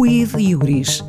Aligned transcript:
Quid 0.00 0.40
Iuris, 0.40 1.02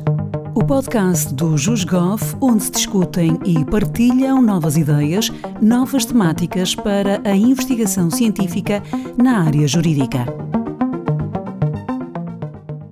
o 0.52 0.64
podcast 0.64 1.32
do 1.32 1.56
JusGov, 1.56 2.20
onde 2.40 2.64
se 2.64 2.72
discutem 2.72 3.38
e 3.46 3.64
partilham 3.64 4.42
novas 4.42 4.76
ideias, 4.76 5.30
novas 5.62 6.04
temáticas 6.04 6.74
para 6.74 7.20
a 7.24 7.36
investigação 7.36 8.10
científica 8.10 8.82
na 9.16 9.44
área 9.44 9.68
jurídica. 9.68 10.26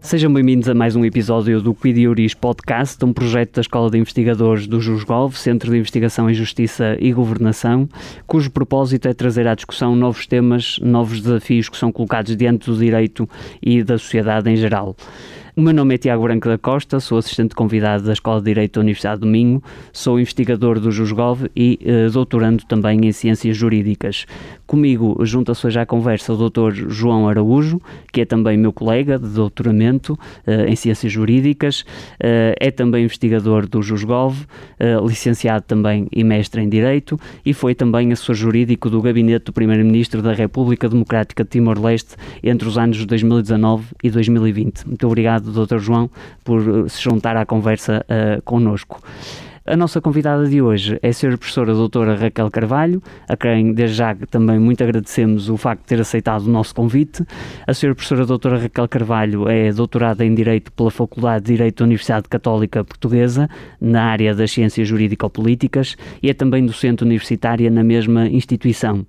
Sejam 0.00 0.32
bem-vindos 0.32 0.68
a 0.68 0.74
mais 0.74 0.94
um 0.94 1.04
episódio 1.04 1.60
do 1.60 1.74
Quid 1.74 2.00
Iuris 2.00 2.32
Podcast, 2.32 3.04
um 3.04 3.12
projeto 3.12 3.56
da 3.56 3.60
Escola 3.60 3.90
de 3.90 3.98
Investigadores 3.98 4.68
do 4.68 4.80
JusGov, 4.80 5.36
Centro 5.36 5.72
de 5.72 5.78
Investigação 5.78 6.30
em 6.30 6.32
Justiça 6.32 6.96
e 7.00 7.12
Governação, 7.12 7.88
cujo 8.24 8.52
propósito 8.52 9.08
é 9.08 9.12
trazer 9.12 9.48
à 9.48 9.54
discussão 9.56 9.96
novos 9.96 10.28
temas, 10.28 10.78
novos 10.80 11.20
desafios 11.20 11.68
que 11.68 11.76
são 11.76 11.90
colocados 11.90 12.36
diante 12.36 12.70
do 12.70 12.76
direito 12.78 13.28
e 13.60 13.82
da 13.82 13.98
sociedade 13.98 14.48
em 14.48 14.56
geral. 14.56 14.94
O 15.58 15.60
meu 15.60 15.74
nome 15.74 15.96
é 15.96 15.98
Tiago 15.98 16.22
Branco 16.22 16.48
da 16.48 16.56
Costa, 16.56 17.00
sou 17.00 17.18
assistente 17.18 17.52
convidado 17.52 18.04
da 18.04 18.12
Escola 18.12 18.38
de 18.38 18.44
Direito 18.44 18.74
da 18.74 18.80
Universidade 18.80 19.22
do 19.22 19.26
Minho, 19.26 19.60
sou 19.92 20.20
investigador 20.20 20.78
do 20.78 20.92
JusGov 20.92 21.50
e 21.56 21.80
eh, 21.84 22.08
doutorando 22.10 22.64
também 22.64 23.04
em 23.04 23.10
Ciências 23.10 23.56
Jurídicas. 23.56 24.24
Comigo 24.68 25.16
junta-se 25.26 25.66
hoje 25.66 25.80
à 25.80 25.84
conversa 25.84 26.32
o 26.32 26.48
Dr. 26.48 26.88
João 26.88 27.28
Araújo, 27.28 27.80
que 28.12 28.20
é 28.20 28.24
também 28.24 28.56
meu 28.56 28.72
colega 28.72 29.18
de 29.18 29.26
doutoramento 29.26 30.16
eh, 30.46 30.66
em 30.68 30.76
Ciências 30.76 31.10
Jurídicas, 31.10 31.84
eh, 32.20 32.54
é 32.60 32.70
também 32.70 33.02
investigador 33.02 33.66
do 33.66 33.82
JusGov, 33.82 34.46
licenciado 35.04 35.64
também 35.66 36.06
e 36.12 36.22
mestre 36.22 36.62
em 36.62 36.68
Direito 36.68 37.18
e 37.44 37.52
foi 37.52 37.74
também 37.74 38.12
assessor 38.12 38.36
jurídico 38.36 38.88
do 38.88 39.02
Gabinete 39.02 39.46
do 39.46 39.52
Primeiro-Ministro 39.52 40.22
da 40.22 40.32
República 40.32 40.88
Democrática 40.88 41.42
de 41.42 41.50
Timor-Leste 41.50 42.14
entre 42.44 42.68
os 42.68 42.78
anos 42.78 43.04
2019 43.04 43.86
e 44.04 44.08
2020. 44.08 44.86
Muito 44.86 45.04
obrigado 45.04 45.47
obrigado, 45.48 45.66
Dr. 45.66 45.78
João, 45.78 46.10
por 46.44 46.60
eh, 46.60 46.88
se 46.88 47.02
juntar 47.02 47.36
à 47.36 47.46
conversa 47.46 48.04
uh, 48.08 48.42
connosco. 48.42 49.00
A 49.66 49.76
nossa 49.76 50.00
convidada 50.00 50.48
de 50.48 50.62
hoje 50.62 50.98
é 51.02 51.08
a 51.08 51.10
Sra. 51.10 51.36
Professora 51.36 51.74
Doutora 51.74 52.14
Raquel 52.14 52.50
Carvalho, 52.50 53.02
a 53.28 53.36
quem 53.36 53.74
desde 53.74 53.96
já 53.96 54.14
também 54.30 54.58
muito 54.58 54.82
agradecemos 54.82 55.50
o 55.50 55.58
facto 55.58 55.82
de 55.82 55.88
ter 55.88 56.00
aceitado 56.00 56.44
o 56.44 56.50
nosso 56.50 56.74
convite. 56.74 57.22
A 57.66 57.72
Sra. 57.72 57.94
Professora 57.94 58.24
Doutora 58.24 58.58
Raquel 58.58 58.88
Carvalho 58.88 59.46
é 59.46 59.70
doutorada 59.70 60.24
em 60.24 60.34
Direito 60.34 60.72
pela 60.72 60.90
Faculdade 60.90 61.44
de 61.44 61.52
Direito 61.52 61.80
da 61.80 61.84
Universidade 61.84 62.30
Católica 62.30 62.82
Portuguesa, 62.82 63.46
na 63.78 64.04
área 64.04 64.34
das 64.34 64.50
Ciências 64.52 64.88
Jurídico-Políticas, 64.88 65.96
e 66.22 66.30
é 66.30 66.34
também 66.34 66.64
docente 66.64 67.04
universitária 67.04 67.70
na 67.70 67.84
mesma 67.84 68.26
instituição 68.26 69.04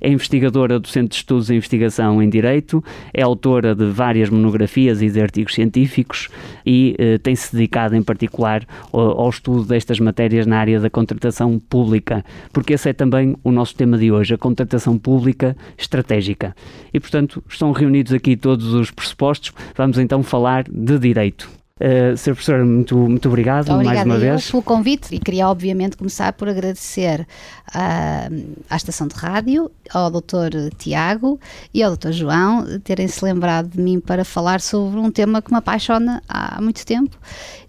é 0.00 0.08
investigadora 0.08 0.78
do 0.78 0.88
Centro 0.88 1.10
de 1.10 1.16
Estudos 1.16 1.50
e 1.50 1.54
Investigação 1.54 2.22
em 2.22 2.28
Direito, 2.28 2.82
é 3.12 3.22
autora 3.22 3.74
de 3.74 3.86
várias 3.86 4.30
monografias 4.30 5.02
e 5.02 5.10
de 5.10 5.20
artigos 5.20 5.54
científicos 5.54 6.28
e 6.64 6.94
eh, 6.98 7.18
tem-se 7.18 7.54
dedicado 7.54 7.94
em 7.94 8.02
particular 8.02 8.64
ao, 8.92 9.20
ao, 9.20 9.30
estudo 9.30 9.64
destas 9.64 10.00
matérias 10.00 10.46
na 10.46 10.58
área 10.58 10.80
da 10.80 10.90
contratação 10.90 11.58
pública, 11.58 12.24
porque 12.52 12.74
esse 12.74 12.88
é 12.88 12.92
também 12.92 13.36
o 13.44 13.52
nosso 13.52 13.74
tema 13.74 13.98
de 13.98 14.10
hoje, 14.10 14.34
a 14.34 14.38
contratação 14.38 14.98
pública 14.98 15.56
estratégica. 15.76 16.54
E, 16.92 16.98
portanto, 16.98 17.42
estão 17.48 17.72
reunidos 17.72 18.12
aqui 18.12 18.36
todos 18.36 18.72
os 18.72 18.90
pressupostos, 18.90 19.52
vamos 19.76 19.98
então 19.98 20.22
falar 20.22 20.64
de 20.64 20.98
direito. 20.98 21.59
Uh, 21.80 22.14
Sr. 22.14 22.34
Professor, 22.34 22.62
muito, 22.62 22.94
muito 22.94 23.26
obrigado 23.26 23.70
Obrigada 23.72 24.04
mais 24.04 24.06
uma 24.06 24.18
vez. 24.18 24.50
pelo 24.50 24.62
convite 24.62 25.14
e 25.14 25.18
queria 25.18 25.48
obviamente 25.48 25.96
começar 25.96 26.30
por 26.34 26.46
agradecer 26.46 27.26
uh, 27.74 28.56
à 28.68 28.76
Estação 28.76 29.08
de 29.08 29.14
Rádio, 29.14 29.70
ao 29.90 30.10
Dr. 30.10 30.68
Tiago 30.76 31.40
e 31.72 31.82
ao 31.82 31.96
Dr. 31.96 32.12
João 32.12 32.66
terem-se 32.84 33.24
lembrado 33.24 33.70
de 33.70 33.80
mim 33.80 33.98
para 33.98 34.26
falar 34.26 34.60
sobre 34.60 35.00
um 35.00 35.10
tema 35.10 35.40
que 35.40 35.50
me 35.50 35.56
apaixona 35.56 36.22
há 36.28 36.60
muito 36.60 36.84
tempo 36.84 37.16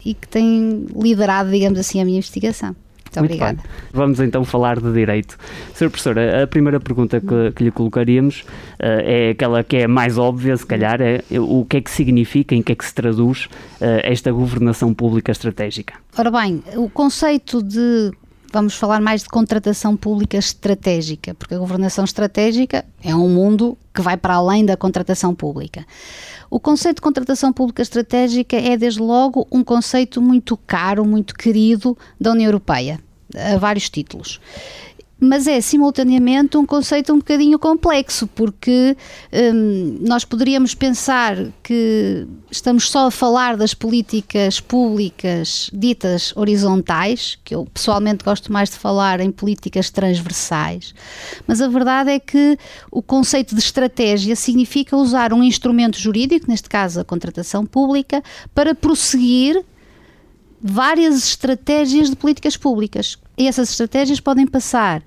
e 0.05 0.13
que 0.13 0.27
tem 0.27 0.87
liderado, 0.93 1.49
digamos 1.49 1.79
assim, 1.79 2.01
a 2.01 2.05
minha 2.05 2.17
investigação. 2.17 2.75
Muito, 3.19 3.19
Muito 3.19 3.41
obrigada. 3.41 3.61
Bem. 3.61 3.89
Vamos 3.91 4.19
então 4.19 4.45
falar 4.45 4.79
de 4.79 4.91
direito. 4.93 5.37
Sra. 5.73 5.89
Professora, 5.89 6.43
a 6.43 6.47
primeira 6.47 6.79
pergunta 6.79 7.19
que, 7.19 7.51
que 7.51 7.63
lhe 7.65 7.71
colocaríamos 7.71 8.41
uh, 8.41 8.45
é 8.79 9.29
aquela 9.31 9.63
que 9.63 9.77
é 9.77 9.87
mais 9.87 10.17
óbvia, 10.17 10.55
se 10.55 10.65
calhar, 10.65 11.01
é 11.01 11.21
o 11.37 11.65
que 11.65 11.77
é 11.77 11.81
que 11.81 11.91
significa, 11.91 12.55
em 12.55 12.61
que 12.61 12.71
é 12.71 12.75
que 12.75 12.85
se 12.85 12.93
traduz 12.93 13.45
uh, 13.45 13.99
esta 14.03 14.31
governação 14.31 14.93
pública 14.93 15.31
estratégica? 15.31 15.95
Ora 16.17 16.31
bem, 16.31 16.63
o 16.75 16.89
conceito 16.89 17.61
de 17.61 18.11
vamos 18.51 18.75
falar 18.75 18.99
mais 18.99 19.23
de 19.23 19.29
contratação 19.29 19.95
pública 19.95 20.37
estratégica, 20.37 21.33
porque 21.33 21.53
a 21.53 21.57
governação 21.57 22.03
estratégica 22.03 22.85
é 23.03 23.15
um 23.15 23.29
mundo 23.29 23.77
que 23.93 24.01
vai 24.01 24.17
para 24.17 24.35
além 24.35 24.65
da 24.65 24.75
contratação 24.75 25.33
pública. 25.33 25.85
O 26.49 26.59
conceito 26.59 26.97
de 26.97 27.01
contratação 27.01 27.53
pública 27.53 27.81
estratégica 27.81 28.57
é, 28.57 28.75
desde 28.75 28.99
logo, 28.99 29.47
um 29.51 29.63
conceito 29.63 30.21
muito 30.21 30.57
caro, 30.57 31.05
muito 31.05 31.33
querido 31.33 31.97
da 32.19 32.31
União 32.31 32.47
Europeia, 32.47 32.99
a 33.35 33.57
vários 33.57 33.89
títulos 33.89 34.39
mas 35.23 35.45
é 35.45 35.61
simultaneamente 35.61 36.57
um 36.57 36.65
conceito 36.65 37.13
um 37.13 37.19
bocadinho 37.19 37.59
complexo, 37.59 38.25
porque 38.25 38.97
hum, 39.31 39.99
nós 40.01 40.25
poderíamos 40.25 40.73
pensar 40.73 41.37
que 41.61 42.25
estamos 42.49 42.89
só 42.89 43.05
a 43.05 43.11
falar 43.11 43.55
das 43.55 43.75
políticas 43.75 44.59
públicas 44.59 45.69
ditas 45.71 46.35
horizontais, 46.35 47.37
que 47.43 47.53
eu 47.53 47.67
pessoalmente 47.71 48.25
gosto 48.25 48.51
mais 48.51 48.71
de 48.71 48.77
falar 48.77 49.19
em 49.19 49.31
políticas 49.31 49.91
transversais, 49.91 50.95
mas 51.45 51.61
a 51.61 51.67
verdade 51.67 52.09
é 52.09 52.19
que 52.19 52.57
o 52.89 53.03
conceito 53.03 53.53
de 53.53 53.61
estratégia 53.61 54.35
significa 54.35 54.97
usar 54.97 55.33
um 55.33 55.43
instrumento 55.43 55.99
jurídico, 55.99 56.49
neste 56.49 56.67
caso 56.67 56.99
a 56.99 57.05
contratação 57.05 57.63
pública, 57.63 58.23
para 58.55 58.73
prosseguir 58.73 59.63
várias 60.59 61.17
estratégias 61.17 62.09
de 62.09 62.15
políticas 62.15 62.57
públicas. 62.57 63.17
E 63.41 63.47
essas 63.47 63.71
estratégias 63.71 64.19
podem 64.19 64.45
passar 64.45 65.01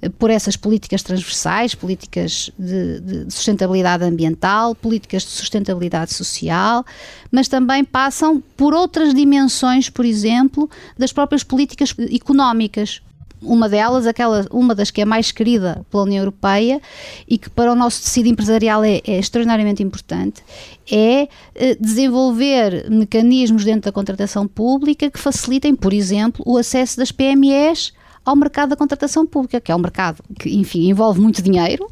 eh, 0.00 0.08
por 0.08 0.30
essas 0.30 0.56
políticas 0.56 1.02
transversais, 1.02 1.74
políticas 1.74 2.48
de, 2.56 3.00
de, 3.00 3.34
sustentabilidade 3.34 4.04
ambiental, 4.04 4.76
políticas 4.76 5.24
de 5.24 5.30
sustentabilidade 5.30 6.14
social, 6.14 6.86
mas 7.32 7.48
também 7.48 7.84
passam 7.84 8.40
por 8.56 8.74
outras 8.74 9.12
dimensões, 9.12 9.90
por 9.90 10.04
exemplo, 10.04 10.70
das 10.96 11.12
próprias 11.12 11.42
políticas 11.42 11.92
económicas, 12.12 13.02
uma 13.42 13.68
delas, 13.68 14.06
aquela, 14.06 14.46
uma 14.50 14.74
das 14.74 14.90
que 14.90 15.00
é 15.00 15.04
mais 15.04 15.32
querida 15.32 15.84
pela 15.90 16.02
União 16.02 16.20
Europeia 16.20 16.80
e 17.28 17.38
que 17.38 17.48
para 17.48 17.72
o 17.72 17.74
nosso 17.74 18.02
tecido 18.02 18.28
empresarial 18.28 18.84
é, 18.84 19.00
é 19.06 19.18
extraordinariamente 19.18 19.82
importante, 19.82 20.42
é 20.90 21.28
eh, 21.54 21.76
desenvolver 21.80 22.90
mecanismos 22.90 23.64
dentro 23.64 23.82
da 23.82 23.92
contratação 23.92 24.46
pública 24.46 25.10
que 25.10 25.18
facilitem, 25.18 25.74
por 25.74 25.92
exemplo, 25.92 26.42
o 26.46 26.58
acesso 26.58 26.96
das 26.96 27.10
PMEs 27.10 27.92
ao 28.24 28.36
mercado 28.36 28.70
da 28.70 28.76
contratação 28.76 29.26
pública, 29.26 29.60
que 29.60 29.72
é 29.72 29.76
um 29.76 29.78
mercado 29.78 30.22
que, 30.38 30.54
enfim, 30.54 30.88
envolve 30.88 31.20
muito 31.20 31.40
dinheiro, 31.40 31.90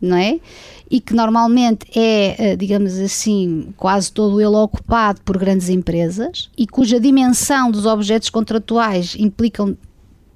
não 0.00 0.16
é? 0.16 0.38
E 0.90 1.00
que 1.00 1.14
normalmente 1.14 1.86
é, 1.96 2.52
eh, 2.52 2.56
digamos 2.56 2.98
assim, 2.98 3.72
quase 3.76 4.12
todo 4.12 4.40
ele 4.40 4.56
ocupado 4.56 5.20
por 5.22 5.38
grandes 5.38 5.68
empresas 5.68 6.50
e 6.56 6.66
cuja 6.66 6.98
dimensão 6.98 7.70
dos 7.70 7.86
objetos 7.86 8.28
contratuais 8.28 9.14
implicam 9.18 9.76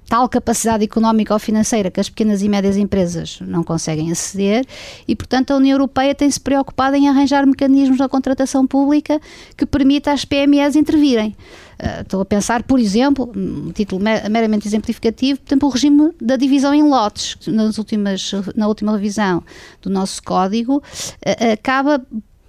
tal 0.07 0.29
capacidade 0.29 0.83
económica 0.83 1.33
ou 1.33 1.39
financeira 1.39 1.89
que 1.89 1.99
as 1.99 2.09
pequenas 2.09 2.41
e 2.41 2.49
médias 2.49 2.77
empresas 2.77 3.39
não 3.41 3.63
conseguem 3.63 4.11
aceder 4.11 4.65
e, 5.07 5.15
portanto, 5.15 5.51
a 5.51 5.57
União 5.57 5.73
Europeia 5.73 6.13
tem-se 6.13 6.39
preocupado 6.39 6.95
em 6.95 7.09
arranjar 7.09 7.45
mecanismos 7.45 7.97
da 7.97 8.07
contratação 8.07 8.65
pública 8.67 9.19
que 9.57 9.65
permita 9.65 10.11
às 10.11 10.23
PMEs 10.23 10.75
intervirem. 10.75 11.35
Uh, 11.77 12.01
estou 12.01 12.21
a 12.21 12.25
pensar, 12.25 12.63
por 12.63 12.79
exemplo, 12.79 13.31
um 13.35 13.71
título 13.71 14.01
meramente 14.01 14.67
exemplificativo, 14.67 15.39
por 15.41 15.49
exemplo, 15.49 15.67
o 15.67 15.71
regime 15.71 16.11
da 16.21 16.37
divisão 16.37 16.73
em 16.73 16.83
lotes, 16.83 17.37
nas 17.47 17.77
últimas, 17.77 18.31
na 18.55 18.67
última 18.67 18.93
revisão 18.93 19.43
do 19.81 19.89
nosso 19.89 20.23
código, 20.23 20.77
uh, 20.77 21.53
acaba 21.53 22.01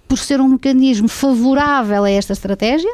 por 0.06 0.19
ser 0.19 0.41
um 0.41 0.49
mecanismo 0.49 1.09
favorável 1.09 2.05
a 2.05 2.11
esta 2.11 2.33
estratégia, 2.33 2.93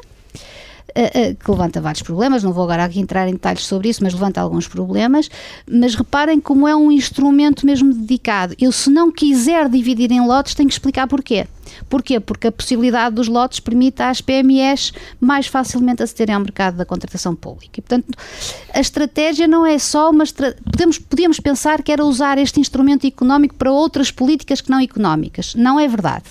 que 1.43 1.51
levanta 1.51 1.81
vários 1.81 2.03
problemas, 2.03 2.43
não 2.43 2.53
vou 2.53 2.65
agora 2.65 2.85
aqui 2.85 3.01
entrar 3.01 3.29
em 3.29 3.33
detalhes 3.33 3.65
sobre 3.65 3.89
isso, 3.89 4.03
mas 4.03 4.13
levanta 4.13 4.41
alguns 4.41 4.69
problemas, 4.69 5.31
mas 5.67 5.95
reparem 5.95 6.41
como 6.41 6.69
é 6.69 6.77
um 6.77 6.91
instrumento 6.91 7.65
mesmo 7.65 7.93
dedicado. 7.93 8.55
Eu 8.61 8.73
se 8.73 8.91
não 8.91 9.11
quiser 9.11 9.69
dividir 9.69 10.11
em 10.13 10.27
lotes, 10.27 10.55
tenho 10.55 10.69
que 10.69 10.75
explicar 10.75 11.07
porquê. 11.07 11.47
Porquê? 11.89 12.21
Porque 12.21 12.49
a 12.49 12.53
possibilidade 12.53 13.15
dos 13.15 13.29
lotes 13.29 13.61
permite 13.61 14.03
às 14.03 14.21
PMEs 14.21 14.93
mais 15.21 15.47
facilmente 15.47 16.03
acederem 16.03 16.35
ao 16.35 16.41
mercado 16.41 16.77
da 16.77 16.85
contratação 16.85 17.35
pública. 17.35 17.79
E, 17.79 17.83
portanto, 17.83 18.07
a 18.73 18.81
estratégia 18.81 19.49
não 19.49 19.65
é 19.65 19.79
só 19.79 20.11
uma. 20.11 20.25
Estra... 20.25 20.57
Podemos, 20.71 20.99
podíamos 20.99 21.41
pensar 21.41 21.83
que 21.83 21.93
era 21.93 22.05
usar 22.05 22.39
este 22.39 22.61
instrumento 22.61 23.07
económico 23.07 23.55
para 23.55 23.71
outras 23.71 24.11
políticas 24.11 24.61
que 24.61 24.71
não 24.71 24.81
económicas. 24.81 25.55
Não 25.55 25.79
é 25.79 25.89
verdade. 25.89 26.25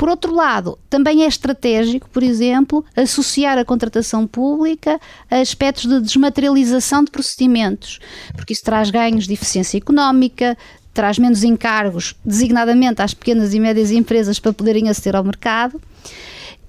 Por 0.00 0.08
outro 0.08 0.34
lado, 0.34 0.78
também 0.88 1.24
é 1.24 1.26
estratégico, 1.26 2.08
por 2.08 2.22
exemplo, 2.22 2.82
associar 2.96 3.58
a 3.58 3.66
contratação 3.66 4.26
pública 4.26 4.98
a 5.30 5.36
aspectos 5.40 5.84
de 5.84 6.00
desmaterialização 6.00 7.04
de 7.04 7.10
procedimentos, 7.10 7.98
porque 8.34 8.54
isso 8.54 8.64
traz 8.64 8.88
ganhos 8.88 9.26
de 9.26 9.34
eficiência 9.34 9.76
económica, 9.76 10.56
traz 10.94 11.18
menos 11.18 11.44
encargos, 11.44 12.16
designadamente 12.24 13.02
às 13.02 13.12
pequenas 13.12 13.52
e 13.52 13.60
médias 13.60 13.90
empresas 13.90 14.38
para 14.38 14.54
poderem 14.54 14.88
aceder 14.88 15.16
ao 15.16 15.22
mercado. 15.22 15.78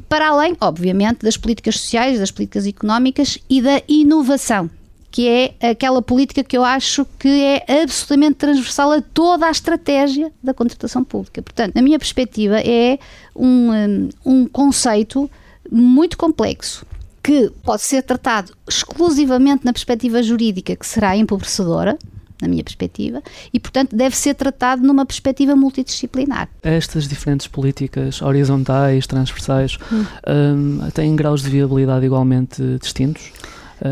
Para 0.10 0.28
além, 0.28 0.58
obviamente, 0.60 1.20
das 1.24 1.38
políticas 1.38 1.80
sociais, 1.80 2.20
das 2.20 2.32
políticas 2.32 2.68
económicas 2.68 3.40
e 3.50 3.62
da 3.62 3.82
inovação 3.88 4.70
que 5.12 5.28
é 5.28 5.70
aquela 5.72 6.02
política 6.02 6.42
que 6.42 6.58
eu 6.58 6.64
acho 6.64 7.06
que 7.20 7.28
é 7.44 7.82
absolutamente 7.84 8.36
transversal 8.36 8.94
a 8.94 9.02
toda 9.02 9.46
a 9.46 9.52
estratégia 9.52 10.32
da 10.42 10.54
contratação 10.54 11.04
pública. 11.04 11.42
Portanto, 11.42 11.76
na 11.76 11.82
minha 11.82 12.00
perspectiva, 12.00 12.62
é 12.62 12.98
um, 13.36 14.10
um, 14.26 14.48
conceito 14.48 15.30
muito 15.70 16.18
complexo 16.18 16.86
que 17.22 17.52
pode 17.62 17.82
ser 17.82 18.02
tratado 18.04 18.54
exclusivamente 18.68 19.66
na 19.66 19.74
perspectiva 19.74 20.24
jurídica, 20.24 20.76
que 20.76 20.88
será 20.88 21.16
empobrecedora, 21.16 22.00
na 22.42 22.48
minha 22.48 22.64
perspectiva, 22.64 23.22
e, 23.54 23.60
portanto, 23.60 23.96
deve 23.96 24.16
ser 24.16 24.34
tratado 24.34 24.82
numa 24.82 25.06
perspectiva 25.06 25.56
multidisciplinar. 25.56 26.50
Estas 26.64 27.08
diferentes 27.08 27.46
políticas 27.46 28.20
horizontais, 28.22 29.06
transversais, 29.06 29.78
hum. 29.92 30.06
um, 30.28 30.90
têm 30.92 31.16
graus 31.16 31.44
de 31.44 31.50
viabilidade 31.52 32.04
igualmente 32.04 32.64
distintos 32.82 33.32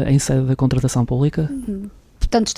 em 0.08 0.20
sede 0.20 0.46
da 0.46 0.56
contratação 0.56 1.06
pública? 1.06 1.50
Portanto, 2.20 2.54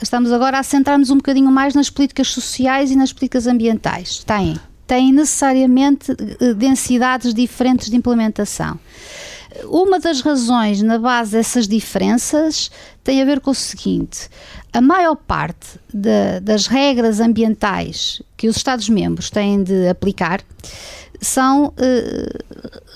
estamos 0.00 0.32
agora 0.32 0.58
a 0.58 0.62
centrar-nos 0.62 1.10
um 1.10 1.16
bocadinho 1.16 1.50
mais 1.50 1.74
nas 1.74 1.90
políticas 1.90 2.28
sociais 2.28 2.90
e 2.90 2.96
nas 2.96 3.12
políticas 3.12 3.46
ambientais. 3.46 4.24
Têm. 4.24 4.56
Têm 4.86 5.12
necessariamente 5.12 6.12
eh, 6.12 6.54
densidades 6.54 7.34
diferentes 7.34 7.90
de 7.90 7.96
implementação. 7.96 8.78
Uma 9.64 9.98
das 9.98 10.20
razões 10.20 10.82
na 10.82 10.98
base 10.98 11.32
dessas 11.32 11.66
diferenças 11.66 12.70
tem 13.02 13.20
a 13.20 13.24
ver 13.24 13.40
com 13.40 13.50
o 13.50 13.54
seguinte: 13.54 14.28
a 14.72 14.80
maior 14.80 15.16
parte 15.16 15.78
de, 15.92 16.40
das 16.40 16.66
regras 16.66 17.20
ambientais 17.20 18.22
que 18.36 18.48
os 18.48 18.56
Estados-membros 18.56 19.30
têm 19.30 19.62
de 19.62 19.88
aplicar 19.88 20.40
são 21.20 21.66
uh, 21.66 21.72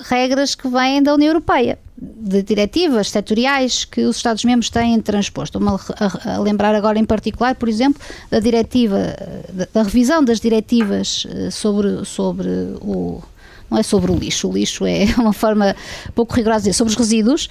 regras 0.05 0.55
que 0.55 0.69
vêm 0.69 1.02
da 1.02 1.14
União 1.14 1.28
Europeia, 1.28 1.78
de 1.96 2.43
diretivas 2.43 3.11
setoriais 3.11 3.84
que 3.84 4.02
os 4.02 4.17
Estados-membros 4.17 4.70
têm 4.70 5.00
transposto. 5.00 5.58
Estou-me 5.58 5.78
a, 5.99 6.34
a, 6.34 6.38
lembrar 6.38 6.75
agora 6.75 6.99
em 6.99 7.05
particular, 7.05 7.55
por 7.55 7.69
exemplo, 7.69 8.00
da 8.31 8.40
diretiva, 8.40 9.14
da, 9.52 9.69
da 9.72 9.82
revisão 9.82 10.25
das 10.25 10.40
diretivas 10.40 11.26
eh, 11.28 11.50
sobre, 11.50 12.05
sobre 12.05 12.49
o 12.81 13.22
não 13.70 13.78
é 13.78 13.84
sobre 13.84 14.11
o 14.11 14.17
lixo, 14.17 14.49
o 14.49 14.52
lixo 14.52 14.84
é 14.84 15.05
uma 15.17 15.32
forma 15.32 15.76
pouco 16.12 16.34
rigorosa 16.34 16.62
de 16.62 16.70
dizer, 16.70 16.78
sobre 16.78 16.90
os 16.90 16.99
resíduos, 16.99 17.49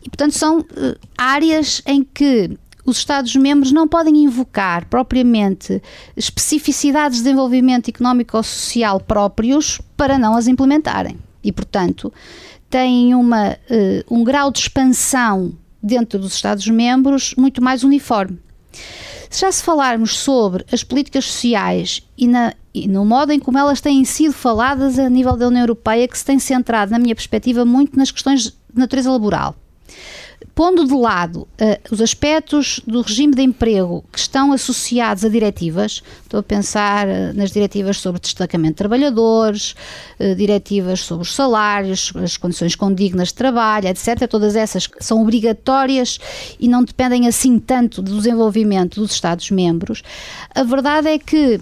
e 0.00 0.08
portanto 0.08 0.32
são 0.32 0.60
uh, 0.60 0.64
áreas 1.18 1.82
em 1.84 2.04
que 2.04 2.56
os 2.86 2.98
Estados-membros 2.98 3.72
não 3.72 3.88
podem 3.88 4.24
invocar 4.24 4.86
propriamente 4.88 5.82
especificidades 6.16 7.18
de 7.18 7.24
desenvolvimento 7.24 7.88
económico 7.88 8.36
ou 8.36 8.42
social 8.42 9.00
próprios 9.00 9.80
para 9.96 10.16
não 10.16 10.36
as 10.36 10.46
implementarem. 10.46 11.18
E, 11.42 11.50
portanto, 11.50 12.12
têm 12.70 13.14
uma, 13.14 13.52
uh, 13.52 14.14
um 14.14 14.22
grau 14.22 14.52
de 14.52 14.60
expansão 14.60 15.52
dentro 15.82 16.18
dos 16.18 16.34
Estados-membros 16.34 17.34
muito 17.36 17.62
mais 17.62 17.82
uniforme. 17.82 18.38
Se 19.28 19.40
já 19.40 19.50
se 19.50 19.62
falarmos 19.62 20.16
sobre 20.16 20.64
as 20.70 20.84
políticas 20.84 21.24
sociais 21.24 22.02
e, 22.16 22.28
na, 22.28 22.54
e, 22.72 22.86
no 22.86 23.04
modo 23.04 23.32
em 23.32 23.40
como 23.40 23.58
elas 23.58 23.80
têm 23.80 24.04
sido 24.04 24.32
faladas 24.32 24.98
a 24.98 25.10
nível 25.10 25.36
da 25.36 25.48
União 25.48 25.62
Europeia, 25.62 26.06
que 26.06 26.16
se 26.16 26.24
tem 26.24 26.38
centrado, 26.38 26.92
na 26.92 26.98
minha 26.98 27.14
perspectiva, 27.14 27.64
muito 27.64 27.98
nas 27.98 28.12
questões 28.12 28.44
de 28.44 28.54
natureza 28.74 29.10
laboral 29.10 29.56
pondo 30.54 30.86
de 30.86 30.94
lado 30.94 31.40
uh, 31.42 31.46
os 31.90 32.00
aspectos 32.00 32.80
do 32.86 33.02
regime 33.02 33.34
de 33.34 33.42
emprego 33.42 34.04
que 34.12 34.18
estão 34.18 34.52
associados 34.52 35.24
a 35.24 35.28
diretivas, 35.28 36.02
estou 36.22 36.40
a 36.40 36.42
pensar 36.42 37.06
uh, 37.06 37.34
nas 37.34 37.50
diretivas 37.50 37.98
sobre 37.98 38.20
destacamento 38.20 38.72
de 38.72 38.76
trabalhadores, 38.76 39.74
uh, 40.18 40.34
diretivas 40.34 41.00
sobre 41.00 41.22
os 41.22 41.34
salários, 41.34 42.12
as 42.16 42.36
condições 42.36 42.74
condignas 42.74 43.28
de 43.28 43.34
trabalho, 43.34 43.88
etc. 43.88 44.26
Todas 44.28 44.56
essas 44.56 44.88
são 45.00 45.20
obrigatórias 45.20 46.18
e 46.58 46.68
não 46.68 46.82
dependem 46.82 47.28
assim 47.28 47.58
tanto 47.58 48.00
do 48.00 48.16
desenvolvimento 48.16 49.00
dos 49.00 49.12
Estados-membros. 49.12 50.02
A 50.54 50.62
verdade 50.62 51.08
é 51.08 51.18
que 51.18 51.60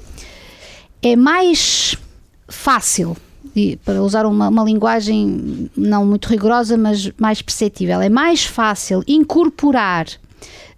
é 1.02 1.16
mais 1.16 1.96
fácil 2.48 3.16
para 3.84 4.02
usar 4.02 4.26
uma, 4.26 4.48
uma 4.48 4.64
linguagem 4.64 5.70
não 5.76 6.04
muito 6.04 6.28
rigorosa, 6.28 6.76
mas 6.76 7.10
mais 7.18 7.40
perceptível, 7.40 8.00
é 8.00 8.08
mais 8.08 8.44
fácil 8.44 9.02
incorporar 9.06 10.06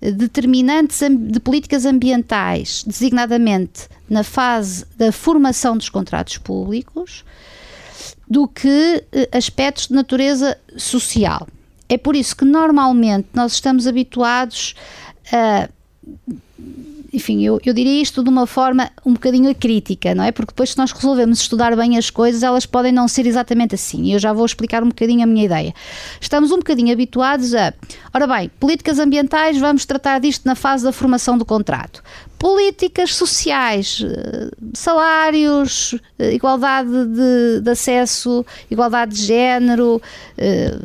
determinantes 0.00 1.00
de 1.00 1.40
políticas 1.40 1.84
ambientais, 1.86 2.84
designadamente 2.86 3.88
na 4.08 4.22
fase 4.22 4.84
da 4.96 5.10
formação 5.10 5.76
dos 5.76 5.88
contratos 5.88 6.36
públicos, 6.36 7.24
do 8.28 8.46
que 8.46 9.04
eh, 9.12 9.28
aspectos 9.32 9.88
de 9.88 9.94
natureza 9.94 10.58
social. 10.76 11.46
É 11.88 11.96
por 11.96 12.14
isso 12.16 12.36
que 12.36 12.44
normalmente 12.44 13.28
nós 13.32 13.52
estamos 13.52 13.86
habituados 13.86 14.74
a 15.32 15.68
enfim, 17.16 17.42
eu, 17.42 17.58
eu 17.64 17.72
diria 17.72 18.02
isto 18.02 18.22
de 18.22 18.28
uma 18.28 18.46
forma 18.46 18.90
um 19.04 19.14
bocadinho 19.14 19.54
crítica, 19.54 20.14
não 20.14 20.22
é? 20.22 20.30
Porque 20.30 20.52
depois, 20.52 20.72
se 20.72 20.76
nós 20.78 20.92
resolvemos 20.92 21.40
estudar 21.40 21.74
bem 21.74 21.96
as 21.96 22.10
coisas, 22.10 22.42
elas 22.42 22.66
podem 22.66 22.92
não 22.92 23.08
ser 23.08 23.26
exatamente 23.26 23.74
assim. 23.74 24.02
E 24.04 24.12
eu 24.12 24.18
já 24.18 24.34
vou 24.34 24.44
explicar 24.44 24.82
um 24.82 24.88
bocadinho 24.88 25.22
a 25.22 25.26
minha 25.26 25.46
ideia. 25.46 25.74
Estamos 26.20 26.52
um 26.52 26.58
bocadinho 26.58 26.92
habituados 26.92 27.54
a, 27.54 27.72
ora 28.12 28.26
bem, 28.26 28.50
políticas 28.60 28.98
ambientais, 28.98 29.56
vamos 29.56 29.86
tratar 29.86 30.20
disto 30.20 30.44
na 30.44 30.54
fase 30.54 30.84
da 30.84 30.92
formação 30.92 31.38
do 31.38 31.44
contrato 31.46 32.02
políticas 32.38 33.14
sociais, 33.14 34.04
eh, 34.04 34.50
salários, 34.74 35.94
eh, 36.18 36.34
igualdade 36.34 36.90
de, 36.90 37.60
de 37.62 37.70
acesso, 37.70 38.44
igualdade 38.70 39.14
de 39.14 39.22
género, 39.22 40.00
eh, 40.36 40.76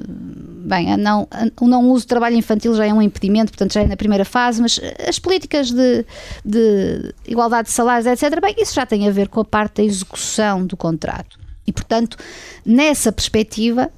bem, 0.61 0.95
não, 0.97 1.27
o 1.59 1.67
não 1.67 1.89
uso 1.89 2.01
de 2.01 2.07
trabalho 2.07 2.35
infantil 2.35 2.73
já 2.75 2.85
é 2.85 2.93
um 2.93 3.01
impedimento, 3.01 3.51
portanto 3.51 3.73
já 3.73 3.81
é 3.81 3.87
na 3.87 3.97
primeira 3.97 4.25
fase, 4.25 4.61
mas 4.61 4.79
as 5.07 5.19
políticas 5.19 5.71
de, 5.71 6.05
de 6.43 7.13
igualdade 7.27 7.67
de 7.67 7.73
salários, 7.73 8.05
etc., 8.05 8.39
bem, 8.41 8.55
isso 8.57 8.73
já 8.73 8.85
tem 8.85 9.07
a 9.07 9.11
ver 9.11 9.27
com 9.27 9.39
a 9.39 9.45
parte 9.45 9.77
da 9.77 9.83
execução 9.83 10.65
do 10.65 10.77
contrato. 10.77 11.39
E, 11.65 11.71
portanto, 11.71 12.17
nessa 12.65 13.11
perspectiva, 13.11 13.89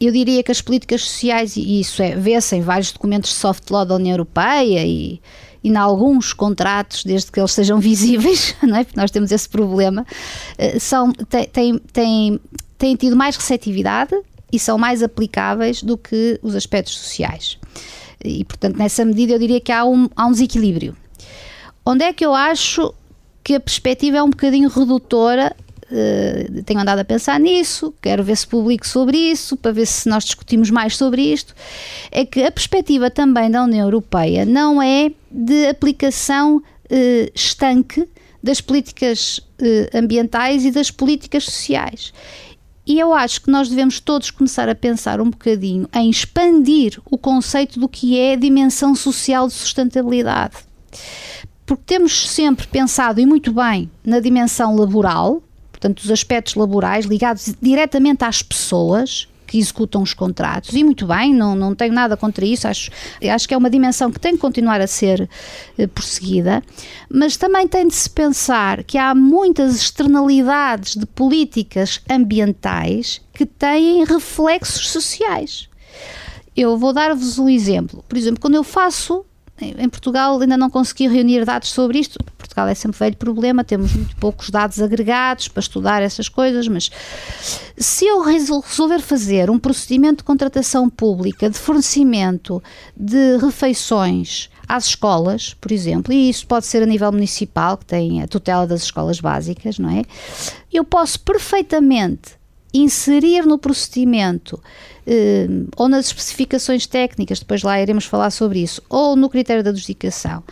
eu 0.00 0.12
diria 0.12 0.42
que 0.42 0.50
as 0.50 0.60
políticas 0.60 1.02
sociais, 1.02 1.56
e 1.56 1.80
isso 1.80 2.02
é, 2.02 2.14
vê-se 2.14 2.56
em 2.56 2.60
vários 2.60 2.92
documentos 2.92 3.30
de 3.30 3.36
soft 3.36 3.70
law 3.70 3.84
da 3.84 3.94
União 3.94 4.14
Europeia 4.14 4.84
e 4.84 5.20
e 5.62 5.68
em 5.70 5.76
alguns 5.76 6.32
contratos, 6.32 7.04
desde 7.04 7.30
que 7.30 7.40
eles 7.40 7.52
sejam 7.52 7.78
visíveis, 7.80 8.54
não 8.62 8.76
é? 8.76 8.84
porque 8.84 8.98
nós 8.98 9.10
temos 9.10 9.32
esse 9.32 9.48
problema, 9.48 10.06
eh, 10.56 10.78
são, 10.78 11.12
têm, 11.12 11.78
têm, 11.78 12.40
têm 12.76 12.96
tido 12.96 13.16
mais 13.16 13.36
receptividade 13.36 14.14
e 14.52 14.58
são 14.58 14.78
mais 14.78 15.02
aplicáveis 15.02 15.82
do 15.82 15.96
que 15.96 16.38
os 16.42 16.54
aspectos 16.54 16.96
sociais. 16.96 17.58
E, 18.24 18.44
portanto, 18.44 18.76
nessa 18.76 19.04
medida, 19.04 19.32
eu 19.32 19.38
diria 19.38 19.60
que 19.60 19.72
há 19.72 19.84
um, 19.84 20.08
há 20.16 20.26
um 20.26 20.32
desequilíbrio. 20.32 20.96
Onde 21.84 22.04
é 22.04 22.12
que 22.12 22.24
eu 22.24 22.34
acho 22.34 22.92
que 23.44 23.54
a 23.54 23.60
perspectiva 23.60 24.18
é 24.18 24.22
um 24.22 24.30
bocadinho 24.30 24.68
redutora 24.68 25.54
Uh, 25.90 26.62
tenho 26.64 26.80
andado 26.80 26.98
a 26.98 27.04
pensar 27.04 27.40
nisso, 27.40 27.94
quero 28.02 28.22
ver 28.22 28.36
se 28.36 28.46
publico 28.46 28.86
sobre 28.86 29.16
isso, 29.16 29.56
para 29.56 29.72
ver 29.72 29.86
se 29.86 30.06
nós 30.06 30.22
discutimos 30.22 30.70
mais 30.70 30.94
sobre 30.94 31.22
isto. 31.22 31.54
É 32.10 32.26
que 32.26 32.42
a 32.42 32.52
perspectiva 32.52 33.10
também 33.10 33.50
da 33.50 33.64
União 33.64 33.86
Europeia 33.86 34.44
não 34.44 34.82
é 34.82 35.10
de 35.30 35.66
aplicação 35.66 36.56
uh, 36.58 37.30
estanque 37.34 38.06
das 38.42 38.60
políticas 38.60 39.38
uh, 39.38 39.96
ambientais 39.96 40.66
e 40.66 40.70
das 40.70 40.90
políticas 40.90 41.44
sociais. 41.44 42.12
E 42.88 42.98
eu 42.98 43.12
acho 43.12 43.42
que 43.42 43.50
nós 43.50 43.68
devemos 43.68 44.00
todos 44.00 44.30
começar 44.30 44.66
a 44.66 44.74
pensar 44.74 45.20
um 45.20 45.28
bocadinho 45.28 45.86
em 45.94 46.08
expandir 46.08 46.98
o 47.04 47.18
conceito 47.18 47.78
do 47.78 47.86
que 47.86 48.18
é 48.18 48.32
a 48.32 48.36
dimensão 48.36 48.94
social 48.94 49.46
de 49.46 49.52
sustentabilidade. 49.52 50.56
Porque 51.66 51.82
temos 51.84 52.30
sempre 52.30 52.66
pensado, 52.66 53.20
e 53.20 53.26
muito 53.26 53.52
bem, 53.52 53.90
na 54.02 54.20
dimensão 54.20 54.74
laboral, 54.74 55.42
portanto, 55.70 55.98
os 55.98 56.10
aspectos 56.10 56.54
laborais 56.54 57.04
ligados 57.04 57.54
diretamente 57.60 58.24
às 58.24 58.42
pessoas 58.42 59.28
que 59.48 59.58
executam 59.58 60.02
os 60.02 60.12
contratos. 60.12 60.74
E 60.74 60.84
muito 60.84 61.06
bem, 61.06 61.34
não, 61.34 61.56
não 61.56 61.74
tenho 61.74 61.92
nada 61.92 62.16
contra 62.16 62.44
isso, 62.44 62.68
acho, 62.68 62.90
acho 63.32 63.48
que 63.48 63.54
é 63.54 63.56
uma 63.56 63.70
dimensão 63.70 64.12
que 64.12 64.20
tem 64.20 64.34
que 64.34 64.38
continuar 64.38 64.80
a 64.80 64.86
ser 64.86 65.28
eh, 65.78 65.86
prosseguida, 65.86 66.62
mas 67.10 67.36
também 67.36 67.66
tem 67.66 67.88
de 67.88 67.94
se 67.94 68.10
pensar 68.10 68.84
que 68.84 68.98
há 68.98 69.14
muitas 69.14 69.74
externalidades 69.74 70.94
de 70.94 71.06
políticas 71.06 72.00
ambientais 72.08 73.22
que 73.32 73.46
têm 73.46 74.04
reflexos 74.04 74.90
sociais. 74.90 75.68
Eu 76.54 76.76
vou 76.76 76.92
dar-vos 76.92 77.38
um 77.38 77.48
exemplo. 77.48 78.04
Por 78.06 78.18
exemplo, 78.18 78.40
quando 78.40 78.56
eu 78.56 78.64
faço 78.64 79.24
em 79.60 79.88
Portugal 79.88 80.40
ainda 80.40 80.56
não 80.56 80.70
consegui 80.70 81.08
reunir 81.08 81.44
dados 81.44 81.70
sobre 81.70 81.98
isto. 81.98 82.18
Portugal 82.58 82.68
é 82.68 82.74
sempre 82.74 82.98
velho 82.98 83.16
problema, 83.16 83.62
temos 83.62 83.94
muito 83.94 84.16
poucos 84.16 84.50
dados 84.50 84.80
agregados 84.80 85.48
para 85.48 85.60
estudar 85.60 86.02
essas 86.02 86.28
coisas, 86.28 86.66
mas 86.66 86.90
se 87.76 88.04
eu 88.04 88.22
resolver 88.22 89.00
fazer 89.00 89.50
um 89.50 89.58
procedimento 89.58 90.18
de 90.18 90.24
contratação 90.24 90.90
pública 90.90 91.48
de 91.48 91.58
fornecimento 91.58 92.62
de 92.96 93.36
refeições 93.38 94.50
às 94.66 94.86
escolas, 94.86 95.54
por 95.54 95.70
exemplo, 95.70 96.12
e 96.12 96.28
isso 96.28 96.46
pode 96.46 96.66
ser 96.66 96.82
a 96.82 96.86
nível 96.86 97.12
municipal, 97.12 97.76
que 97.76 97.86
tem 97.86 98.22
a 98.22 98.26
tutela 98.26 98.66
das 98.66 98.82
escolas 98.82 99.20
básicas, 99.20 99.78
não 99.78 99.90
é? 99.90 100.02
Eu 100.72 100.84
posso 100.84 101.20
perfeitamente 101.20 102.36
inserir 102.74 103.46
no 103.46 103.58
procedimento 103.58 104.60
eh, 105.06 105.46
ou 105.76 105.88
nas 105.88 106.06
especificações 106.06 106.86
técnicas, 106.86 107.38
depois 107.38 107.62
lá 107.62 107.80
iremos 107.80 108.04
falar 108.04 108.30
sobre 108.30 108.62
isso, 108.62 108.82
ou 108.90 109.16
no 109.16 109.30
critério 109.30 109.64
da 109.64 109.70
adjudicação, 109.70 110.42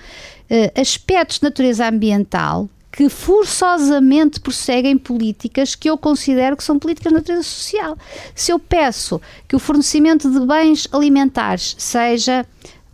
aspectos 0.75 1.39
de 1.39 1.45
natureza 1.45 1.89
ambiental 1.89 2.69
que 2.97 3.11
forçosamente 3.11 4.41
prosseguem 4.41 4.97
políticas 4.97 5.75
que 5.75 5.91
eu 5.91 5.99
considero 5.99 6.57
que 6.57 6.65
são 6.65 6.79
políticas 6.79 7.13
de 7.13 7.19
natureza 7.19 7.43
social. 7.43 7.97
Se 8.35 8.51
eu 8.51 8.59
peço 8.59 9.21
que 9.47 9.55
o 9.55 9.59
fornecimento 9.59 10.31
de 10.31 10.41
bens 10.47 10.89
alimentares 10.91 11.77
seja 11.79 12.47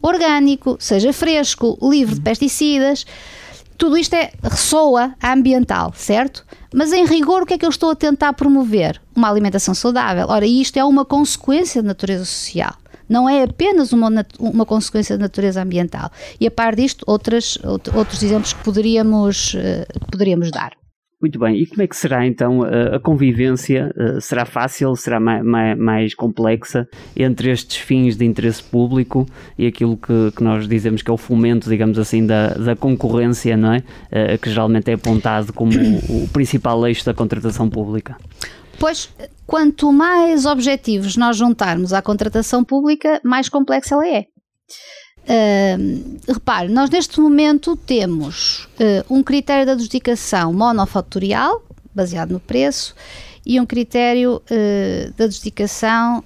orgânico, 0.02 0.76
seja 0.80 1.12
fresco, 1.12 1.78
livre 1.80 2.16
de 2.16 2.20
pesticidas, 2.20 3.06
tudo 3.78 3.96
isto 3.96 4.14
é 4.14 4.32
ressoa 4.42 5.14
ambiental, 5.22 5.92
certo? 5.96 6.44
Mas 6.74 6.92
em 6.92 7.06
rigor, 7.06 7.42
o 7.42 7.46
que 7.46 7.54
é 7.54 7.58
que 7.58 7.64
eu 7.64 7.70
estou 7.70 7.90
a 7.90 7.94
tentar 7.94 8.32
promover? 8.32 9.00
Uma 9.14 9.28
alimentação 9.30 9.74
saudável. 9.74 10.26
Ora, 10.28 10.46
isto 10.46 10.76
é 10.78 10.84
uma 10.84 11.04
consequência 11.04 11.80
de 11.80 11.86
natureza 11.86 12.24
social. 12.24 12.74
Não 13.12 13.28
é 13.28 13.42
apenas 13.42 13.92
uma, 13.92 14.08
uma 14.40 14.64
consequência 14.64 15.16
de 15.16 15.22
natureza 15.22 15.62
ambiental. 15.62 16.10
E 16.40 16.46
a 16.46 16.50
par 16.50 16.74
disto, 16.74 17.04
outras, 17.06 17.58
outros 17.94 18.22
exemplos 18.22 18.54
que 18.54 18.64
poderíamos, 18.64 19.52
uh, 19.52 20.08
poderíamos 20.10 20.50
dar. 20.50 20.72
Muito 21.22 21.38
bem, 21.38 21.56
e 21.56 21.66
como 21.66 21.82
é 21.82 21.86
que 21.86 21.96
será 21.96 22.26
então 22.26 22.64
a 22.64 22.98
convivência? 22.98 23.94
Eh, 23.96 24.20
será 24.20 24.44
fácil, 24.44 24.96
será 24.96 25.20
mais, 25.20 25.78
mais 25.78 26.14
complexa 26.16 26.88
entre 27.14 27.48
estes 27.48 27.76
fins 27.76 28.16
de 28.16 28.24
interesse 28.24 28.60
público 28.60 29.24
e 29.56 29.68
aquilo 29.68 29.96
que, 29.96 30.32
que, 30.36 30.42
nós 30.42 30.66
dizemos 30.66 31.00
que 31.00 31.08
é 31.08 31.14
o 31.14 31.16
fomento, 31.16 31.70
digamos 31.70 31.96
assim, 31.96 32.26
da, 32.26 32.48
da 32.54 32.74
concorrência, 32.74 33.56
não 33.56 33.72
é? 33.72 33.84
Eh, 34.10 34.36
que 34.36 34.50
geralmente 34.50 34.90
é 34.90 34.94
apontado 34.94 35.52
como 35.52 35.70
o, 35.72 36.24
o 36.24 36.28
principal 36.32 36.84
eixo 36.88 37.06
da 37.06 37.14
contratação 37.14 37.70
pública? 37.70 38.16
Pois, 38.80 39.08
quanto 39.46 39.92
mais 39.92 40.44
objetivos 40.44 41.16
nós 41.16 41.36
juntarmos 41.36 41.92
à 41.92 42.02
contratação 42.02 42.64
pública, 42.64 43.20
mais 43.22 43.48
complexa 43.48 43.94
ela 43.94 44.08
é. 44.08 44.24
Uh, 45.22 46.18
repare, 46.32 46.68
nós 46.68 46.90
neste 46.90 47.20
momento 47.20 47.76
temos 47.76 48.64
uh, 48.80 49.14
um 49.14 49.22
critério 49.22 49.64
de 49.64 49.70
adjudicação 49.70 50.52
monofatorial, 50.52 51.62
baseado 51.94 52.32
no 52.32 52.40
preço, 52.40 52.94
e 53.46 53.60
um 53.60 53.66
critério 53.66 54.42
uh, 54.50 55.12
de 55.12 55.22
adjudicação 55.22 56.24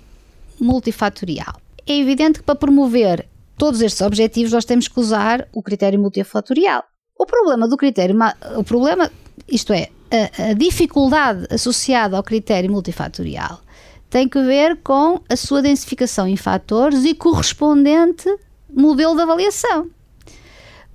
multifatorial. 0.59 1.61
É 1.87 1.99
evidente 1.99 2.39
que 2.39 2.45
para 2.45 2.55
promover 2.55 3.29
todos 3.59 3.81
estes 3.81 4.01
objetivos 4.01 4.53
nós 4.53 4.65
temos 4.65 4.89
que 4.89 4.99
usar 4.99 5.47
o 5.53 5.63
critério 5.63 5.99
multifatorial. 5.99 6.83
O 7.19 7.27
problema 7.27 7.69
do 7.69 7.77
critério, 7.77 8.17
o 8.57 8.65
problema, 8.65 9.11
isto 9.49 9.73
é, 9.73 9.89
a, 10.11 10.51
a 10.51 10.53
dificuldade 10.53 11.47
associada 11.51 12.17
ao 12.17 12.23
critério 12.23 12.71
multifatorial 12.71 13.61
tem 14.09 14.29
que 14.29 14.41
ver 14.41 14.79
com 14.83 15.21
a 15.29 15.37
sua 15.37 15.61
densificação 15.61 16.29
em 16.29 16.37
fatores 16.37 17.05
e 17.05 17.15
correspondente 17.15 18.29
modelo 18.77 19.17
de 19.17 19.23
avaliação. 19.23 19.91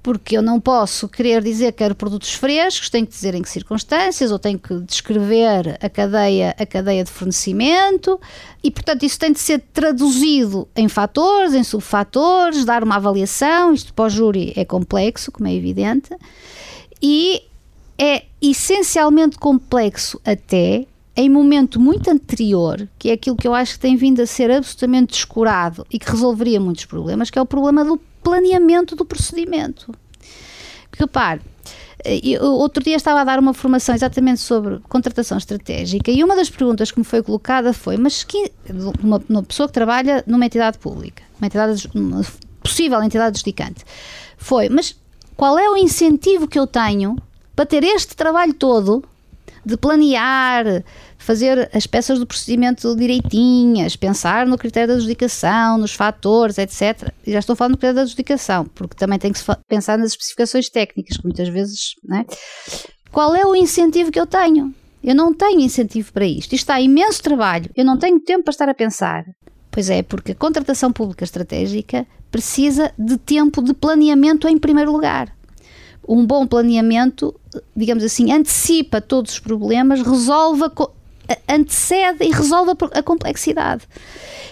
Porque 0.03 0.35
eu 0.35 0.41
não 0.41 0.59
posso 0.59 1.07
querer 1.07 1.43
dizer 1.43 1.71
que 1.73 1.79
quero 1.79 1.93
produtos 1.93 2.33
frescos, 2.33 2.89
tenho 2.89 3.05
que 3.05 3.11
dizer 3.11 3.35
em 3.35 3.41
que 3.41 3.49
circunstâncias, 3.49 4.31
ou 4.31 4.39
tenho 4.39 4.57
que 4.57 4.79
descrever 4.79 5.77
a 5.79 5.89
cadeia, 5.89 6.55
a 6.57 6.65
cadeia 6.65 7.03
de 7.03 7.11
fornecimento, 7.11 8.19
e 8.63 8.71
portanto 8.71 9.03
isso 9.03 9.19
tem 9.19 9.31
de 9.31 9.39
ser 9.39 9.59
traduzido 9.71 10.67
em 10.75 10.87
fatores, 10.87 11.53
em 11.53 11.63
subfatores, 11.63 12.65
dar 12.65 12.83
uma 12.83 12.95
avaliação. 12.95 13.73
Isto 13.73 13.93
para 13.93 14.05
o 14.05 14.09
júri 14.09 14.53
é 14.55 14.65
complexo, 14.65 15.31
como 15.31 15.47
é 15.47 15.53
evidente, 15.53 16.15
e 16.99 17.43
é 17.95 18.23
essencialmente 18.41 19.37
complexo 19.37 20.19
até 20.25 20.87
em 21.15 21.29
momento 21.29 21.79
muito 21.79 22.09
anterior, 22.09 22.87
que 22.97 23.09
é 23.09 23.13
aquilo 23.13 23.35
que 23.35 23.47
eu 23.47 23.53
acho 23.53 23.73
que 23.73 23.79
tem 23.79 23.95
vindo 23.95 24.21
a 24.21 24.25
ser 24.25 24.49
absolutamente 24.49 25.13
descurado 25.13 25.85
e 25.91 25.99
que 25.99 26.09
resolveria 26.09 26.59
muitos 26.59 26.85
problemas, 26.85 27.29
que 27.29 27.37
é 27.37 27.41
o 27.41 27.45
problema 27.45 27.83
do 27.83 27.99
planeamento 28.23 28.95
do 28.95 29.03
procedimento. 29.03 29.93
Repare, 30.97 31.41
outro 32.39 32.83
dia 32.83 32.95
estava 32.95 33.21
a 33.21 33.23
dar 33.23 33.39
uma 33.39 33.53
formação 33.53 33.93
exatamente 33.93 34.41
sobre 34.41 34.79
contratação 34.89 35.37
estratégica 35.37 36.11
e 36.11 36.23
uma 36.23 36.35
das 36.35 36.49
perguntas 36.49 36.91
que 36.91 36.99
me 36.99 37.05
foi 37.05 37.21
colocada 37.21 37.73
foi: 37.73 37.97
mas 37.97 38.23
que, 38.23 38.51
uma, 39.03 39.21
uma 39.29 39.43
pessoa 39.43 39.67
que 39.67 39.73
trabalha 39.73 40.23
numa 40.25 40.45
entidade 40.45 40.77
pública, 40.77 41.23
uma, 41.39 41.47
entidade, 41.47 41.89
uma 41.93 42.21
possível 42.63 43.01
entidade 43.03 43.29
adjudicante, 43.29 43.83
foi: 44.37 44.69
mas 44.69 44.95
qual 45.35 45.57
é 45.59 45.69
o 45.69 45.77
incentivo 45.77 46.47
que 46.47 46.57
eu 46.57 46.65
tenho 46.65 47.17
para 47.55 47.65
ter 47.65 47.83
este 47.83 48.15
trabalho 48.15 48.53
todo 48.53 49.03
de 49.65 49.77
planear, 49.77 50.83
fazer 51.17 51.69
as 51.73 51.85
peças 51.85 52.19
do 52.19 52.25
procedimento 52.25 52.95
direitinhas, 52.95 53.95
pensar 53.95 54.45
no 54.45 54.57
critério 54.57 54.89
da 54.89 54.93
adjudicação, 54.95 55.77
nos 55.77 55.93
fatores, 55.93 56.57
etc. 56.57 57.11
Já 57.25 57.39
estou 57.39 57.55
falando 57.55 57.73
do 57.73 57.77
critério 57.77 57.95
da 57.95 58.01
adjudicação, 58.01 58.65
porque 58.73 58.95
também 58.95 59.19
tem 59.19 59.31
que 59.31 59.39
pensar 59.67 59.97
nas 59.97 60.11
especificações 60.11 60.69
técnicas, 60.69 61.17
que 61.17 61.23
muitas 61.23 61.47
vezes. 61.49 61.95
É? 62.11 62.25
Qual 63.11 63.35
é 63.35 63.45
o 63.45 63.55
incentivo 63.55 64.11
que 64.11 64.19
eu 64.19 64.25
tenho? 64.27 64.73
Eu 65.03 65.15
não 65.15 65.33
tenho 65.33 65.61
incentivo 65.61 66.11
para 66.13 66.25
isto. 66.25 66.53
Isto 66.53 66.63
está 66.63 66.79
imenso 66.79 67.21
trabalho. 67.21 67.69
Eu 67.75 67.83
não 67.83 67.97
tenho 67.97 68.19
tempo 68.19 68.43
para 68.43 68.51
estar 68.51 68.69
a 68.69 68.73
pensar. 68.73 69.25
Pois 69.71 69.89
é, 69.89 70.03
porque 70.03 70.33
a 70.33 70.35
contratação 70.35 70.91
pública 70.91 71.23
estratégica 71.23 72.05
precisa 72.29 72.93
de 72.97 73.17
tempo 73.17 73.63
de 73.63 73.73
planeamento 73.73 74.47
em 74.47 74.57
primeiro 74.57 74.91
lugar 74.91 75.33
um 76.07 76.25
bom 76.25 76.45
planeamento, 76.45 77.33
digamos 77.75 78.03
assim, 78.03 78.31
antecipa 78.31 78.99
todos 78.99 79.33
os 79.33 79.39
problemas, 79.39 80.01
resolve, 80.01 80.63
antecede 81.47 82.23
e 82.23 82.31
resolve 82.31 82.71
a 82.93 83.03
complexidade. 83.03 83.83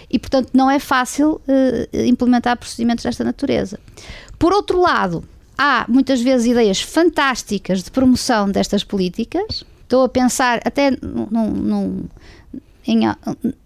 E, 0.10 0.18
portanto, 0.18 0.50
não 0.53 0.70
é 0.70 0.79
fácil 0.79 1.41
uh, 1.48 1.98
implementar 2.06 2.58
procedimentos 2.58 3.03
desta 3.03 3.24
natureza. 3.24 3.79
Por 4.38 4.53
outro 4.53 4.79
lado, 4.79 5.24
há 5.58 5.86
muitas 5.88 6.22
vezes 6.22 6.48
ideias 6.48 6.82
fantásticas 6.82 7.84
de 7.84 7.91
promoção 7.91 8.50
destas 8.50 8.84
políticas. 8.84 9.63
Estou 9.84 10.03
a 10.03 10.10
pensar 10.10 10.62
até 10.63 10.91
num, 10.91 11.51
num, 11.51 12.03
em, 12.88 13.01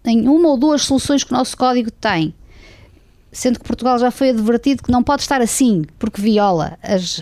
em 0.04 0.28
uma 0.28 0.48
ou 0.48 0.56
duas 0.56 0.82
soluções 0.82 1.22
que 1.22 1.32
o 1.32 1.36
nosso 1.36 1.56
código 1.56 1.90
tem 1.90 2.34
sendo 3.34 3.58
que 3.58 3.66
Portugal 3.66 3.98
já 3.98 4.10
foi 4.10 4.30
advertido 4.30 4.82
que 4.82 4.90
não 4.90 5.02
pode 5.02 5.22
estar 5.22 5.42
assim, 5.42 5.84
porque 5.98 6.22
viola 6.22 6.78
as, 6.82 7.20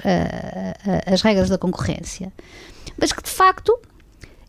as 1.06 1.22
regras 1.22 1.48
da 1.48 1.58
concorrência, 1.58 2.32
mas 2.98 3.12
que 3.12 3.22
de 3.22 3.30
facto 3.30 3.76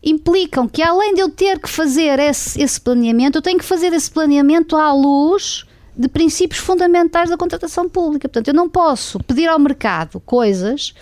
implicam 0.02 0.68
que 0.68 0.82
além 0.82 1.14
de 1.14 1.20
eu 1.20 1.30
ter 1.30 1.58
que 1.58 1.68
fazer 1.68 2.18
esse, 2.18 2.60
esse 2.60 2.78
planeamento, 2.78 3.38
eu 3.38 3.42
tenho 3.42 3.58
que 3.58 3.64
fazer 3.64 3.92
esse 3.94 4.10
planeamento 4.10 4.76
à 4.76 4.92
luz 4.92 5.64
de 5.96 6.08
princípios 6.08 6.60
fundamentais 6.60 7.30
da 7.30 7.36
contratação 7.36 7.88
pública. 7.88 8.28
Portanto, 8.28 8.48
eu 8.48 8.54
não 8.54 8.68
posso 8.68 9.18
pedir 9.20 9.48
ao 9.48 9.58
mercado 9.58 10.20
coisas 10.20 10.92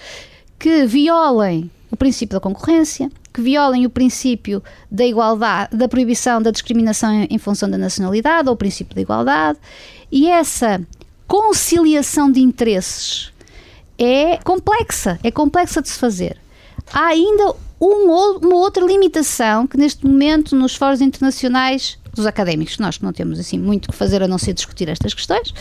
que 0.59 0.87
violem 0.87 1.69
o 1.91 1.97
princípio 1.97 2.35
da 2.35 2.41
concorrência, 2.41 3.11
que 3.33 3.41
violem 3.41 3.85
o 3.85 3.91
princípio 3.91 4.63
da 4.91 5.05
igualdade, 5.05 5.77
da 5.77 5.89
proibição 5.89 6.41
da 6.41 6.51
discriminação 6.51 7.27
em 7.29 7.39
função 7.39 7.69
da 7.69 7.77
nacionalidade 7.77 8.49
ou 8.49 8.55
o 8.55 8.57
princípio 8.57 8.95
da 8.95 9.01
igualdade 9.01 9.59
e 10.13 10.29
essa 10.29 10.81
conciliação 11.27 12.31
de 12.31 12.41
interesses 12.41 13.33
é 13.99 14.37
complexa, 14.37 15.19
é 15.23 15.31
complexa 15.31 15.81
de 15.81 15.89
se 15.89 15.99
fazer. 15.99 16.37
Há 16.93 17.07
ainda 17.07 17.55
um, 17.81 18.39
uma 18.43 18.57
outra 18.57 18.85
limitação 18.85 19.67
que 19.67 19.79
neste 19.79 20.07
momento 20.07 20.55
nos 20.55 20.77
fóruns 20.77 21.01
internacionais 21.01 21.99
dos 22.13 22.27
académicos, 22.27 22.79
nós 22.79 22.99
que 22.99 23.05
não 23.05 23.13
temos 23.13 23.41
assim 23.41 23.59
muito 23.59 23.91
que 23.91 23.97
fazer 23.97 24.23
a 24.23 24.29
não 24.29 24.37
ser 24.37 24.53
discutir 24.53 24.89
estas 24.89 25.15
questões, 25.15 25.55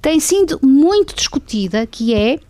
tem 0.00 0.18
sido 0.18 0.58
muito 0.62 1.14
discutida, 1.14 1.86
que 1.86 2.14
é 2.14 2.40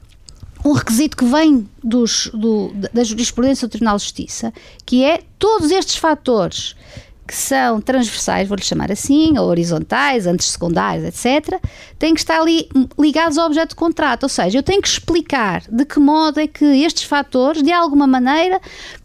um 0.65 0.73
requisito 0.73 1.17
que 1.17 1.25
vem 1.25 1.69
dos, 1.83 2.31
do, 2.33 2.73
da 2.93 3.03
jurisprudência 3.03 3.67
do 3.67 3.71
Tribunal 3.73 3.97
de 3.97 4.05
Justiça, 4.05 4.53
que 4.87 5.03
é 5.03 5.23
todos 5.39 5.73
estes 5.73 5.97
fatores 5.97 6.77
que 7.27 7.35
são 7.35 7.81
transversais, 7.81 8.49
vou-lhe 8.49 8.65
chamar 8.65 8.91
assim, 8.91 9.39
ou 9.39 9.47
horizontais, 9.47 10.27
antes 10.27 10.49
secundários, 10.49 11.05
etc., 11.05 11.61
têm 11.99 12.15
que 12.15 12.21
estar 12.21 12.41
ali 12.41 12.69
ligados 12.99 13.39
ao 13.39 13.47
objeto 13.47 13.71
de 13.71 13.77
contrato. 13.77 14.25
Ou 14.25 14.29
seja, 14.29 14.59
eu 14.59 14.63
tenho 14.63 14.83
que 14.83 14.89
explicar 14.89 15.63
de 15.69 15.85
que 15.85 16.01
modo 16.01 16.41
é 16.41 16.47
que 16.47 16.65
estes 16.65 17.05
fatores, 17.05 17.63
de 17.63 17.73
alguma 17.73 18.07
maneira, 18.07 18.61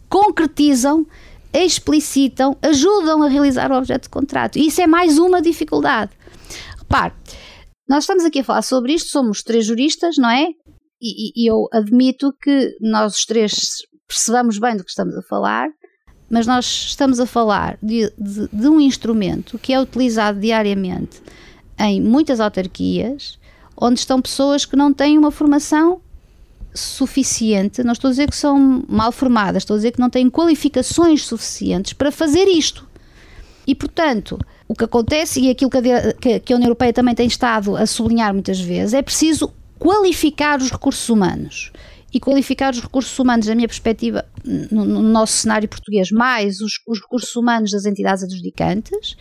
concretizam, 0.08 1.06
explicitam, 1.52 2.56
ajudam 2.60 3.22
a 3.22 3.28
realizar 3.28 3.70
o 3.70 3.76
objeto 3.76 4.04
de 4.04 4.08
contrato. 4.10 4.58
E 4.58 4.66
isso 4.66 4.80
é 4.80 4.86
mais 4.86 5.18
uma 5.18 5.40
dificuldade. 5.40 6.12
Repare, 6.78 7.14
nós 7.88 8.04
estamos 8.04 8.24
aqui 8.24 8.40
a 8.40 8.44
falar 8.44 8.62
sobre 8.62 8.92
isto, 8.92 9.10
somos 9.10 9.42
três 9.42 9.64
juristas, 9.64 10.16
não 10.18 10.30
é? 10.30 10.48
E, 11.00 11.32
e 11.36 11.50
eu 11.50 11.68
admito 11.72 12.34
que 12.42 12.76
nós 12.80 13.14
os 13.14 13.24
três 13.24 13.78
percebamos 14.08 14.58
bem 14.58 14.76
do 14.76 14.84
que 14.84 14.90
estamos 14.90 15.16
a 15.16 15.22
falar, 15.22 15.68
mas 16.30 16.46
nós 16.46 16.64
estamos 16.64 17.20
a 17.20 17.26
falar 17.26 17.78
de, 17.82 18.12
de, 18.18 18.48
de, 18.52 18.68
um 18.68 18.80
instrumento 18.80 19.58
que 19.58 19.72
é 19.72 19.80
utilizado 19.80 20.38
diariamente 20.38 21.22
em 21.78 22.00
muitas 22.00 22.40
autarquias, 22.40 23.38
onde 23.76 24.00
estão 24.00 24.20
pessoas 24.20 24.64
que 24.64 24.76
não 24.76 24.92
têm 24.92 25.16
uma 25.16 25.30
formação 25.30 26.00
suficiente, 26.74 27.82
não 27.82 27.92
estou 27.92 28.08
a 28.08 28.10
dizer 28.10 28.28
que 28.28 28.36
são 28.36 28.84
mal 28.88 29.10
formadas, 29.10 29.62
estou 29.62 29.74
a 29.74 29.78
dizer 29.78 29.92
que 29.92 30.00
não 30.00 30.10
têm 30.10 30.28
qualificações 30.28 31.24
suficientes 31.24 31.92
para 31.92 32.12
fazer 32.12 32.44
isto. 32.46 32.86
E, 33.66 33.74
portanto, 33.74 34.38
o 34.66 34.74
que 34.74 34.84
acontece, 34.84 35.40
e 35.40 35.50
aquilo 35.50 35.70
que 35.70 35.78
a, 35.78 36.40
que 36.40 36.52
a 36.52 36.56
União 36.56 36.68
Europeia 36.68 36.92
também 36.92 37.14
tem 37.14 37.26
estado 37.26 37.76
a 37.76 37.86
sublinhar 37.86 38.32
muitas 38.32 38.60
vezes, 38.60 38.94
é 38.94 39.02
preciso 39.02 39.52
qualificar 39.78 40.60
os 40.60 40.70
recursos 40.70 41.08
humanos. 41.08 41.72
E 42.12 42.18
qualificar 42.18 42.72
os 42.72 42.80
recursos 42.80 43.18
humanos, 43.18 43.46
na 43.46 43.54
minha 43.54 43.68
perspectiva, 43.68 44.24
no, 44.70 44.84
no 44.84 45.02
nosso 45.02 45.34
cenário 45.34 45.68
português, 45.68 46.10
mais 46.10 46.60
os, 46.60 46.80
os 46.86 47.00
recursos 47.00 47.34
humanos 47.36 47.70
das 47.70 47.84
entidades 47.84 48.24
adjudicantes. 48.24 49.16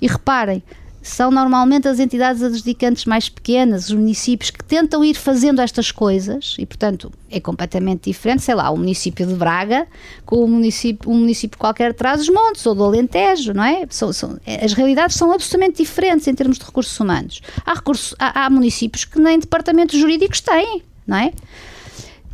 E 0.00 0.06
reparem, 0.06 0.62
são 1.02 1.30
normalmente 1.30 1.88
as 1.88 1.98
entidades 1.98 2.42
adjudicantes 2.42 3.04
mais 3.06 3.28
pequenas, 3.28 3.88
os 3.88 3.94
municípios 3.94 4.50
que 4.50 4.62
tentam 4.62 5.04
ir 5.04 5.14
fazendo 5.14 5.60
estas 5.60 5.90
coisas 5.90 6.56
e, 6.58 6.66
portanto, 6.66 7.10
é 7.30 7.40
completamente 7.40 8.10
diferente, 8.10 8.42
sei 8.42 8.54
lá, 8.54 8.70
o 8.70 8.76
município 8.76 9.26
de 9.26 9.34
Braga 9.34 9.86
com 10.26 10.44
o 10.44 10.48
município, 10.48 11.10
um 11.10 11.18
município 11.18 11.58
qualquer 11.58 11.94
traz 11.94 12.20
os 12.20 12.28
montes 12.28 12.64
ou 12.66 12.74
do 12.74 12.84
Alentejo, 12.84 13.54
não 13.54 13.64
é? 13.64 13.86
São, 13.88 14.12
são, 14.12 14.38
as 14.62 14.72
realidades 14.74 15.16
são 15.16 15.32
absolutamente 15.32 15.82
diferentes 15.82 16.26
em 16.26 16.34
termos 16.34 16.58
de 16.58 16.64
recursos 16.64 16.98
humanos. 17.00 17.40
Há, 17.64 17.74
recursos, 17.74 18.14
há, 18.18 18.44
há 18.44 18.50
municípios 18.50 19.04
que 19.04 19.18
nem 19.18 19.38
departamentos 19.38 19.98
jurídicos 19.98 20.40
têm, 20.40 20.82
não 21.06 21.16
é? 21.16 21.32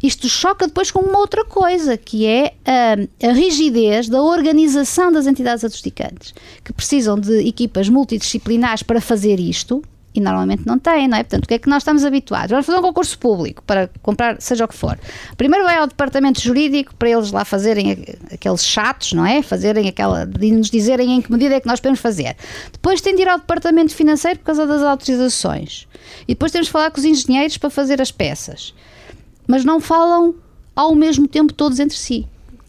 Isto 0.02 0.28
choca 0.28 0.66
depois 0.66 0.90
com 0.90 1.00
uma 1.00 1.18
outra 1.18 1.44
coisa, 1.44 1.96
que 1.96 2.26
é 2.26 2.54
a, 2.64 3.28
a, 3.28 3.32
rigidez 3.32 4.08
da 4.08 4.22
organização 4.22 5.10
das 5.10 5.26
entidades 5.26 5.64
adjudicantes, 5.64 6.34
que 6.62 6.72
precisam 6.72 7.18
de 7.18 7.48
equipas 7.48 7.88
multidisciplinares 7.88 8.82
para 8.82 9.00
fazer 9.00 9.40
isto 9.40 9.82
e 10.14 10.20
normalmente 10.20 10.66
não 10.66 10.78
têm, 10.78 11.08
não 11.08 11.18
é? 11.18 11.22
Portanto, 11.22 11.44
o 11.44 11.48
que 11.48 11.54
é 11.54 11.58
que 11.58 11.68
nós 11.68 11.82
estamos 11.82 12.04
habituados? 12.04 12.50
Vamos 12.50 12.64
fazer 12.64 12.78
um 12.78 12.82
concurso 12.82 13.18
público 13.18 13.62
para 13.62 13.90
comprar, 14.02 14.40
seja 14.40 14.64
o 14.64 14.68
que 14.68 14.74
for. 14.74 14.98
Primeiro 15.36 15.64
vai 15.64 15.76
ao 15.76 15.86
departamento 15.86 16.40
jurídico 16.40 16.94
para 16.94 17.10
eles 17.10 17.30
lá 17.30 17.44
fazerem 17.44 18.04
aqueles 18.32 18.64
chatos, 18.64 19.12
não 19.12 19.26
é? 19.26 19.42
Fazerem 19.42 19.88
aquela, 19.88 20.24
de 20.24 20.52
nos 20.52 20.70
dizerem 20.70 21.16
em 21.16 21.20
que 21.20 21.30
medida 21.30 21.54
é 21.54 21.60
que 21.60 21.66
nós 21.66 21.80
podemos 21.80 22.00
fazer. 22.00 22.34
Depois 22.72 23.00
tem 23.00 23.14
de 23.14 23.22
ir 23.22 23.28
ao 23.28 23.38
departamento 23.38 23.94
financeiro 23.94 24.38
por 24.38 24.46
causa 24.46 24.66
das 24.66 24.82
autorizações. 24.82 25.86
E 26.22 26.32
depois 26.32 26.50
temos 26.50 26.66
de 26.66 26.72
falar 26.72 26.90
com 26.90 26.98
os 26.98 27.04
engenheiros 27.04 27.58
para 27.58 27.68
fazer 27.68 28.00
as 28.00 28.10
peças 28.10 28.74
mas 29.46 29.64
não 29.64 29.80
falam 29.80 30.34
ao 30.74 30.94
mesmo 30.94 31.26
tempo 31.26 31.52
todos 31.52 31.80
entre 31.80 31.96
si. 31.96 32.26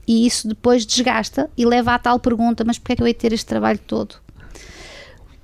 E 0.08 0.26
isso 0.26 0.48
depois 0.48 0.86
desgasta 0.86 1.50
e 1.58 1.66
leva 1.66 1.94
à 1.94 2.00
tal 2.00 2.20
pergunta: 2.20 2.64
mas 2.64 2.78
porquê 2.78 2.94
é 2.94 2.96
que 2.96 3.02
eu 3.02 3.08
hei 3.08 3.14
ter 3.14 3.34
este 3.34 3.46
trabalho 3.46 3.80
todo? 3.86 4.16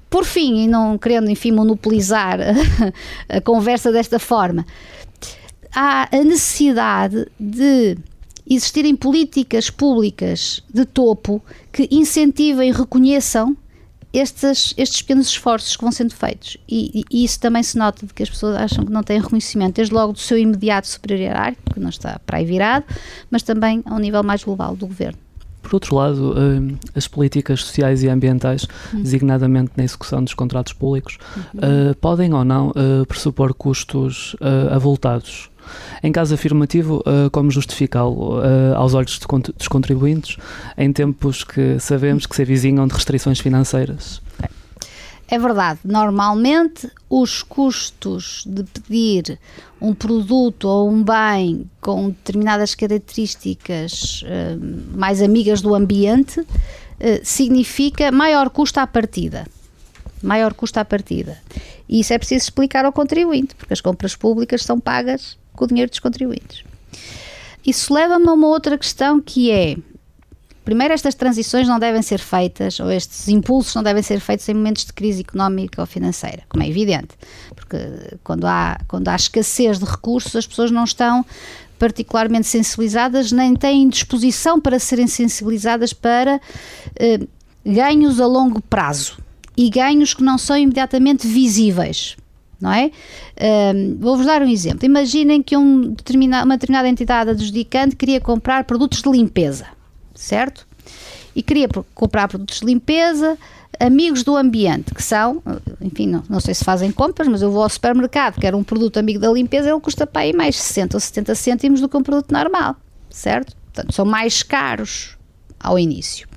Por 0.10 0.26
fim, 0.26 0.64
e 0.64 0.68
não 0.68 0.98
querendo, 0.98 1.30
enfim, 1.30 1.52
monopolizar 1.52 2.40
a, 2.40 2.54
a 3.38 3.42
conversa 3.42 3.92
desta 3.92 4.20
forma, 4.20 4.66
há 5.76 6.08
a 6.16 6.24
necessidade 6.24 7.28
de 7.40 7.98
existirem 8.48 8.96
políticas 8.96 9.70
públicas 9.70 10.62
de 10.72 10.86
topo 10.86 11.42
que 11.72 11.88
incentivem 11.92 12.70
e 12.70 12.74
reconheçam 12.74 13.58
estes, 14.14 14.74
estes 14.78 15.02
pequenos 15.02 15.28
esforços 15.28 15.76
que 15.76 15.82
vão 15.82 15.92
sendo 15.92 16.14
feitos. 16.14 16.58
E, 16.70 17.04
e, 17.12 17.24
isso 17.24 17.40
também 17.40 17.64
se 17.64 17.78
nota 17.78 18.06
de 18.06 18.14
que 18.14 18.22
as 18.22 18.30
pessoas 18.30 18.56
acham 18.56 18.86
que 18.86 18.92
não 18.92 19.02
têm 19.02 19.20
reconhecimento, 19.20 19.76
desde 19.76 19.94
logo 19.94 20.14
do 20.14 20.20
seu 20.20 20.38
imediato 20.38 20.88
superior 20.88 21.56
que 21.74 21.80
não 21.80 21.90
está 21.90 22.20
para 22.26 22.38
aí 22.38 22.46
virado, 22.46 22.86
mas 23.32 23.42
também 23.42 23.82
ao 23.86 23.98
nível 23.98 24.24
mais 24.24 24.44
global 24.44 24.76
do 24.76 24.86
governo. 24.86 25.18
Por 25.64 25.76
outro 25.76 25.96
lado, 25.96 26.36
hum, 26.38 26.76
as 26.94 27.08
políticas 27.08 27.62
sociais 27.62 28.04
e 28.04 28.10
ambientais, 28.10 28.68
uhum. 28.94 29.02
designadamente 29.02 29.72
na 29.78 29.84
execução 29.86 30.22
dos 30.22 30.34
contratos 30.34 30.74
públicos, 30.74 31.18
uhum. 31.36 31.92
uh, 31.92 31.96
podem 31.96 32.34
ou 32.34 32.44
não 32.44 32.72
uh, 32.72 33.06
pressupor 33.08 33.54
custos 33.54 34.34
uh, 34.36 34.74
avultados 34.74 35.50
em 36.02 36.12
caso 36.12 36.34
afirmativo, 36.34 37.04
uh, 37.08 37.30
como 37.32 37.50
justificá-lo 37.50 38.40
uh, 38.40 38.76
aos 38.76 38.94
olhos 38.94 39.20
dos 39.58 39.68
contribuintes 39.68 40.38
em 40.78 40.92
tempos 40.92 41.44
que 41.44 41.80
sabemos 41.80 42.26
que 42.26 42.36
se 42.36 42.42
avizinham 42.42 42.88
de 42.88 42.94
restrições 42.94 43.40
financeiras? 43.40 44.22
É 45.28 45.40
verdade, 45.40 45.80
normalmente 45.86 46.90
os 47.10 47.42
custos 47.42 48.44
de 48.46 48.64
pedir 48.64 49.40
um 49.82 49.94
produto 49.94 50.66
ou 50.66 50.90
um 50.90 51.02
bem 51.02 51.70
com 51.80 52.10
determinadas 52.10 52.76
características 52.76 54.24
uh, 54.24 54.98
mais 54.98 55.22
amigas 55.22 55.62
do 55.62 55.74
ambiente 55.74 56.46
significa 57.22 58.14
maior 58.14 58.50
custo 58.50 58.80
à 58.80 58.88
partida. 58.88 59.46
Maior 60.22 60.54
custo 60.54 60.80
à 60.80 60.86
partida. 60.86 61.38
E 61.90 62.00
isso 62.00 62.14
é 62.14 62.18
preciso 62.18 62.46
explicar 62.46 62.86
ao 62.86 62.94
contribuinte, 62.94 63.56
porque 63.56 63.74
as 63.74 63.82
compras 63.82 64.16
públicas 64.16 64.64
são 64.64 64.80
pagas 64.80 65.38
com 65.54 65.66
o 65.66 65.68
dinheiro 65.68 65.90
dos 65.90 66.00
contribuintes. 66.00 66.64
Isso 67.66 67.94
leva-me 67.94 68.28
a 68.28 68.34
uma 68.34 68.48
outra 68.48 68.78
questão 68.78 69.22
que 69.22 69.50
é: 69.50 69.78
primeiro, 70.66 70.94
estas 70.94 71.16
transições 71.16 71.68
não 71.68 71.80
devem 71.80 72.02
ser 72.02 72.20
feitas, 72.20 72.80
ou 72.80 72.92
estes 72.92 73.28
impulsos 73.30 73.74
não 73.74 73.84
devem 73.84 74.04
ser 74.04 74.20
feitos 74.20 74.48
em 74.50 74.54
momentos 74.54 74.86
de 74.86 74.94
crise 74.94 75.22
económica 75.22 75.82
ou 75.82 75.88
financeira, 75.88 76.44
como 76.50 76.64
é 76.64 76.68
evidente, 76.68 77.16
porque 77.56 77.78
quando 78.24 78.46
há, 78.46 78.80
quando 78.88 79.08
há 79.08 79.16
escassez 79.16 79.80
de 79.80 79.86
recursos, 79.86 80.36
as 80.36 80.46
pessoas 80.46 80.72
não 80.72 80.84
estão 80.84 81.26
particularmente 81.80 82.48
sensibilizadas, 82.48 83.32
nem 83.32 83.56
têm 83.56 83.90
disposição 83.90 84.60
para 84.60 84.80
serem 84.80 85.08
sensibilizadas 85.08 85.92
para 85.92 86.40
eh, 86.98 87.20
ganhos 87.66 88.22
a 88.22 88.28
longo 88.28 88.62
prazo 88.62 89.18
e 89.58 89.70
ganhos 89.70 90.14
que 90.14 90.24
não 90.24 90.38
são 90.38 90.58
imediatamente 90.58 91.28
visíveis 91.28 92.16
não 92.64 92.72
é? 92.72 92.90
Um, 93.76 93.98
Vou-vos 94.00 94.26
dar 94.26 94.42
um 94.42 94.48
exemplo. 94.48 94.86
Imaginem 94.86 95.44
que 95.44 95.58
um 95.58 95.92
determinado, 95.92 96.46
uma 96.46 96.56
determinada 96.56 96.88
entidade 96.88 97.32
adjudicante 97.32 97.96
queria 97.96 98.22
comprar 98.22 98.64
produtos 98.64 99.02
de 99.02 99.10
limpeza, 99.10 99.68
certo? 100.16 100.66
E 101.36 101.44
queria 101.44 101.68
comprar 101.94 102.30
produtos 102.30 102.62
de 102.62 102.66
limpeza 102.66 103.38
amigos 103.80 104.24
do 104.24 104.38
ambiente, 104.38 104.94
que 104.94 105.04
são, 105.04 105.42
enfim, 105.82 106.08
não, 106.08 106.24
não 106.30 106.40
sei 106.40 106.54
se 106.54 106.64
fazem 106.64 106.92
compras, 106.92 107.28
mas 107.28 107.42
eu 107.42 107.52
vou 107.52 107.64
ao 107.64 107.70
supermercado, 107.70 108.40
quero 108.40 108.58
um 108.58 108.64
produto 108.64 108.98
amigo 108.98 109.20
da 109.20 109.32
limpeza, 109.32 109.70
ele 109.70 109.80
custa 109.82 110.08
para 110.08 110.22
aí 110.22 110.32
mais 110.32 110.56
60 110.56 110.96
ou 110.96 111.02
70 111.02 111.36
cêntimos 111.36 111.82
do 111.82 111.90
que 111.90 111.98
um 111.98 112.04
produto 112.04 112.32
normal, 112.32 112.78
certo? 113.10 113.56
Portanto, 113.74 113.94
são 113.94 114.06
mais 114.06 114.42
caros 114.42 115.18
ao 115.60 115.78
início. 115.78 116.28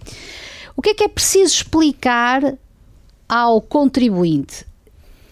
O 0.74 0.82
que 0.82 0.90
é 0.90 0.94
que 0.94 1.04
é 1.04 1.08
preciso 1.08 1.54
explicar 1.54 2.54
ao 3.28 3.60
contribuinte? 3.60 4.65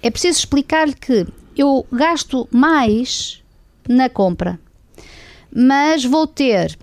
É 0.05 0.11
preciso 0.11 0.41
explicar-lhe 0.41 0.93
que 0.93 1.27
eu 1.57 1.87
gasto 1.91 2.47
mais 2.53 3.43
na 3.89 4.11
compra, 4.11 4.61
mas 5.51 6.05
vou 6.05 6.27
ter 6.27 6.77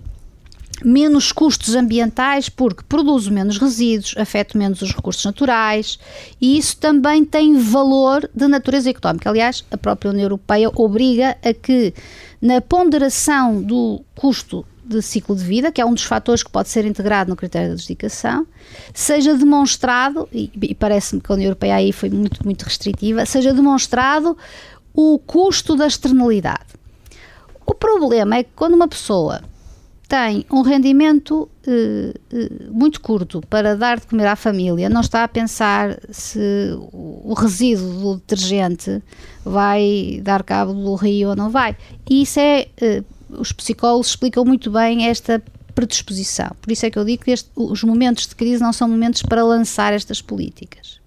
menos 0.84 1.30
custos 1.30 1.76
ambientais 1.76 2.48
porque 2.48 2.82
produzo 2.82 3.30
menos 3.30 3.58
resíduos, 3.58 4.16
afeto 4.18 4.58
menos 4.58 4.82
os 4.82 4.92
recursos 4.92 5.24
naturais 5.24 6.00
e 6.40 6.58
isso 6.58 6.76
também 6.78 7.24
tem 7.24 7.56
valor 7.56 8.28
de 8.34 8.48
natureza 8.48 8.90
económica. 8.90 9.30
Aliás, 9.30 9.64
a 9.70 9.78
própria 9.78 10.10
União 10.10 10.24
Europeia 10.24 10.68
obriga 10.74 11.36
a 11.44 11.54
que 11.54 11.94
na 12.40 12.60
ponderação 12.60 13.62
do 13.62 14.02
custo 14.16 14.66
de 14.92 15.02
ciclo 15.02 15.34
de 15.34 15.44
vida, 15.44 15.72
que 15.72 15.80
é 15.80 15.84
um 15.84 15.94
dos 15.94 16.04
fatores 16.04 16.42
que 16.42 16.50
pode 16.50 16.68
ser 16.68 16.84
integrado 16.84 17.30
no 17.30 17.36
critério 17.36 17.68
de 17.68 17.74
adjudicação, 17.74 18.46
seja 18.94 19.34
demonstrado, 19.34 20.28
e, 20.32 20.50
e 20.62 20.74
parece-me 20.74 21.20
que 21.20 21.30
a 21.30 21.34
União 21.34 21.48
Europeia 21.48 21.76
aí 21.76 21.92
foi 21.92 22.10
muito, 22.10 22.44
muito 22.44 22.62
restritiva, 22.62 23.26
seja 23.26 23.52
demonstrado 23.52 24.36
o 24.94 25.18
custo 25.18 25.76
da 25.76 25.86
externalidade. 25.86 26.74
O 27.66 27.74
problema 27.74 28.36
é 28.36 28.42
que 28.42 28.50
quando 28.54 28.74
uma 28.74 28.88
pessoa 28.88 29.42
tem 30.12 30.44
um 30.52 30.60
rendimento 30.60 31.48
eh, 31.66 32.12
eh, 32.30 32.50
muito 32.70 33.00
curto 33.00 33.40
para 33.48 33.74
dar 33.74 33.98
de 33.98 34.06
comer 34.06 34.26
à 34.26 34.36
família, 34.36 34.90
não 34.90 35.00
está 35.00 35.24
a 35.24 35.28
pensar 35.28 35.98
se 36.10 36.38
o 36.92 37.32
resíduo 37.32 37.94
do 37.94 38.14
detergente 38.16 39.02
vai 39.42 40.20
dar 40.22 40.42
cabo 40.42 40.74
do 40.74 40.94
rio 40.96 41.30
ou 41.30 41.36
não 41.36 41.48
vai. 41.48 41.74
E 42.10 42.24
isso 42.24 42.38
é 42.38 42.68
eh, 42.78 43.02
os 43.32 43.52
psicólogos 43.52 44.08
explicam 44.08 44.44
muito 44.44 44.70
bem 44.70 45.06
esta 45.06 45.42
predisposição. 45.74 46.50
Por 46.60 46.70
isso 46.70 46.86
é 46.86 46.90
que 46.90 46.98
eu 46.98 47.04
digo 47.04 47.24
que 47.24 47.30
este, 47.30 47.50
os 47.56 47.82
momentos 47.82 48.26
de 48.26 48.34
crise 48.34 48.62
não 48.62 48.72
são 48.72 48.88
momentos 48.88 49.22
para 49.22 49.44
lançar 49.44 49.92
estas 49.92 50.20
políticas. 50.20 51.00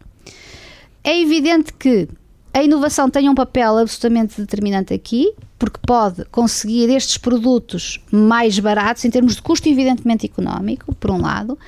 É 1.04 1.22
evidente 1.22 1.72
que 1.74 2.08
a 2.54 2.64
inovação 2.64 3.10
tem 3.10 3.30
um 3.30 3.36
papel 3.36 3.78
absolutamente 3.78 4.40
determinante 4.40 4.94
aqui, 4.94 5.34
porque 5.60 5.80
pode 5.86 6.26
conseguir 6.26 6.90
estes 6.90 7.18
produtos 7.18 8.00
mais 8.12 8.58
baratos 8.58 9.06
em 9.06 9.10
termos 9.10 9.36
de 9.36 9.42
custo, 9.42 9.70
evidentemente 9.70 10.26
económico, 10.26 10.96
por 10.96 11.12
um 11.12 11.22
lado, 11.22 11.60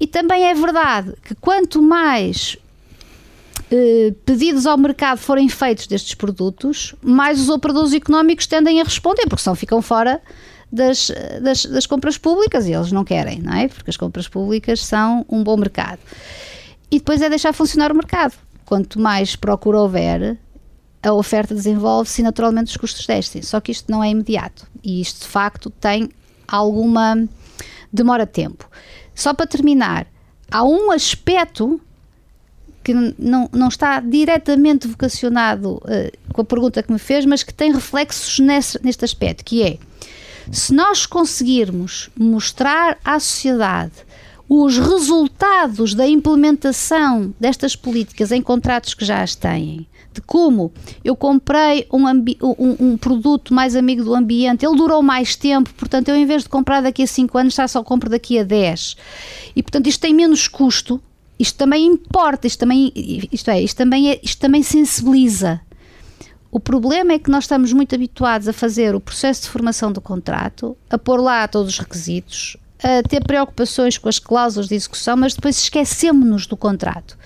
e 0.00 0.06
também 0.06 0.44
é 0.44 0.54
verdade 0.54 1.14
que 1.22 1.34
quanto 1.34 1.80
mais 1.80 2.56
eh, 3.70 4.14
pedidos 4.24 4.66
ao 4.66 4.76
mercado 4.76 5.18
forem 5.18 5.48
feitos 5.48 5.86
destes 5.86 6.14
produtos, 6.14 6.94
mais 7.02 7.40
os 7.40 7.48
operadores 7.48 7.92
económicos 7.92 8.46
tendem 8.46 8.80
a 8.80 8.84
responder, 8.84 9.26
porque 9.28 9.42
senão 9.42 9.54
ficam 9.54 9.80
fora 9.80 10.20
das, 10.70 11.10
das, 11.40 11.64
das, 11.66 11.86
compras 11.86 12.18
públicas 12.18 12.66
e 12.66 12.72
eles 12.72 12.90
não 12.90 13.04
querem, 13.04 13.40
não 13.40 13.54
é? 13.54 13.68
Porque 13.68 13.90
as 13.90 13.96
compras 13.96 14.28
públicas 14.28 14.84
são 14.84 15.24
um 15.28 15.42
bom 15.42 15.56
mercado. 15.56 16.00
E 16.90 16.98
depois 16.98 17.22
é 17.22 17.28
deixar 17.28 17.52
funcionar 17.52 17.92
o 17.92 17.94
mercado. 17.94 18.34
Quanto 18.64 19.00
mais 19.00 19.36
procura 19.36 19.80
houver, 19.80 20.38
a 21.02 21.12
oferta 21.12 21.54
desenvolve-se 21.54 22.20
e 22.20 22.24
naturalmente 22.24 22.70
os 22.70 22.76
custos 22.76 23.06
descem. 23.06 23.42
Só 23.42 23.60
que 23.60 23.70
isto 23.70 23.90
não 23.90 24.02
é 24.02 24.10
imediato 24.10 24.66
e 24.82 25.00
isto 25.00 25.20
de 25.20 25.28
facto 25.28 25.70
tem 25.70 26.08
alguma 26.48 27.28
demora 27.92 28.26
de 28.26 28.32
tempo. 28.32 28.68
Só 29.14 29.32
para 29.32 29.46
terminar, 29.46 30.06
há 30.50 30.64
um 30.64 30.90
aspecto 30.90 31.80
que 32.84 32.92
não, 33.18 33.48
não 33.50 33.68
está 33.68 33.98
diretamente 33.98 34.86
vocacionado 34.86 35.76
uh, 35.76 36.32
com 36.32 36.42
a 36.42 36.44
pergunta 36.44 36.82
que 36.82 36.92
me 36.92 36.98
fez, 36.98 37.24
mas 37.24 37.42
que 37.42 37.52
tem 37.52 37.72
reflexos 37.72 38.38
nesse, 38.38 38.78
neste 38.84 39.04
aspecto, 39.04 39.42
que 39.44 39.62
é 39.62 39.78
se 40.52 40.74
nós 40.74 41.06
conseguirmos 41.06 42.10
mostrar 42.16 42.98
à 43.02 43.18
sociedade 43.18 43.94
os 44.46 44.76
resultados 44.76 45.94
da 45.94 46.06
implementação 46.06 47.34
destas 47.40 47.74
políticas 47.74 48.30
em 48.30 48.42
contratos 48.42 48.92
que 48.92 49.04
já 49.04 49.22
as 49.22 49.34
têm, 49.34 49.86
de 50.12 50.20
como 50.20 50.70
eu 51.02 51.16
comprei 51.16 51.88
um, 51.92 52.06
um, 52.06 52.76
um, 52.78 52.96
produto 52.96 53.54
mais 53.54 53.74
amigo 53.74 54.04
do 54.04 54.14
ambiente, 54.14 54.64
ele 54.64 54.76
durou 54.76 55.02
mais 55.02 55.34
tempo, 55.34 55.72
portanto, 55.74 56.08
eu 56.08 56.16
em 56.16 56.26
vez 56.26 56.42
de 56.42 56.48
comprar 56.50 56.82
daqui 56.82 57.02
a 57.02 57.06
5 57.06 57.38
anos, 57.38 57.54
já 57.54 57.66
só 57.66 57.82
compro 57.82 58.10
daqui 58.10 58.38
a 58.38 58.44
10. 58.44 58.96
E 59.56 59.62
portanto, 59.62 59.86
isto 59.86 60.00
tem 60.00 60.14
menos 60.14 60.46
custo, 60.46 61.00
isto 61.38 61.56
também 61.56 61.86
importa, 61.86 62.46
isto 62.46 62.58
também, 62.58 62.92
isto 63.32 63.50
é, 63.50 63.60
isto 63.60 63.76
também, 63.76 64.10
é, 64.10 64.20
isto 64.22 64.40
também 64.40 64.62
sensibiliza. 64.62 65.60
O 66.50 66.60
problema 66.60 67.14
é 67.14 67.18
que 67.18 67.30
nós 67.30 67.44
estamos 67.44 67.72
muito 67.72 67.94
habituados 67.94 68.46
a 68.46 68.52
fazer 68.52 68.94
o 68.94 69.00
processo 69.00 69.42
de 69.42 69.48
formação 69.48 69.90
do 69.90 70.00
contrato, 70.00 70.76
a 70.88 70.96
pôr 70.96 71.20
lá 71.20 71.48
todos 71.48 71.72
os 71.72 71.78
requisitos, 71.78 72.56
a 72.80 73.02
ter 73.02 73.24
preocupações 73.24 73.98
com 73.98 74.08
as 74.08 74.20
cláusulas 74.20 74.68
de 74.68 74.76
execução, 74.76 75.16
mas 75.16 75.34
depois 75.34 75.58
esquecemos-nos 75.58 76.46
do 76.46 76.56
contrato. 76.56 77.18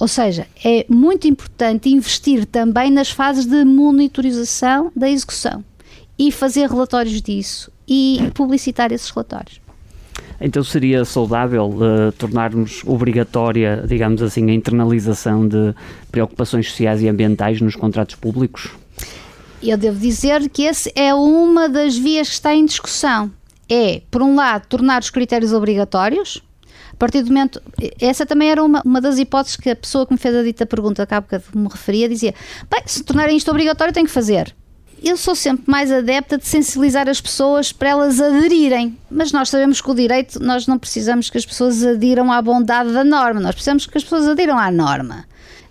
Ou 0.00 0.08
seja, 0.08 0.48
é 0.64 0.84
muito 0.88 1.28
importante 1.28 1.90
investir 1.90 2.46
também 2.46 2.90
nas 2.90 3.10
fases 3.10 3.44
de 3.44 3.64
monitorização 3.64 4.90
da 4.96 5.08
execução 5.08 5.62
e 6.18 6.32
fazer 6.32 6.68
relatórios 6.68 7.20
disso 7.22 7.70
e 7.86 8.30
publicitar 8.34 8.92
esses 8.92 9.10
relatórios. 9.10 9.59
Então 10.40 10.64
seria 10.64 11.04
saudável 11.04 11.66
uh, 11.66 12.12
tornarmos 12.12 12.82
obrigatória, 12.86 13.84
digamos 13.86 14.22
assim, 14.22 14.50
a 14.50 14.54
internalização 14.54 15.46
de 15.46 15.74
preocupações 16.10 16.70
sociais 16.70 17.02
e 17.02 17.08
ambientais 17.08 17.60
nos 17.60 17.76
contratos 17.76 18.14
públicos? 18.14 18.70
Eu 19.62 19.76
devo 19.76 19.98
dizer 19.98 20.48
que 20.48 20.66
essa 20.66 20.90
é 20.94 21.12
uma 21.12 21.68
das 21.68 21.96
vias 21.96 22.28
que 22.28 22.34
está 22.34 22.54
em 22.54 22.64
discussão. 22.64 23.30
É, 23.68 24.00
por 24.10 24.22
um 24.22 24.34
lado, 24.34 24.66
tornar 24.66 25.02
os 25.02 25.10
critérios 25.10 25.52
obrigatórios, 25.52 26.42
a 26.92 26.96
partir 26.96 27.22
do 27.22 27.28
momento. 27.28 27.62
Essa 28.00 28.24
também 28.24 28.50
era 28.50 28.64
uma, 28.64 28.82
uma 28.84 29.00
das 29.00 29.18
hipóteses 29.18 29.56
que 29.56 29.70
a 29.70 29.76
pessoa 29.76 30.06
que 30.06 30.12
me 30.12 30.18
fez 30.18 30.34
a 30.34 30.42
dita 30.42 30.66
pergunta, 30.66 31.06
que 31.06 31.58
me 31.58 31.68
referia, 31.68 32.08
dizia: 32.08 32.34
bem, 32.70 32.82
se 32.86 33.04
tornarem 33.04 33.36
isto 33.36 33.50
obrigatório, 33.50 33.92
tem 33.92 34.04
que 34.04 34.10
fazer 34.10 34.54
eu 35.08 35.16
sou 35.16 35.34
sempre 35.34 35.64
mais 35.66 35.90
adepta 35.90 36.36
de 36.36 36.46
sensibilizar 36.46 37.08
as 37.08 37.20
pessoas 37.20 37.72
para 37.72 37.90
elas 37.90 38.20
aderirem. 38.20 38.96
Mas 39.10 39.32
nós 39.32 39.48
sabemos 39.48 39.80
que 39.80 39.90
o 39.90 39.94
direito, 39.94 40.40
nós 40.40 40.66
não 40.66 40.78
precisamos 40.78 41.30
que 41.30 41.38
as 41.38 41.46
pessoas 41.46 41.84
adiram 41.84 42.30
à 42.30 42.40
bondade 42.42 42.92
da 42.92 43.04
norma, 43.04 43.40
nós 43.40 43.54
precisamos 43.54 43.86
que 43.86 43.96
as 43.96 44.04
pessoas 44.04 44.28
adiram 44.28 44.58
à 44.58 44.70
norma, 44.70 45.24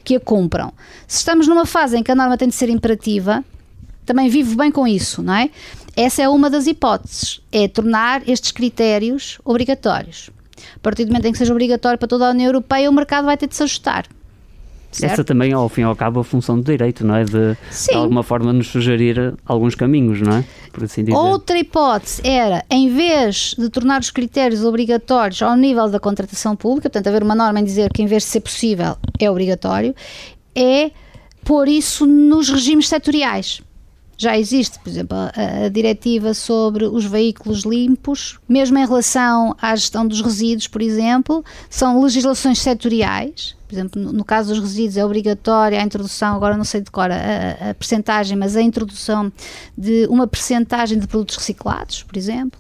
que 0.03 0.15
a 0.15 0.19
cumpram. 0.19 0.73
Se 1.07 1.17
estamos 1.17 1.47
numa 1.47 1.65
fase 1.65 1.97
em 1.97 2.03
que 2.03 2.11
a 2.11 2.15
norma 2.15 2.37
tem 2.37 2.47
de 2.47 2.55
ser 2.55 2.69
imperativa, 2.69 3.43
também 4.05 4.29
vivo 4.29 4.55
bem 4.55 4.71
com 4.71 4.87
isso, 4.87 5.21
não 5.21 5.35
é? 5.35 5.49
Essa 5.95 6.23
é 6.23 6.29
uma 6.29 6.49
das 6.49 6.65
hipóteses, 6.65 7.41
é 7.51 7.67
tornar 7.67 8.27
estes 8.27 8.51
critérios 8.51 9.39
obrigatórios. 9.43 10.29
A 10.75 10.79
partir 10.79 11.05
do 11.05 11.11
momento 11.11 11.25
em 11.25 11.31
que 11.31 11.37
seja 11.37 11.51
obrigatório 11.51 11.99
para 11.99 12.07
toda 12.07 12.27
a 12.27 12.31
União 12.31 12.47
Europeia, 12.47 12.89
o 12.89 12.93
mercado 12.93 13.25
vai 13.25 13.37
ter 13.37 13.47
de 13.47 13.55
se 13.55 13.63
ajustar. 13.63 14.05
Certo? 14.99 15.13
Essa 15.13 15.23
também, 15.23 15.53
ao 15.53 15.69
fim 15.69 15.81
e 15.81 15.83
ao 15.83 15.95
cabo, 15.95 16.19
a 16.19 16.23
função 16.23 16.59
do 16.59 16.63
direito, 16.63 17.05
não 17.05 17.15
é? 17.15 17.23
De, 17.23 17.31
de 17.31 17.93
alguma 17.95 18.23
forma, 18.23 18.51
nos 18.51 18.67
sugerir 18.67 19.33
alguns 19.45 19.75
caminhos, 19.75 20.21
não 20.21 20.38
é? 20.38 20.45
Assim. 20.81 21.05
Outra 21.12 21.57
hipótese 21.57 22.21
era, 22.25 22.63
em 22.69 22.89
vez 22.89 23.55
de 23.57 23.69
tornar 23.69 23.99
os 23.99 24.12
critérios 24.12 24.63
obrigatórios 24.63 25.41
ao 25.41 25.55
nível 25.55 25.89
da 25.89 25.99
contratação 25.99 26.55
pública, 26.55 26.89
portanto, 26.89 27.07
haver 27.07 27.23
uma 27.23 27.35
norma 27.35 27.59
em 27.59 27.63
dizer 27.63 27.91
que, 27.91 28.01
em 28.01 28.05
vez 28.05 28.23
de 28.23 28.29
ser 28.29 28.39
possível, 28.41 28.95
é 29.19 29.29
obrigatório, 29.29 29.93
é 30.55 30.91
pôr 31.43 31.67
isso 31.67 32.05
nos 32.05 32.49
regimes 32.49 32.88
setoriais 32.88 33.62
já 34.19 34.38
existe, 34.38 34.77
por 34.79 34.89
exemplo, 34.89 35.17
a, 35.17 35.32
a, 35.65 35.69
diretiva 35.69 36.34
sobre 36.34 36.84
os 36.84 37.05
veículos 37.05 37.62
limpos, 37.62 38.38
mesmo 38.49 38.77
em 38.77 38.86
relação 38.86 39.55
à 39.60 39.73
gestão 39.73 40.05
dos 40.05 40.19
resíduos, 40.19 40.67
por 40.67 40.82
exemplo, 40.82 41.43
são 41.69 42.03
legislações 42.03 42.60
setoriais. 42.60 43.55
Por 43.65 43.75
exemplo, 43.75 44.01
no, 44.01 44.25
caso 44.25 44.53
dos 44.53 44.60
resíduos 44.62 44.97
é 44.97 45.05
obrigatória 45.05 45.79
a 45.79 45.84
introdução, 45.84 46.36
agora 46.36 46.58
não 46.58 46.65
sei 46.65 46.82
de 46.82 46.91
cor 46.91 47.10
a, 47.10 47.69
a 47.69 47.73
percentagem, 47.73 48.36
mas 48.36 48.58
a 48.58 48.62
introdução 48.62 49.32
de 49.77 50.05
uma 50.08 50.27
percentagem 50.27 50.99
de 50.99 51.08
produtos 51.08 51.38
reciclados, 51.38 52.03
por 52.03 52.17
exemplo. 52.17 52.60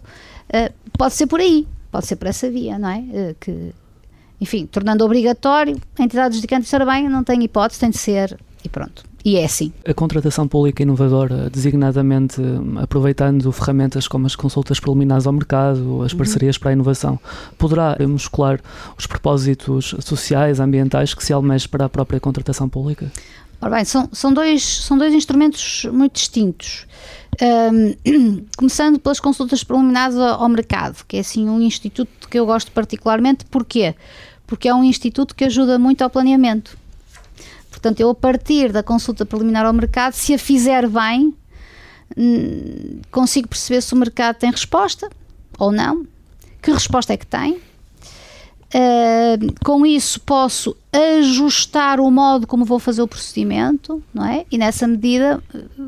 Uh, 0.49 0.73
pode 0.97 1.13
ser 1.13 1.27
por 1.27 1.41
aí, 1.41 1.67
pode 1.91 2.07
ser 2.07 2.15
por 2.15 2.27
essa 2.27 2.49
via, 2.49 2.79
não 2.79 2.89
é? 2.89 2.99
Uh, 2.99 3.35
que, 3.37 3.73
enfim, 4.39 4.65
tornando 4.65 5.03
obrigatório, 5.03 5.77
a 5.97 6.03
entidade 6.03 6.27
adjudicante 6.27 6.63
disser 6.63 6.85
bem, 6.85 7.09
não 7.09 7.23
tem 7.23 7.43
hipótese, 7.43 7.81
tem 7.81 7.89
de 7.89 7.97
ser, 7.97 8.39
e 8.63 8.69
pronto. 8.69 9.08
E 9.23 9.35
é 9.35 9.45
assim. 9.45 9.73
A 9.85 9.93
contratação 9.93 10.47
pública 10.47 10.81
inovadora, 10.81 11.49
designadamente 11.49 12.39
hum, 12.41 12.79
aproveitando 12.79 13.51
ferramentas 13.51 14.07
como 14.07 14.25
as 14.25 14.35
consultas 14.35 14.79
preliminares 14.79 15.27
ao 15.27 15.33
mercado, 15.33 16.01
as 16.03 16.11
uhum. 16.11 16.17
parcerias 16.17 16.55
uhum. 16.55 16.61
para 16.61 16.69
a 16.69 16.73
inovação, 16.73 17.19
poderá 17.57 17.97
muscular 18.07 18.59
os 18.97 19.05
propósitos 19.05 19.95
sociais, 19.99 20.59
ambientais 20.59 21.13
que 21.13 21.23
se 21.23 21.33
almeja 21.33 21.67
para 21.67 21.85
a 21.85 21.89
própria 21.89 22.19
contratação 22.19 22.69
pública? 22.69 23.11
Ora 23.61 23.75
bem, 23.75 23.85
são, 23.85 24.07
são, 24.13 24.33
dois, 24.33 24.63
são 24.63 24.97
dois 24.97 25.13
instrumentos 25.13 25.85
muito 25.91 26.13
distintos. 26.13 26.87
Um, 27.41 28.45
começando 28.57 28.99
pelas 28.99 29.19
consultas 29.19 29.65
preliminares 29.65 30.15
ao, 30.15 30.43
ao 30.43 30.49
mercado, 30.49 31.03
que 31.05 31.17
é 31.17 31.19
assim 31.19 31.49
um 31.49 31.59
instituto 31.59 32.29
que 32.29 32.39
eu 32.39 32.45
gosto 32.45 32.71
particularmente, 32.71 33.43
porquê? 33.45 33.95
Porque 34.47 34.69
é 34.69 34.73
um 34.73 34.83
instituto 34.83 35.35
que 35.35 35.43
ajuda 35.43 35.77
muito 35.77 36.01
ao 36.01 36.09
planeamento 36.09 36.77
Portanto, 37.79 38.01
eu 38.01 38.09
a 38.09 38.15
partir 38.15 38.73
da 38.73 38.83
consulta 38.83 39.25
preliminar 39.25 39.65
ao 39.65 39.71
mercado, 39.71 40.11
se 40.11 40.33
a 40.33 40.37
fizer 40.37 40.85
bem, 40.89 41.33
hum, 42.17 42.99
consigo 43.09 43.47
perceber 43.47 43.81
se 43.81 43.93
o 43.93 43.97
mercado 43.97 44.35
tem 44.35 44.51
resposta 44.51 45.09
ou 45.57 45.71
não, 45.71 46.05
que 46.61 46.71
resposta 46.71 47.13
é 47.13 47.17
que 47.17 47.25
tem. 47.25 47.53
Uh, 48.71 49.55
com 49.63 49.83
isso 49.83 50.19
posso 50.19 50.75
ajustar 50.91 51.99
o 51.99 52.11
modo 52.11 52.45
como 52.45 52.65
vou 52.65 52.77
fazer 52.77 53.01
o 53.01 53.07
procedimento, 53.07 54.03
não 54.13 54.25
é? 54.25 54.45
E 54.51 54.57
nessa 54.57 54.85
medida, 54.85 55.41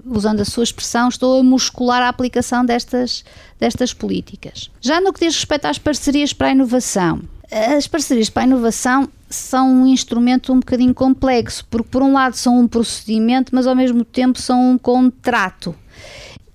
usando 0.06 0.39
a 0.39 0.45
sua 0.45 0.63
expressão, 0.63 1.10
estou 1.10 1.41
a 1.41 1.43
muscular 1.43 2.01
a 2.01 2.08
aplicação 2.08 2.65
destas, 2.65 3.23
destas 3.60 3.93
políticas. 3.93 4.71
Já 4.80 5.01
no 5.01 5.12
que 5.12 5.19
diz 5.19 5.36
respeito 5.36 5.65
às 5.65 5.77
parcerias 5.77 6.32
para 6.32 6.47
a 6.47 6.51
inovação, 6.51 7.21
as 7.51 7.85
parcerias 7.85 8.29
para 8.29 8.43
a 8.43 8.45
inovação 8.45 9.09
são 9.29 9.69
um 9.69 9.87
instrumento 9.87 10.53
um 10.53 10.59
bocadinho 10.59 10.93
complexo, 10.93 11.65
porque 11.69 11.89
por 11.89 12.01
um 12.01 12.13
lado 12.13 12.35
são 12.35 12.59
um 12.59 12.67
procedimento, 12.67 13.53
mas 13.53 13.67
ao 13.67 13.75
mesmo 13.75 14.05
tempo 14.05 14.39
são 14.39 14.71
um 14.71 14.77
contrato. 14.77 15.75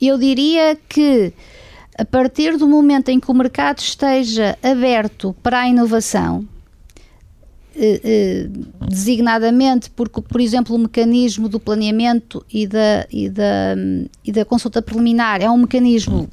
Eu 0.00 0.18
diria 0.18 0.76
que 0.88 1.32
a 1.98 2.04
partir 2.04 2.56
do 2.56 2.68
momento 2.68 3.08
em 3.08 3.18
que 3.18 3.30
o 3.30 3.34
mercado 3.34 3.78
esteja 3.78 4.58
aberto 4.62 5.34
para 5.42 5.60
a 5.60 5.68
inovação, 5.68 6.46
eh, 7.74 8.00
eh, 8.04 8.48
designadamente 8.88 9.90
porque, 9.90 10.20
por 10.22 10.40
exemplo, 10.40 10.74
o 10.74 10.78
mecanismo 10.78 11.48
do 11.48 11.60
planeamento 11.60 12.44
e 12.52 12.66
da, 12.66 13.06
e 13.10 13.28
da, 13.28 13.74
e 14.24 14.32
da 14.32 14.44
consulta 14.44 14.80
preliminar 14.80 15.42
é 15.42 15.50
um 15.50 15.58
mecanismo 15.58 16.28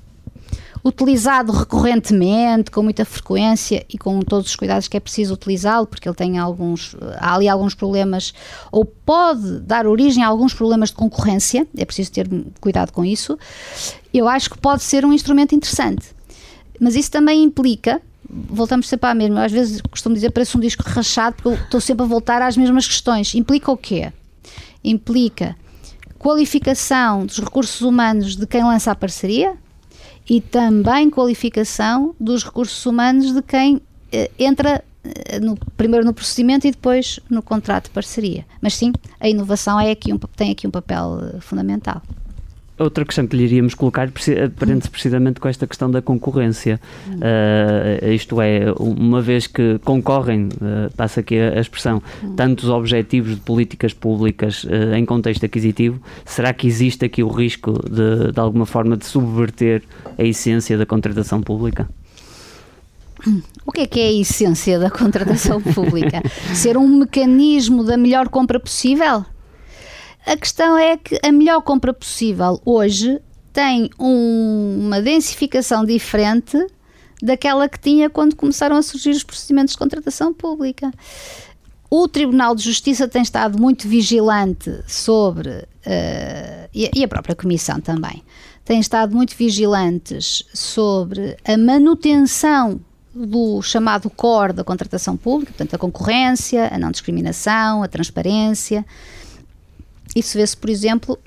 utilizado 0.83 1.51
recorrentemente, 1.53 2.69
com 2.69 2.83
muita 2.83 3.05
frequência 3.05 3.85
e 3.89 3.97
com 3.97 4.19
todos 4.19 4.49
os 4.49 4.55
cuidados 4.55 4.87
que 4.87 4.97
é 4.97 4.99
preciso 4.99 5.33
utilizá-lo, 5.33 5.87
porque 5.87 6.07
ele 6.07 6.15
tem 6.15 6.37
alguns, 6.37 6.95
há 7.17 7.35
ali 7.35 7.47
alguns 7.47 7.73
problemas, 7.73 8.33
ou 8.69 8.83
pode 8.83 9.59
dar 9.61 9.87
origem 9.87 10.23
a 10.23 10.27
alguns 10.27 10.53
problemas 10.53 10.89
de 10.89 10.95
concorrência, 10.95 11.65
é 11.77 11.85
preciso 11.85 12.11
ter 12.11 12.27
cuidado 12.59 12.91
com 12.91 13.05
isso. 13.05 13.39
Eu 14.13 14.27
acho 14.27 14.49
que 14.49 14.57
pode 14.57 14.83
ser 14.83 15.05
um 15.05 15.13
instrumento 15.13 15.55
interessante. 15.55 16.07
Mas 16.79 16.95
isso 16.95 17.09
também 17.09 17.43
implica, 17.43 18.01
voltamos 18.29 18.89
sempre 18.89 19.09
à 19.09 19.13
mesma, 19.13 19.45
às 19.45 19.51
vezes 19.51 19.79
costumo 19.79 20.15
dizer 20.15 20.31
parece 20.31 20.57
um 20.57 20.59
disco 20.59 20.83
rachado, 20.85 21.37
porque 21.37 21.47
eu 21.47 21.63
estou 21.63 21.79
sempre 21.79 22.03
a 22.03 22.07
voltar 22.07 22.41
às 22.41 22.57
mesmas 22.57 22.85
questões. 22.85 23.33
Implica 23.35 23.71
o 23.71 23.77
quê? 23.77 24.11
Implica 24.83 25.55
qualificação 26.19 27.25
dos 27.25 27.39
recursos 27.39 27.81
humanos 27.81 28.35
de 28.35 28.45
quem 28.45 28.63
lança 28.63 28.91
a 28.91 28.95
parceria, 28.95 29.55
e 30.29 30.41
também 30.41 31.09
qualificação 31.09 32.15
dos 32.19 32.43
recursos 32.43 32.85
humanos 32.85 33.33
de 33.33 33.41
quem 33.41 33.81
eh, 34.11 34.29
entra 34.39 34.83
eh, 35.03 35.39
no, 35.39 35.57
primeiro 35.75 36.05
no 36.05 36.13
procedimento 36.13 36.65
e 36.65 36.71
depois 36.71 37.19
no 37.29 37.41
contrato 37.41 37.85
de 37.85 37.91
parceria. 37.91 38.45
Mas 38.61 38.73
sim, 38.75 38.93
a 39.19 39.27
inovação 39.27 39.79
é 39.79 39.91
aqui 39.91 40.13
um, 40.13 40.17
tem 40.17 40.51
aqui 40.51 40.65
um 40.65 40.71
papel 40.71 41.19
eh, 41.21 41.39
fundamental. 41.41 42.01
Outra 42.77 43.05
questão 43.05 43.27
que 43.27 43.37
lhe 43.37 43.43
iríamos 43.43 43.75
colocar 43.75 44.09
prende-se 44.11 44.89
precisamente 44.89 45.39
com 45.39 45.47
esta 45.47 45.67
questão 45.67 45.91
da 45.91 46.01
concorrência. 46.01 46.81
Uh, 47.07 48.11
isto 48.11 48.41
é, 48.41 48.73
uma 48.79 49.21
vez 49.21 49.45
que 49.45 49.79
concorrem, 49.83 50.47
uh, 50.47 50.91
passa 50.95 51.19
aqui 51.19 51.37
a, 51.37 51.59
expressão, 51.59 52.01
tantos 52.35 52.69
objetivos 52.69 53.35
de 53.35 53.41
políticas 53.41 53.93
públicas 53.93 54.63
uh, 54.63 54.95
em 54.95 55.05
contexto 55.05 55.45
aquisitivo, 55.45 56.01
será 56.25 56.51
que 56.51 56.65
existe 56.65 57.05
aqui 57.05 57.21
o 57.21 57.27
risco 57.27 57.73
de, 57.87 58.31
de 58.31 58.39
alguma 58.39 58.65
forma 58.65 58.97
de 58.97 59.05
subverter 59.05 59.83
a 60.17 60.23
essência 60.23 60.75
da 60.75 60.85
contratação 60.85 61.41
pública? 61.41 61.87
O 63.65 63.71
que 63.71 63.81
é 63.81 63.87
que 63.87 63.99
é 63.99 64.07
a 64.07 64.11
essência 64.11 64.79
da 64.79 64.89
contratação 64.89 65.61
pública? 65.61 66.21
Ser 66.53 66.75
um 66.75 66.87
mecanismo 66.87 67.83
da 67.83 67.95
melhor 67.95 68.29
compra 68.29 68.59
possível? 68.59 69.25
A 70.25 70.37
questão 70.37 70.77
é 70.77 70.97
que 70.97 71.19
a 71.23 71.31
melhor 71.31 71.61
compra 71.61 71.93
possível 71.93 72.61
hoje 72.65 73.19
tem 73.51 73.89
um, 73.99 74.85
uma 74.85 75.01
densificação 75.01 75.85
diferente 75.85 76.57
daquela 77.21 77.69
que 77.69 77.79
tinha 77.79 78.09
quando 78.09 78.35
começaram 78.35 78.75
a 78.75 78.81
surgir 78.81 79.11
os 79.11 79.23
procedimentos 79.23 79.73
de 79.73 79.77
contratação 79.77 80.33
pública. 80.33 80.91
O 81.89 82.07
Tribunal 82.07 82.55
de 82.55 82.63
Justiça 82.63 83.07
tem 83.07 83.21
estado 83.21 83.59
muito 83.59 83.87
vigilante 83.87 84.83
sobre, 84.87 85.49
uh, 85.49 86.69
e, 86.73 86.89
e 86.93 87.03
a 87.03 87.07
própria 87.07 87.35
Comissão 87.35 87.79
também, 87.79 88.23
têm 88.65 88.79
estado 88.79 89.15
muito 89.15 89.35
vigilantes 89.35 90.43
sobre 90.53 91.37
a 91.45 91.57
manutenção 91.57 92.81
do 93.13 93.61
chamado 93.61 94.09
core 94.09 94.53
da 94.53 94.63
contratação 94.63 95.15
pública, 95.15 95.51
portanto, 95.51 95.75
a 95.75 95.77
concorrência, 95.77 96.73
a 96.73 96.79
não 96.79 96.89
discriminação, 96.89 97.83
a 97.83 97.87
transparência. 97.87 98.83
Isso 100.15 100.37
vê-se, 100.37 100.55
por 100.55 100.69
exemplo, 100.69 101.19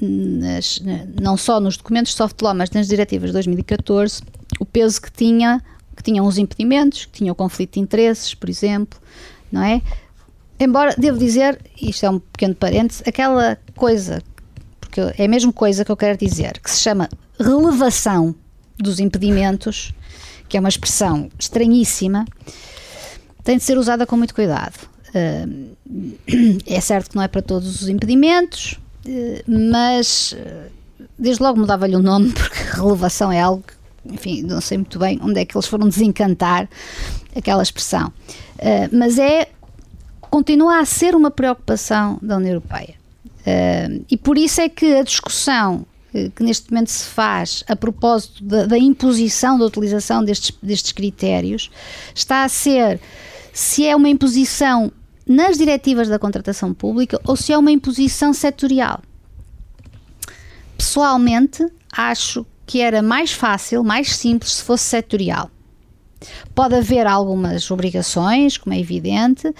nas, 0.00 0.82
não 1.20 1.36
só 1.36 1.58
nos 1.58 1.76
documentos 1.76 2.12
de 2.12 2.18
soft 2.18 2.40
law, 2.42 2.54
mas 2.54 2.70
nas 2.70 2.86
diretivas 2.86 3.30
de 3.30 3.32
2014, 3.34 4.22
o 4.60 4.66
peso 4.66 5.00
que 5.00 5.10
tinha, 5.10 5.62
que 5.96 6.02
tinham 6.02 6.26
os 6.26 6.36
impedimentos, 6.36 7.06
que 7.06 7.12
tinha 7.12 7.32
o 7.32 7.34
conflito 7.34 7.74
de 7.74 7.80
interesses, 7.80 8.34
por 8.34 8.50
exemplo, 8.50 9.00
não 9.50 9.62
é? 9.62 9.80
Embora, 10.60 10.94
devo 10.96 11.18
dizer, 11.18 11.58
isto 11.80 12.04
é 12.04 12.10
um 12.10 12.18
pequeno 12.18 12.54
parênteses, 12.54 13.02
aquela 13.06 13.58
coisa, 13.74 14.22
porque 14.80 15.00
é 15.00 15.24
a 15.24 15.28
mesma 15.28 15.52
coisa 15.52 15.84
que 15.84 15.90
eu 15.90 15.96
quero 15.96 16.18
dizer, 16.18 16.60
que 16.60 16.70
se 16.70 16.80
chama 16.80 17.08
relevação 17.38 18.34
dos 18.78 19.00
impedimentos, 19.00 19.92
que 20.48 20.56
é 20.56 20.60
uma 20.60 20.68
expressão 20.68 21.30
estranhíssima, 21.38 22.24
tem 23.42 23.56
de 23.56 23.64
ser 23.64 23.78
usada 23.78 24.06
com 24.06 24.16
muito 24.16 24.34
cuidado. 24.34 24.93
é 26.66 26.80
certo 26.80 27.10
que 27.10 27.16
não 27.16 27.22
é 27.22 27.28
para 27.28 27.42
todos 27.42 27.82
os 27.82 27.88
impedimentos, 27.88 28.78
eh, 29.06 29.44
mas 29.46 30.34
eh, 30.36 30.68
desde 31.18 31.42
logo 31.42 31.58
mudava-lhe 31.58 31.96
o 31.96 32.02
nome, 32.02 32.32
porque 32.34 32.58
relevação 32.72 33.30
é 33.30 33.40
algo 33.40 33.62
que, 33.62 34.12
enfim, 34.12 34.42
não 34.42 34.60
sei 34.60 34.78
muito 34.78 34.98
bem 34.98 35.18
onde 35.22 35.40
é 35.40 35.44
que 35.44 35.56
eles 35.56 35.66
foram 35.66 35.88
desencantar 35.88 36.68
aquela 37.34 37.62
expressão. 37.62 38.12
Eh, 38.58 38.88
mas 38.92 39.18
é, 39.18 39.48
continua 40.20 40.80
a 40.80 40.84
ser 40.84 41.14
uma 41.14 41.30
preocupação 41.30 42.18
da 42.20 42.36
União 42.36 42.52
Europeia. 42.52 42.94
e 44.10 44.16
por 44.16 44.38
isso 44.38 44.60
é 44.60 44.70
que 44.70 44.94
a 44.96 45.02
discussão 45.02 45.86
que 46.34 46.42
neste 46.42 46.70
momento 46.70 46.90
se 46.90 47.04
faz 47.04 47.62
a 47.68 47.76
propósito 47.76 48.42
da, 48.42 48.64
da 48.66 48.78
imposição 48.78 49.58
da 49.58 49.66
utilização 49.66 50.24
destes, 50.24 50.56
destes 50.62 50.92
critérios 50.92 51.70
está 52.14 52.44
a 52.44 52.48
ser 52.48 53.00
se 53.52 53.86
é 53.86 53.94
uma 53.94 54.08
imposição 54.08 54.90
nas 55.26 55.56
diretivas 55.56 56.08
da 56.08 56.18
contratação 56.18 56.74
pública 56.74 57.20
ou 57.26 57.36
se 57.36 57.52
é 57.52 57.58
uma 57.58 57.70
imposição 57.70 58.32
setorial. 58.32 59.02
Pessoalmente, 60.76 61.66
acho 61.92 62.44
que 62.66 62.80
era 62.80 63.02
mais 63.02 63.32
fácil, 63.32 63.82
mais 63.82 64.14
simples 64.16 64.54
se 64.54 64.62
fosse 64.62 64.84
setorial. 64.84 65.50
Pode 66.54 66.74
haver 66.74 67.06
algumas 67.06 67.70
obrigações, 67.70 68.56
como 68.56 68.74
é 68.74 68.78
evidente, 68.78 69.52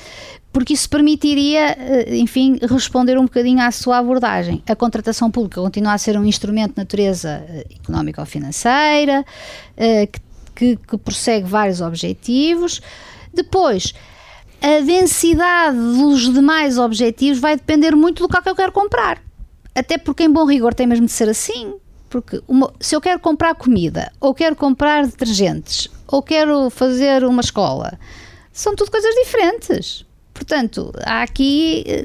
porque 0.53 0.73
isso 0.73 0.89
permitiria, 0.89 1.77
eh, 1.79 2.17
enfim, 2.17 2.59
responder 2.63 3.19
um 3.19 3.25
bocadinho 3.25 3.61
à 3.61 3.71
sua 3.71 3.99
abordagem. 3.99 4.63
A 4.67 4.77
contratação 4.77 5.31
pública 5.31 5.61
continua 5.61 5.93
a 5.93 5.99
ser 5.99 6.17
um 6.17 6.25
instrumento 6.25 6.75
de 6.75 6.79
natureza 6.79 7.45
eh, 7.49 7.67
económica 7.83 8.23
ou 8.23 8.27
financeira, 8.27 9.25
eh, 9.77 10.09
que, 10.55 10.77
que 10.77 10.97
prossegue 10.97 11.47
vários 11.47 11.81
objetivos. 11.81 12.81
Depois, 13.35 13.93
a 14.65 14.81
densidade 14.81 15.77
dos 15.77 16.33
demais 16.33 16.79
objetivos 16.79 17.39
vai 17.39 17.55
depender 17.55 17.95
muito 17.95 18.23
do 18.23 18.29
que 18.31 18.39
é 18.39 18.41
que 18.41 18.49
eu 18.49 18.57
quero 18.57 18.73
comprar. 18.73 19.23
Até 19.75 19.99
porque, 19.99 20.23
em 20.23 20.31
bom 20.31 20.47
rigor, 20.47 20.73
tem 20.73 20.87
mesmo 20.87 21.05
de 21.05 21.13
ser 21.13 21.29
assim. 21.29 21.75
Porque 22.09 22.41
uma, 22.49 22.73
se 22.81 22.97
eu 22.97 23.01
quero 23.01 23.21
comprar 23.21 23.55
comida, 23.57 24.11
ou 24.19 24.33
quero 24.33 24.57
comprar 24.57 25.05
detergentes, 25.05 25.91
ou 26.07 26.23
quero 26.23 26.71
fazer 26.71 27.25
uma 27.25 27.43
escola, 27.43 27.99
são 28.55 28.75
tudo 28.75 28.91
coisas 28.91 29.15
diferentes. 29.17 30.07
Portanto, 30.33 30.95
há 31.05 31.23
aqui 31.23 31.85
eh, 31.87 32.05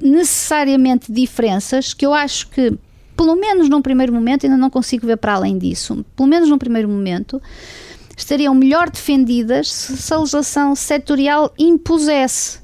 necessariamente 0.00 1.12
diferenças 1.12 1.92
que 1.92 2.06
eu 2.06 2.14
acho 2.14 2.48
que, 2.48 2.72
pelo 3.14 3.36
menos 3.36 3.68
num 3.68 3.82
primeiro 3.82 4.14
momento, 4.14 4.46
ainda 4.46 4.56
não 4.56 4.70
consigo 4.70 5.06
ver 5.06 5.18
para 5.18 5.34
além 5.34 5.58
disso, 5.58 6.02
pelo 6.16 6.26
menos 6.26 6.48
num 6.48 6.56
primeiro 6.56 6.88
momento, 6.88 7.42
estariam 8.18 8.54
melhor 8.54 8.90
defendidas 8.90 9.72
se 9.72 10.12
a 10.12 10.18
legislação 10.18 10.74
setorial 10.74 11.52
impusesse 11.58 12.58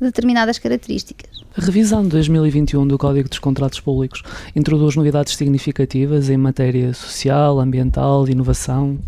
determinadas 0.00 0.58
características. 0.58 1.42
A 1.56 1.60
revisão 1.60 2.02
de 2.02 2.08
2021 2.10 2.86
do 2.86 2.96
Código 2.96 3.28
dos 3.28 3.38
Contratos 3.38 3.80
Públicos 3.80 4.22
introduz 4.56 4.96
novidades 4.96 5.36
significativas 5.36 6.30
em 6.30 6.36
matéria 6.36 6.94
social, 6.94 7.60
ambiental, 7.60 8.26
inovação. 8.28 8.98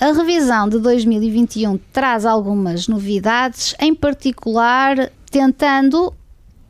A 0.00 0.12
revisão 0.12 0.68
de 0.68 0.78
2021 0.78 1.78
traz 1.92 2.24
algumas 2.24 2.88
novidades, 2.88 3.74
em 3.80 3.94
particular 3.94 5.10
tentando, 5.30 6.14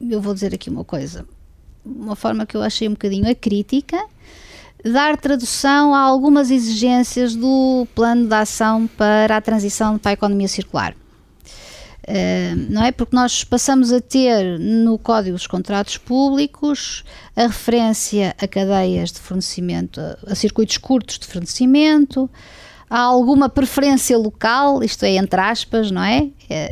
eu 0.00 0.20
vou 0.20 0.34
dizer 0.34 0.54
aqui 0.54 0.70
uma 0.70 0.84
coisa, 0.84 1.26
uma 1.84 2.16
forma 2.16 2.46
que 2.46 2.56
eu 2.56 2.62
achei 2.62 2.88
um 2.88 2.92
bocadinho 2.92 3.30
acrítica, 3.30 4.02
dar 4.92 5.16
tradução 5.16 5.94
a 5.94 6.00
algumas 6.00 6.50
exigências 6.50 7.34
do 7.34 7.86
plano 7.94 8.26
de 8.26 8.34
ação 8.34 8.86
para 8.86 9.36
a 9.36 9.40
transição 9.40 9.98
para 9.98 10.12
a 10.12 10.14
economia 10.14 10.48
circular. 10.48 10.94
Uh, 12.08 12.54
não 12.70 12.84
é? 12.84 12.92
Porque 12.92 13.16
nós 13.16 13.42
passamos 13.42 13.92
a 13.92 14.00
ter 14.00 14.60
no 14.60 14.96
Código 14.96 15.36
dos 15.36 15.48
Contratos 15.48 15.98
Públicos 15.98 17.04
a 17.34 17.48
referência 17.48 18.32
a 18.40 18.46
cadeias 18.46 19.10
de 19.10 19.18
fornecimento, 19.18 20.00
a, 20.00 20.16
a 20.28 20.34
circuitos 20.36 20.78
curtos 20.78 21.18
de 21.18 21.26
fornecimento, 21.26 22.30
há 22.88 23.00
alguma 23.00 23.48
preferência 23.48 24.16
local, 24.16 24.82
isto 24.82 25.04
é, 25.04 25.16
entre 25.16 25.40
aspas, 25.40 25.90
não 25.90 26.02
é? 26.02 26.28
é 26.48 26.70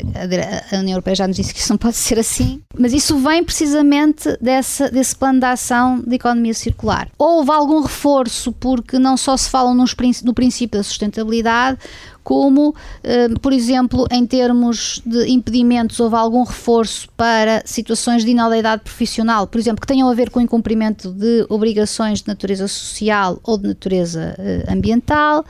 a 0.73 0.79
União 0.79 0.95
Europeia 0.95 1.15
já 1.17 1.27
nos 1.27 1.37
disse 1.37 1.53
que 1.53 1.61
isso 1.61 1.73
não 1.73 1.79
pode 1.79 1.97
ser 1.97 2.19
assim, 2.19 2.61
mas 2.79 2.93
isso 2.93 3.19
vem 3.19 3.43
precisamente 3.43 4.37
dessa, 4.41 4.91
desse 4.91 5.15
plano 5.17 5.41
de 5.41 5.47
ação 5.47 6.01
de 6.01 6.15
economia 6.15 6.55
circular. 6.55 7.09
Houve 7.19 7.51
algum 7.51 7.81
reforço, 7.81 8.53
porque 8.53 8.99
não 8.99 9.17
só 9.17 9.37
se 9.37 9.51
fala 9.51 9.75
nos, 9.75 9.95
no 10.23 10.35
princípio 10.35 10.79
da 10.79 10.85
sustentabilidade, 10.85 11.79
como, 12.25 12.75
eh, 13.03 13.29
por 13.43 13.53
exemplo, 13.53 14.07
em 14.11 14.27
termos 14.27 15.03
de 15.05 15.31
impedimentos, 15.31 16.01
houve 16.01 16.17
algum 16.17 16.43
reforço 16.43 17.07
para 17.15 17.63
situações 17.67 18.25
de 18.25 18.31
inalidade 18.31 18.83
profissional, 18.83 19.47
por 19.47 19.61
exemplo, 19.61 19.83
que 19.83 19.87
tenham 19.87 20.09
a 20.09 20.15
ver 20.15 20.31
com 20.31 20.41
o 20.41 20.43
incumprimento 20.43 21.13
de 21.13 21.45
obrigações 21.51 22.23
de 22.23 22.29
natureza 22.29 22.67
social 22.67 23.39
ou 23.45 23.59
de 23.59 23.69
natureza 23.69 24.35
eh, 24.39 24.65
ambiental. 24.67 25.45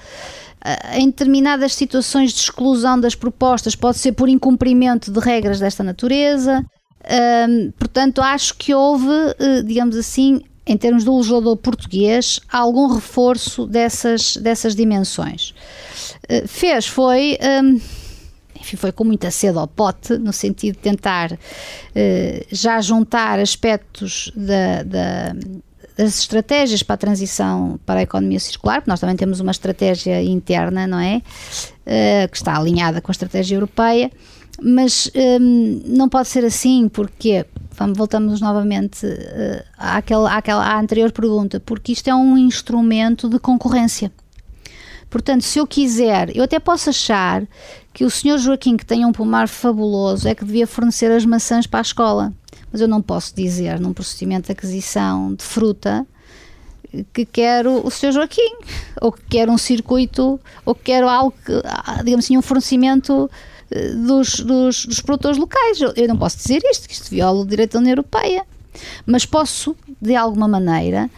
Eh, 0.65 0.99
em 0.99 1.07
determinadas 1.07 1.75
situações 1.75 2.33
de 2.33 2.41
exclusão 2.41 2.99
das 2.99 3.15
propostas, 3.15 3.77
pode 3.77 3.99
ser 3.99 4.13
por 4.13 4.29
incumprimento 4.29 5.13
de 5.13 5.21
regras 5.21 5.61
desta 5.61 5.85
natureza. 5.85 6.65
portanto, 7.79 8.23
acho 8.23 8.55
que 8.57 8.75
houve, 8.75 9.07
digamos 9.67 9.95
assim, 9.95 10.41
em 10.67 10.77
termos 10.77 11.05
do 11.05 11.17
legislador 11.17 11.57
português, 11.57 12.41
algum 12.51 12.87
reforço 12.87 13.67
dessas, 13.67 14.37
dessas 14.37 14.75
dimensões. 14.75 15.55
Uh, 16.31 16.47
fez 16.47 16.87
foi. 16.87 17.39
Um, 17.63 17.81
enfim, 18.61 18.77
foi 18.77 18.93
com 18.93 19.05
muita 19.05 19.31
sede 19.31 19.59
ao 19.59 19.69
pote, 19.69 20.17
no 20.17 20.33
sentido 20.33 20.77
de 20.77 20.81
tentar 20.81 21.33
uh, 21.33 21.37
já 22.51 22.81
juntar 22.81 23.39
aspectos 23.39 24.33
da, 24.35 24.83
da, 24.83 25.37
das 25.97 26.21
estratégias 26.21 26.83
para 26.83 26.95
a 26.95 26.99
transição 26.99 27.79
para 27.85 28.01
a 28.01 28.03
economia 28.03 28.41
circular, 28.41 28.77
porque 28.77 28.91
nós 28.91 29.01
também 29.01 29.17
temos 29.17 29.41
uma 29.41 29.51
estratégia 29.51 30.23
interna, 30.23 30.87
não 30.87 30.99
é? 30.99 31.17
Uh, 31.17 32.29
que 32.31 32.37
está 32.37 32.57
alinhada 32.57 33.01
com 33.03 33.11
a 33.11 33.13
estratégia 33.13 33.57
europeia, 33.57 34.11
mas 34.63 35.11
um, 35.15 35.83
não 35.87 36.09
pode 36.09 36.29
ser 36.29 36.45
assim, 36.45 36.89
porque 36.89 37.45
vamos, 37.73 37.99
voltamos 37.99 38.41
novamente 38.41 39.05
àquela, 39.77 40.37
àquela, 40.37 40.65
à 40.65 40.79
anterior 40.79 41.13
pergunta, 41.13 41.61
porque 41.61 41.93
isto 41.93 42.09
é 42.09 42.15
um 42.15 42.39
instrumento 42.39 43.29
de 43.29 43.39
concorrência. 43.39 44.11
Portanto, 45.15 45.43
se 45.43 45.61
eu 45.61 45.65
quiser, 45.65 46.37
eu 46.37 46.43
até 46.43 46.59
posso 46.59 46.91
achar 46.91 47.47
que 47.93 48.05
o 48.05 48.11
senhor 48.11 48.37
Joaquim, 48.37 48.77
que 48.77 48.85
tem 48.85 49.07
um 49.07 49.13
pomar 49.13 49.47
fabuloso, 49.47 50.27
é 50.27 50.35
que 50.35 50.45
devia 50.45 50.67
fornecer 50.67 51.09
as 51.13 51.25
maçãs 51.25 51.69
para 51.69 51.79
a 51.79 51.83
escola. 51.83 52.33
Mas 52.73 52.81
eu 52.81 52.89
não 52.89 53.01
posso 53.01 53.33
dizer, 53.33 53.79
num 53.79 53.93
procedimento 53.93 54.47
de 54.47 54.53
aquisição 54.53 55.33
de 55.33 55.45
fruta, 55.45 56.05
que 57.13 57.25
quero 57.25 57.87
o 57.87 57.89
senhor 57.93 58.11
Joaquim, 58.11 58.57
ou 59.01 59.13
que 59.13 59.23
quero 59.31 59.53
um 59.53 59.57
circuito, 59.57 60.41
ou 60.67 60.75
que 60.75 60.83
quero 60.83 61.09
algo, 61.09 61.33
que, 61.47 61.63
ah, 61.65 62.03
digamos 62.03 62.25
assim, 62.25 62.37
um 62.37 62.43
fornecimento 62.43 63.31
dos, 64.05 64.41
dos, 64.41 64.85
dos 64.85 65.01
produtores 65.01 65.39
locais. 65.39 65.79
Eu 65.95 66.09
não 66.09 66.17
posso 66.17 66.39
dizer 66.39 66.61
isto, 66.65 66.89
que 66.89 66.95
isto 66.95 67.09
viola 67.09 67.41
o 67.41 67.47
direito 67.47 67.75
da 67.75 67.79
União 67.79 67.93
Europeia. 67.93 68.45
Mas 69.07 69.25
posso, 69.25 69.77
de 70.03 70.17
alguma 70.17 70.49
maneira, 70.49 71.09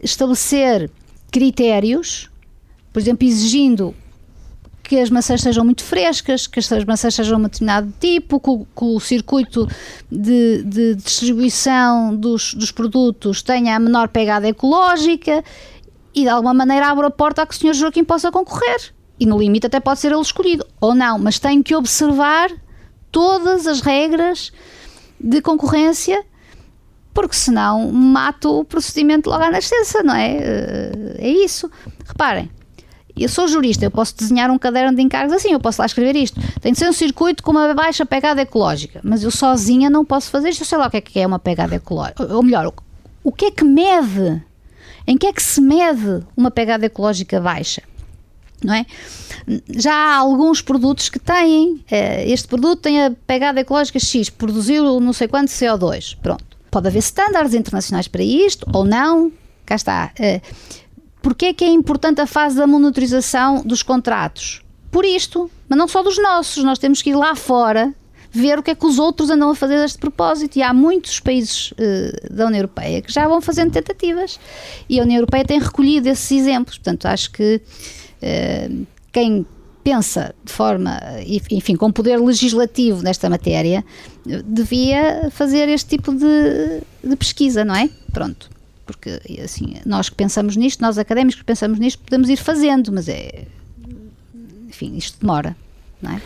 estabelecer 0.00 0.90
critérios, 1.30 2.30
por 2.94 3.00
exemplo, 3.00 3.26
exigindo 3.26 3.92
que 4.84 5.00
as 5.00 5.10
maçãs 5.10 5.40
sejam 5.40 5.64
muito 5.64 5.82
frescas, 5.82 6.46
que 6.46 6.60
as 6.60 6.84
maçãs 6.84 7.12
sejam 7.12 7.38
de 7.38 7.40
um 7.40 7.48
determinado 7.48 7.92
tipo, 7.98 8.38
que, 8.38 8.84
o 8.84 9.00
circuito 9.00 9.66
de, 10.08 10.62
de 10.62 10.94
distribuição 10.94 12.14
dos, 12.14 12.54
dos, 12.54 12.70
produtos 12.70 13.42
tenha 13.42 13.74
a 13.74 13.80
menor 13.80 14.06
pegada 14.06 14.46
ecológica 14.46 15.42
e 16.14 16.22
de 16.22 16.28
alguma 16.28 16.54
maneira 16.54 16.86
abra 16.86 17.08
a 17.08 17.10
porta 17.10 17.42
a 17.42 17.46
que 17.46 17.54
o 17.54 17.58
Sr. 17.58 17.74
Joaquim 17.74 18.04
possa 18.04 18.30
concorrer. 18.30 18.94
E 19.18 19.26
no 19.26 19.38
limite 19.38 19.66
até 19.66 19.80
pode 19.80 19.98
ser 19.98 20.12
ele 20.12 20.20
escolhido, 20.20 20.64
ou 20.80 20.94
não, 20.94 21.18
mas 21.18 21.40
tem 21.40 21.64
que 21.64 21.74
observar 21.74 22.48
todas 23.10 23.66
as 23.66 23.80
regras 23.80 24.52
de 25.18 25.42
concorrência 25.42 26.24
porque 27.12 27.34
senão 27.34 27.90
mato 27.90 28.60
o 28.60 28.64
procedimento 28.64 29.30
logo 29.30 29.42
à 29.42 29.50
nascença, 29.50 30.02
não 30.02 30.14
é? 30.14 30.36
Eh, 30.36 31.16
é 31.18 31.28
isso. 31.28 31.70
Reparem, 32.04 32.50
eu 33.16 33.28
sou 33.28 33.46
jurista, 33.46 33.84
eu 33.84 33.90
posso 33.90 34.16
desenhar 34.16 34.50
um 34.50 34.58
caderno 34.58 34.96
de 34.96 35.02
encargos 35.02 35.32
assim, 35.32 35.52
eu 35.52 35.60
posso 35.60 35.80
lá 35.80 35.86
escrever 35.86 36.16
isto. 36.16 36.40
Tem 36.60 36.72
de 36.72 36.78
ser 36.78 36.88
um 36.88 36.92
circuito 36.92 37.42
com 37.42 37.52
uma 37.52 37.72
baixa 37.72 38.04
pegada 38.04 38.42
ecológica, 38.42 39.00
mas 39.04 39.22
eu 39.22 39.30
sozinha 39.30 39.88
não 39.88 40.04
posso 40.04 40.30
fazer 40.30 40.48
isto. 40.48 40.62
Eu 40.62 40.66
sei 40.66 40.78
lá 40.78 40.88
o 40.88 40.90
que 40.90 40.96
é 40.96 41.00
que 41.00 41.20
é 41.20 41.26
uma 41.26 41.38
pegada 41.38 41.76
ecológica. 41.76 42.34
Ou 42.34 42.42
melhor, 42.42 42.72
o 43.22 43.32
que 43.32 43.46
é 43.46 43.50
que 43.50 43.64
mede? 43.64 44.42
Em 45.06 45.16
que 45.16 45.26
é 45.26 45.32
que 45.32 45.42
se 45.42 45.60
mede 45.60 46.24
uma 46.36 46.50
pegada 46.50 46.86
ecológica 46.86 47.40
baixa? 47.40 47.82
Não 48.62 48.74
é? 48.74 48.86
Já 49.76 49.94
há 49.94 50.16
alguns 50.16 50.62
produtos 50.62 51.08
que 51.10 51.18
têm, 51.18 51.84
eh, 51.90 52.28
este 52.30 52.48
produto 52.48 52.80
tem 52.80 53.04
a 53.04 53.10
pegada 53.26 53.60
ecológica 53.60 53.98
X, 53.98 54.30
produziu 54.30 54.98
não 55.00 55.12
sei 55.12 55.28
quanto 55.28 55.48
CO2. 55.48 56.16
Pronto. 56.22 56.44
Pode 56.70 56.88
haver 56.88 56.98
estándares 56.98 57.54
internacionais 57.54 58.08
para 58.08 58.22
isto 58.22 58.66
ou 58.72 58.84
não. 58.84 59.30
Cá 59.66 59.76
está. 59.76 60.12
Porquê 61.24 61.46
é 61.46 61.54
que 61.54 61.64
é 61.64 61.68
importante 61.68 62.20
a 62.20 62.26
fase 62.26 62.54
da 62.54 62.66
monitorização 62.66 63.62
dos 63.64 63.82
contratos? 63.82 64.62
Por 64.90 65.06
isto, 65.06 65.50
mas 65.66 65.78
não 65.78 65.88
só 65.88 66.02
dos 66.02 66.18
nossos, 66.18 66.62
nós 66.62 66.78
temos 66.78 67.00
que 67.00 67.10
ir 67.10 67.14
lá 67.14 67.34
fora 67.34 67.94
ver 68.30 68.58
o 68.58 68.62
que 68.62 68.72
é 68.72 68.74
que 68.74 68.84
os 68.84 68.98
outros 68.98 69.30
andam 69.30 69.48
a 69.48 69.54
fazer 69.54 69.78
deste 69.78 69.96
propósito. 69.96 70.58
E 70.58 70.62
há 70.62 70.74
muitos 70.74 71.20
países 71.20 71.72
uh, 71.72 72.34
da 72.34 72.44
União 72.44 72.58
Europeia 72.58 73.00
que 73.00 73.10
já 73.10 73.26
vão 73.26 73.40
fazendo 73.40 73.72
tentativas. 73.72 74.38
E 74.86 75.00
a 75.00 75.02
União 75.02 75.16
Europeia 75.16 75.46
tem 75.46 75.58
recolhido 75.58 76.10
esses 76.10 76.30
exemplos. 76.30 76.76
Portanto, 76.76 77.06
acho 77.06 77.30
que 77.30 77.62
uh, 78.22 78.86
quem 79.10 79.46
pensa 79.82 80.34
de 80.44 80.52
forma, 80.52 81.00
enfim, 81.50 81.74
com 81.74 81.90
poder 81.90 82.20
legislativo 82.20 83.02
nesta 83.02 83.30
matéria, 83.30 83.82
devia 84.44 85.30
fazer 85.30 85.70
este 85.70 85.88
tipo 85.96 86.14
de, 86.14 86.82
de 87.02 87.16
pesquisa, 87.16 87.64
não 87.64 87.74
é? 87.74 87.88
Pronto 88.12 88.53
porque 88.84 89.20
assim, 89.42 89.74
nós 89.84 90.08
que 90.08 90.14
pensamos 90.14 90.56
nisto, 90.56 90.80
nós 90.80 90.98
académicos 90.98 91.40
que 91.40 91.44
pensamos 91.44 91.78
nisto, 91.78 92.02
podemos 92.02 92.28
ir 92.28 92.36
fazendo, 92.36 92.92
mas 92.92 93.08
é. 93.08 93.44
Enfim, 94.68 94.96
isto 94.96 95.20
demora, 95.20 95.56
não 96.02 96.12
é? 96.12 96.22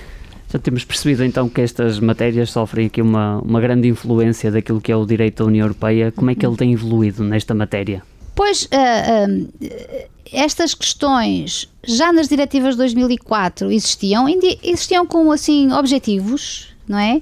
Já 0.51 0.59
temos 0.59 0.83
percebido 0.83 1.23
então 1.25 1.49
que 1.49 1.61
estas 1.61 2.01
matérias 2.01 2.51
sofrem 2.51 2.87
aqui 2.87 3.03
uma, 3.03 3.39
uma 3.41 3.61
grande 3.61 3.87
influência 3.87 4.51
daquilo 4.51 4.81
que 4.81 4.91
é 4.91 4.97
o 4.97 5.05
direito 5.05 5.43
da 5.43 5.45
União 5.45 5.65
Europeia. 5.67 6.11
Como 6.11 6.31
é 6.31 6.35
que 6.35 6.45
ele 6.45 6.57
tem 6.57 6.73
evoluído 6.73 7.23
nesta 7.23 7.55
matéria? 7.55 8.03
Pois, 8.35 8.63
uh, 8.65 8.69
uh, 8.69 10.09
estas 10.33 10.75
questões 10.75 11.69
já 11.85 12.13
nas 12.13 12.29
diretivas 12.29 12.75
de 12.75 12.79
2004 12.79 13.71
existiam, 13.71 14.27
existiam 14.63 15.07
com 15.07 15.31
assim 15.31 15.71
objetivos, 15.73 16.69
não 16.89 16.99
é? 16.99 17.21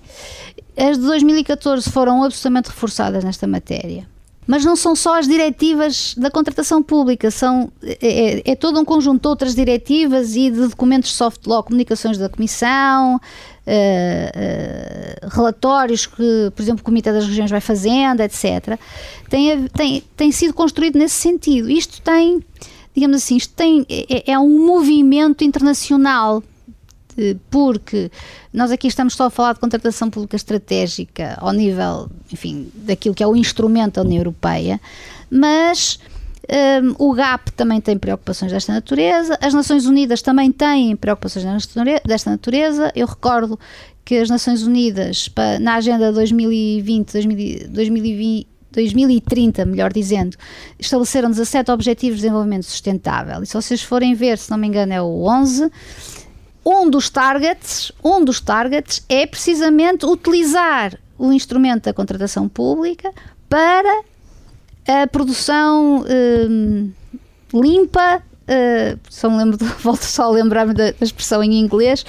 As 0.76 0.98
de 0.98 1.04
2014 1.06 1.90
foram 1.90 2.22
absolutamente 2.22 2.68
reforçadas 2.68 3.24
nesta 3.24 3.46
matéria. 3.46 4.06
Mas 4.46 4.64
não 4.64 4.76
são 4.76 4.94
só 4.94 5.18
as 5.18 5.26
diretivas 5.26 6.14
da 6.16 6.30
contratação 6.30 6.82
pública, 6.82 7.30
são, 7.30 7.70
é, 7.82 7.96
é, 8.00 8.52
é 8.52 8.54
todo 8.54 8.78
um 8.78 8.84
conjunto 8.84 9.22
de 9.22 9.28
outras 9.28 9.54
diretivas 9.54 10.36
e 10.36 10.50
de 10.50 10.68
documentos 10.68 11.10
de 11.10 11.16
soft 11.16 11.46
law, 11.46 11.62
comunicações 11.64 12.16
da 12.16 12.28
Comissão, 12.28 13.16
uh, 13.16 13.18
uh, 13.66 15.28
relatórios 15.28 16.06
que, 16.06 16.52
por 16.54 16.62
exemplo, 16.62 16.82
o 16.82 16.84
Comitê 16.84 17.12
das 17.12 17.26
Regiões 17.26 17.50
vai 17.50 17.60
fazendo, 17.60 18.20
etc. 18.20 18.78
Tem, 19.28 19.66
tem, 19.68 20.04
tem 20.16 20.30
sido 20.30 20.54
construído 20.54 20.96
nesse 20.96 21.16
sentido. 21.16 21.68
Isto 21.68 22.00
tem, 22.00 22.40
digamos 22.94 23.16
assim, 23.16 23.36
isto 23.36 23.52
tem, 23.54 23.84
é, 23.88 24.32
é 24.32 24.38
um 24.38 24.64
movimento 24.64 25.42
internacional 25.42 26.42
porque 27.50 28.10
nós 28.52 28.70
aqui 28.70 28.88
estamos 28.88 29.14
só 29.14 29.26
a 29.26 29.30
falar 29.30 29.54
de 29.54 29.60
contratação 29.60 30.10
pública 30.10 30.36
estratégica 30.36 31.36
ao 31.40 31.52
nível, 31.52 32.10
enfim, 32.32 32.70
daquilo 32.74 33.14
que 33.14 33.22
é 33.22 33.26
o 33.26 33.36
instrumento 33.36 33.94
da 33.94 34.02
União 34.02 34.20
Europeia, 34.20 34.80
mas 35.30 35.98
um, 36.48 36.94
o 37.08 37.12
GAP 37.12 37.50
também 37.52 37.80
tem 37.80 37.98
preocupações 37.98 38.52
desta 38.52 38.72
natureza, 38.72 39.36
as 39.40 39.52
Nações 39.52 39.86
Unidas 39.86 40.22
também 40.22 40.52
têm 40.52 40.94
preocupações 40.94 41.66
desta 42.04 42.30
natureza. 42.30 42.92
Eu 42.94 43.06
recordo 43.06 43.58
que 44.04 44.16
as 44.16 44.30
Nações 44.30 44.62
Unidas, 44.62 45.28
na 45.60 45.74
Agenda 45.74 46.12
2020, 46.12 47.12
2020 47.68 48.56
2030, 48.76 49.64
melhor 49.64 49.90
dizendo, 49.90 50.36
estabeleceram 50.78 51.30
17 51.30 51.70
Objetivos 51.70 52.16
de 52.16 52.22
Desenvolvimento 52.22 52.64
Sustentável. 52.64 53.42
E 53.42 53.46
se 53.46 53.54
vocês 53.54 53.82
forem 53.82 54.14
ver, 54.14 54.36
se 54.36 54.50
não 54.50 54.58
me 54.58 54.66
engano, 54.66 54.92
é 54.92 55.00
o 55.00 55.24
11 55.26 55.70
um 56.66 56.90
dos 56.90 57.08
targets, 57.08 57.92
um 58.02 58.24
dos 58.24 58.40
targets 58.40 59.04
é 59.08 59.24
precisamente 59.24 60.04
utilizar 60.04 60.98
o 61.16 61.32
instrumento 61.32 61.84
da 61.84 61.94
contratação 61.94 62.48
pública 62.48 63.12
para 63.48 64.02
a 64.86 65.06
produção 65.06 66.04
hum, 66.50 66.90
limpa, 67.54 68.16
uh, 68.18 68.98
só 69.08 69.28
lembro, 69.28 69.58
volto 69.78 70.02
só 70.02 70.24
a 70.24 70.30
lembrar-me 70.30 70.74
da 70.74 70.92
expressão 71.00 71.42
em 71.42 71.60
inglês, 71.60 72.04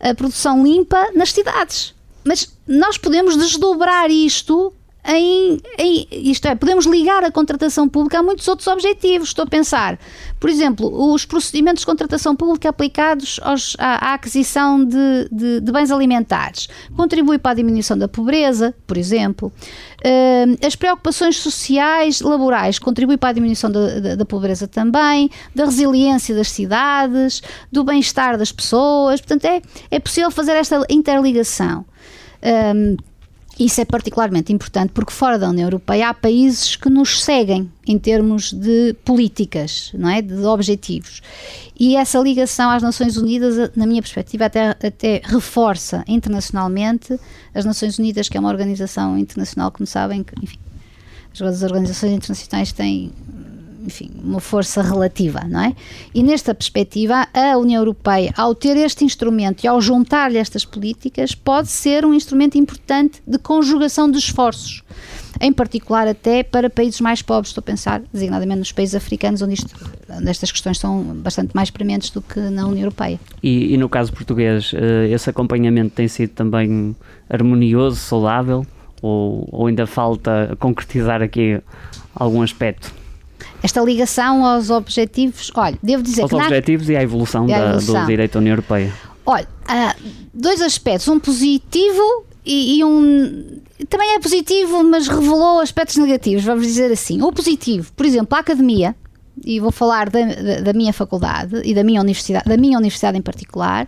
a 0.00 0.14
produção 0.14 0.62
limpa 0.62 1.10
nas 1.14 1.32
cidades. 1.32 1.94
Mas 2.24 2.50
nós 2.66 2.96
podemos 2.96 3.36
desdobrar 3.36 4.10
isto 4.10 4.72
em, 5.06 5.58
em, 5.78 6.06
isto 6.10 6.46
é, 6.46 6.54
podemos 6.54 6.84
ligar 6.84 7.24
a 7.24 7.30
contratação 7.30 7.88
pública 7.88 8.18
a 8.18 8.22
muitos 8.22 8.46
outros 8.46 8.66
objetivos. 8.66 9.28
Estou 9.28 9.44
a 9.44 9.48
pensar, 9.48 9.98
por 10.38 10.50
exemplo, 10.50 11.12
os 11.12 11.24
procedimentos 11.24 11.80
de 11.80 11.86
contratação 11.86 12.36
pública 12.36 12.68
aplicados 12.68 13.40
aos, 13.42 13.74
à, 13.78 14.10
à, 14.10 14.14
aquisição 14.14 14.84
de, 14.84 15.28
de, 15.32 15.60
de, 15.60 15.72
bens 15.72 15.90
alimentares 15.90 16.68
contribui 16.96 17.38
para 17.38 17.52
a 17.52 17.54
diminuição 17.54 17.96
da 17.96 18.06
pobreza, 18.06 18.74
por 18.86 18.98
exemplo. 18.98 19.52
Uh, 20.04 20.66
as 20.66 20.76
preocupações 20.76 21.36
sociais, 21.36 22.20
laborais, 22.20 22.78
contribuem 22.78 23.16
para 23.16 23.30
a 23.30 23.32
diminuição 23.32 23.70
da, 23.70 24.00
da, 24.00 24.14
da 24.16 24.24
pobreza 24.24 24.68
também, 24.68 25.30
da 25.54 25.64
resiliência 25.64 26.34
das 26.34 26.50
cidades, 26.50 27.42
do 27.72 27.82
bem-estar 27.82 28.36
das 28.36 28.52
pessoas. 28.52 29.20
Portanto, 29.20 29.46
é, 29.46 29.62
é 29.90 29.98
possível 29.98 30.30
fazer 30.30 30.52
esta 30.52 30.84
interligação. 30.90 31.84
Um, 32.42 32.96
isso 33.58 33.80
é 33.80 33.84
particularmente 33.84 34.52
importante 34.52 34.92
porque 34.92 35.12
fora 35.12 35.38
da 35.38 35.48
União 35.48 35.66
Europeia 35.66 36.10
há 36.10 36.14
países 36.14 36.76
que 36.76 36.88
nos 36.88 37.22
seguem 37.24 37.70
em 37.86 37.98
termos 37.98 38.52
de 38.52 38.94
políticas, 39.04 39.90
não 39.94 40.08
é? 40.08 40.22
de 40.22 40.44
objetivos. 40.44 41.20
E 41.78 41.96
essa 41.96 42.18
ligação 42.18 42.70
às 42.70 42.82
Nações 42.82 43.16
Unidas, 43.16 43.70
na 43.74 43.86
minha 43.86 44.02
perspectiva, 44.02 44.46
até, 44.46 44.70
até 44.70 45.20
reforça 45.24 46.04
internacionalmente 46.06 47.18
as 47.54 47.64
Nações 47.64 47.98
Unidas, 47.98 48.28
que 48.28 48.36
é 48.36 48.40
uma 48.40 48.48
organização 48.48 49.18
internacional, 49.18 49.70
como 49.72 49.86
sabem, 49.86 50.22
que, 50.22 50.34
enfim, 50.42 50.58
as 51.40 51.62
organizações 51.62 52.12
internacionais 52.12 52.72
têm 52.72 53.12
enfim, 53.84 54.10
uma 54.22 54.40
força 54.40 54.82
relativa, 54.82 55.40
não 55.48 55.60
é? 55.60 55.74
E 56.14 56.22
nesta 56.22 56.54
perspectiva, 56.54 57.26
a 57.32 57.56
União 57.56 57.80
Europeia, 57.80 58.32
ao 58.36 58.54
ter 58.54 58.76
este 58.76 59.04
instrumento 59.04 59.64
e 59.64 59.68
ao 59.68 59.80
juntar-lhe 59.80 60.38
estas 60.38 60.64
políticas, 60.64 61.34
pode 61.34 61.68
ser 61.68 62.04
um 62.04 62.12
instrumento 62.12 62.58
importante 62.58 63.22
de 63.26 63.38
conjugação 63.38 64.10
de 64.10 64.18
esforços, 64.18 64.82
em 65.40 65.52
particular 65.52 66.08
até 66.08 66.42
para 66.42 66.68
países 66.68 67.00
mais 67.00 67.22
pobres, 67.22 67.50
estou 67.50 67.60
a 67.60 67.64
pensar 67.64 68.02
designadamente 68.12 68.58
nos 68.58 68.72
países 68.72 68.94
africanos, 68.94 69.42
onde, 69.42 69.54
isto, 69.54 69.74
onde 70.10 70.28
estas 70.28 70.50
questões 70.50 70.78
são 70.78 71.02
bastante 71.16 71.54
mais 71.54 71.70
prementes 71.70 72.10
do 72.10 72.20
que 72.20 72.40
na 72.40 72.66
União 72.66 72.84
Europeia. 72.84 73.20
E, 73.42 73.74
e 73.74 73.76
no 73.76 73.88
caso 73.88 74.12
português, 74.12 74.72
eh, 74.74 75.08
esse 75.10 75.30
acompanhamento 75.30 75.94
tem 75.94 76.08
sido 76.08 76.30
também 76.30 76.96
harmonioso, 77.28 77.96
saudável, 77.96 78.66
ou, 79.00 79.48
ou 79.52 79.66
ainda 79.66 79.86
falta 79.86 80.56
concretizar 80.58 81.22
aqui 81.22 81.60
algum 82.14 82.42
aspecto? 82.42 82.97
Esta 83.62 83.80
ligação 83.80 84.44
aos 84.44 84.70
objetivos. 84.70 85.50
Olha, 85.54 85.78
devo 85.82 86.02
dizer 86.02 86.22
aos 86.22 86.30
que. 86.30 86.36
Aos 86.36 86.44
objetivos 86.44 86.86
na... 86.86 86.92
e 86.92 86.96
à 86.96 87.02
evolução, 87.02 87.48
e 87.48 87.52
à 87.52 87.58
evolução. 87.58 87.94
Da, 87.94 88.00
do 88.00 88.06
direito 88.06 88.32
da 88.32 88.38
União 88.40 88.52
Europeia. 88.52 88.92
Olha, 89.26 89.46
dois 90.32 90.62
aspectos, 90.62 91.06
um 91.08 91.18
positivo 91.18 92.24
e, 92.44 92.78
e, 92.78 92.84
um. 92.84 93.60
Também 93.88 94.14
é 94.14 94.18
positivo, 94.18 94.82
mas 94.82 95.06
revelou 95.06 95.60
aspectos 95.60 95.96
negativos, 95.96 96.44
vamos 96.44 96.66
dizer 96.66 96.90
assim. 96.90 97.20
O 97.22 97.30
positivo, 97.30 97.92
por 97.94 98.06
exemplo, 98.06 98.36
a 98.36 98.40
academia, 98.40 98.96
e 99.44 99.60
vou 99.60 99.70
falar 99.70 100.08
da, 100.10 100.24
da, 100.24 100.60
da, 100.60 100.72
minha 100.72 100.92
faculdade 100.92 101.60
e 101.64 101.74
da 101.74 101.84
minha 101.84 102.00
universidade, 102.00 102.48
da 102.48 102.56
minha 102.56 102.78
universidade 102.78 103.18
em 103.18 103.22
particular, 103.22 103.86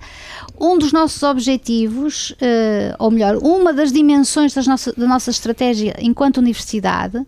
um 0.59 0.79
dos 0.79 0.93
nossos 0.93 1.23
objetivos, 1.23 2.31
uh, 2.33 2.97
ou 2.99 3.11
melhor, 3.11 3.37
uma 3.37 3.73
das 3.73 3.93
dimensões 3.93 4.55
das 4.55 4.67
nossa, 4.67 4.93
da 4.93 5.07
nossa 5.07 5.31
estratégia 5.31 5.97
enquanto 6.01 6.39
universidade 6.39 7.25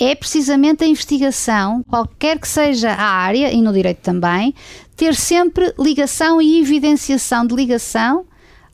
é 0.00 0.14
precisamente 0.14 0.82
a 0.82 0.86
investigação, 0.86 1.84
qualquer 1.88 2.38
que 2.38 2.48
seja 2.48 2.90
a 2.90 3.04
área, 3.04 3.52
e 3.52 3.60
no 3.60 3.72
direito 3.72 3.98
também, 3.98 4.54
ter 4.96 5.14
sempre 5.14 5.74
ligação 5.78 6.40
e 6.40 6.60
evidenciação 6.60 7.46
de 7.46 7.54
ligação 7.54 8.24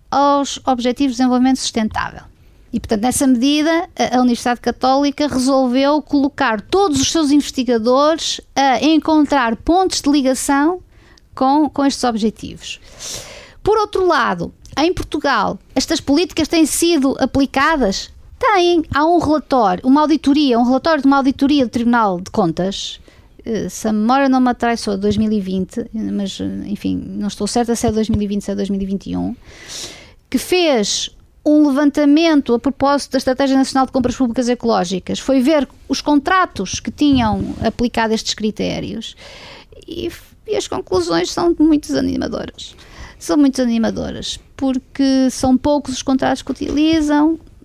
aos 0.09 0.61
Objetivos 0.65 1.17
de 1.17 1.19
Desenvolvimento 1.19 1.59
Sustentável. 1.59 2.23
E, 2.73 2.79
portanto, 2.79 3.03
nessa 3.03 3.27
medida, 3.27 3.89
a 4.13 4.21
Universidade 4.21 4.61
Católica 4.61 5.27
resolveu 5.27 6.01
colocar 6.03 6.61
todos 6.61 7.01
os 7.01 7.11
seus 7.11 7.31
investigadores 7.31 8.41
a 8.55 8.85
encontrar 8.85 9.57
pontos 9.57 10.01
de 10.01 10.11
ligação 10.11 10.81
com, 11.35 11.69
com 11.69 11.85
estes 11.85 12.05
objetivos. 12.05 12.81
Por 13.63 13.79
outro 13.79 14.07
lado, 14.07 14.53
em 14.77 14.93
Portugal, 14.93 15.59
estas 15.75 16.01
políticas 16.01 16.49
têm 16.49 16.67
sido 16.67 17.17
aplicadas? 17.19 18.11
Têm. 18.39 18.85
Há 18.95 19.05
um 19.07 19.19
relatório, 19.19 19.87
uma 19.87 20.03
auditoria, 20.03 20.59
um 20.59 20.65
relatório 20.65 21.03
de 21.03 21.07
uma 21.07 21.17
auditoria 21.17 21.65
do 21.65 21.71
Tribunal 21.71 22.21
de 22.21 22.31
Contas, 22.31 23.01
eh, 23.45 23.69
se 23.69 23.89
a 23.89 23.93
memória 23.93 24.29
não 24.29 24.41
me 24.41 24.51
atraiçou, 24.51 24.99
2020, 24.99 25.87
mas 26.13 26.39
enfim, 26.67 26.97
não 26.97 27.29
estou 27.29 27.47
certa 27.47 27.75
se 27.75 27.87
é 27.87 27.93
2020 27.93 28.49
ou 28.49 28.53
é 28.53 28.57
2021, 28.57 29.37
que 30.29 30.39
fez 30.39 31.17
um 31.47 31.69
levantamento 31.69 32.55
a 32.55 32.59
propósito 32.59 33.13
da 33.13 33.19
Estratégia 33.19 33.57
Nacional 33.57 33.87
de 33.87 33.93
Compras 33.93 34.17
Públicas 34.17 34.49
Ecológicas. 34.49 35.21
Foi 35.21 35.41
ver 35.41 35.69
os 35.89 36.01
contratos 36.01 36.81
que 36.81 36.91
tinham 36.91 37.55
aplicado 37.65 38.13
estes 38.13 38.35
critérios 38.35 39.15
e, 39.87 40.11
e 40.45 40.57
as 40.57 40.67
conclusões 40.67 41.31
são 41.31 41.55
muito 41.57 41.87
desanimadoras. 41.87 42.75
São 43.17 43.37
muito 43.37 43.55
desanimadoras, 43.55 44.41
porque 44.57 45.31
são 45.31 45.57
poucos 45.57 45.95
os 45.95 46.03
contratos 46.03 46.43
que 46.43 46.51
utilizam, 46.51 47.39
eh, 47.39 47.56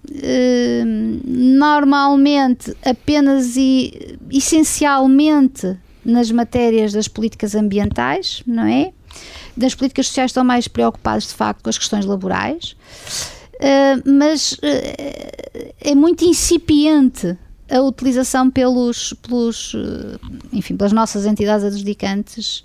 normalmente 1.26 2.76
apenas 2.84 3.56
e 3.56 4.18
essencialmente 4.32 5.78
nas 6.04 6.32
matérias 6.32 6.94
das 6.94 7.08
políticas 7.08 7.56
ambientais, 7.56 8.44
não 8.46 8.66
é? 8.66 8.92
Das 9.56 9.76
políticas 9.76 10.08
sociais 10.08 10.32
estão 10.32 10.44
mais 10.44 10.68
preocupados 10.68 11.28
de 11.28 11.34
facto 11.34 11.64
com 11.64 11.70
as 11.70 11.78
questões 11.78 12.06
laborais. 12.06 12.76
Uh, 13.56 14.18
mas 14.18 14.54
uh, 14.54 14.58
é 15.80 15.94
muito 15.94 16.26
incipiente 16.26 17.38
a 17.70 17.80
utilização 17.82 18.50
pelos, 18.50 19.14
pelos 19.22 19.74
enfim, 20.52 20.76
pelas 20.76 20.92
nossas 20.92 21.26
entidades 21.26 21.64
adjudicantes 21.64 22.64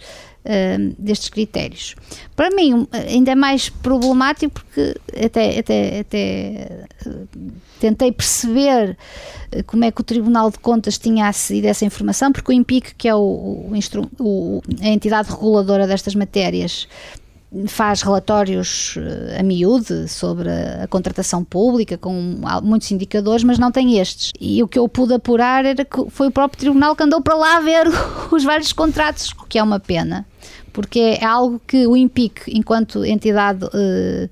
destes 0.98 1.28
critérios. 1.28 1.94
Para 2.34 2.50
mim, 2.50 2.86
ainda 2.92 3.32
é 3.32 3.34
mais 3.34 3.68
problemático 3.68 4.54
porque 4.54 4.94
até, 5.24 5.58
até, 5.58 6.00
até 6.00 6.84
tentei 7.80 8.12
perceber 8.12 8.96
como 9.66 9.84
é 9.84 9.90
que 9.90 10.00
o 10.00 10.04
Tribunal 10.04 10.50
de 10.50 10.58
Contas 10.58 10.98
tinha 10.98 11.28
acedido 11.28 11.66
a 11.66 11.70
essa 11.70 11.84
informação, 11.84 12.32
porque 12.32 12.50
o 12.50 12.54
IMPIC, 12.54 12.94
que 12.94 13.08
é 13.08 13.14
o, 13.14 13.18
o, 13.18 13.72
o, 14.18 14.62
a 14.80 14.88
entidade 14.88 15.30
reguladora 15.30 15.86
destas 15.86 16.14
matérias, 16.14 16.88
faz 17.68 18.02
relatórios 18.02 18.96
eh, 18.98 19.38
a 19.38 19.42
miúde 19.42 20.08
sobre 20.08 20.48
a 20.50 20.86
contratação 20.88 21.44
pública 21.44 21.96
com 21.96 22.12
muitos 22.62 22.90
indicadores, 22.90 23.44
mas 23.44 23.58
não 23.58 23.70
tem 23.70 23.98
estes. 23.98 24.32
E 24.40 24.62
o 24.62 24.68
que 24.68 24.78
eu 24.78 24.88
pude 24.88 25.14
apurar 25.14 25.64
era 25.64 25.84
que 25.84 26.10
foi 26.10 26.28
o 26.28 26.30
próprio 26.30 26.58
tribunal 26.58 26.94
que 26.96 27.02
andou 27.02 27.22
para 27.22 27.34
lá 27.34 27.60
ver 27.60 27.86
os 28.30 28.44
vários 28.44 28.72
contratos, 28.72 29.30
o 29.40 29.46
que 29.46 29.58
é 29.58 29.62
uma 29.62 29.80
pena 29.80 30.26
porque 30.76 31.00
é 31.00 31.24
algo 31.24 31.58
que 31.66 31.86
o 31.86 31.96
IMPIC, 31.96 32.54
enquanto 32.54 33.02
entidade, 33.02 33.64
uh, 33.64 34.28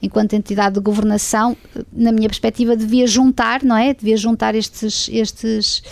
enquanto 0.00 0.32
entidade 0.32 0.76
de 0.76 0.80
governação, 0.80 1.54
na 1.92 2.10
minha 2.10 2.30
perspectiva, 2.30 2.74
devia 2.74 3.06
juntar, 3.06 3.62
não 3.62 3.76
é? 3.76 3.92
Devia 3.92 4.16
juntar 4.16 4.54
estes, 4.54 5.10
estes, 5.12 5.82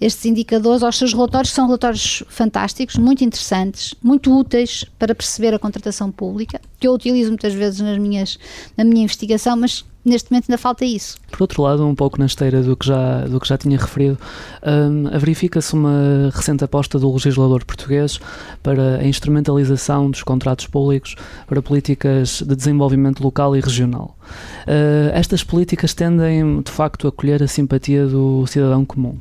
estes 0.00 0.24
indicadores 0.24 0.82
aos 0.82 0.96
seus 0.96 1.12
relatórios, 1.12 1.50
que 1.50 1.56
são 1.56 1.66
relatórios 1.66 2.24
fantásticos, 2.30 2.96
muito 2.96 3.22
interessantes, 3.22 3.94
muito 4.02 4.34
úteis 4.34 4.86
para 4.98 5.14
perceber 5.14 5.52
a 5.52 5.58
contratação 5.58 6.10
pública, 6.10 6.58
que 6.78 6.88
eu 6.88 6.94
utilizo 6.94 7.28
muitas 7.28 7.52
vezes 7.52 7.80
nas 7.80 7.98
minhas, 7.98 8.38
na 8.78 8.82
minha 8.82 9.04
investigação, 9.04 9.58
mas 9.58 9.84
neste 10.04 10.30
momento 10.30 10.46
ainda 10.48 10.58
falta 10.58 10.84
isso. 10.84 11.18
Por 11.30 11.42
outro 11.42 11.62
lado, 11.62 11.86
um 11.86 11.94
pouco 11.94 12.18
na 12.18 12.26
esteira 12.26 12.62
do 12.62 12.76
que 12.76 12.86
já, 12.86 13.24
do 13.26 13.38
que 13.38 13.48
já 13.48 13.58
tinha 13.58 13.78
referido, 13.78 14.18
um, 14.64 15.18
verifica-se 15.18 15.74
uma 15.74 16.30
recente 16.32 16.64
aposta 16.64 16.98
do 16.98 17.12
legislador 17.12 17.64
português 17.64 18.18
para 18.62 18.96
a 18.96 19.06
instrumentalização 19.06 20.10
dos 20.10 20.22
contratos 20.22 20.66
públicos 20.66 21.16
para 21.46 21.60
políticas 21.60 22.42
de 22.42 22.56
desenvolvimento 22.56 23.22
local 23.22 23.56
e 23.56 23.60
regional. 23.60 24.16
Uh, 24.62 25.10
estas 25.12 25.42
políticas 25.42 25.92
tendem, 25.92 26.60
de 26.62 26.70
facto, 26.70 27.08
a 27.08 27.12
colher 27.12 27.42
a 27.42 27.48
simpatia 27.48 28.06
do 28.06 28.46
cidadão 28.46 28.84
comum. 28.84 29.18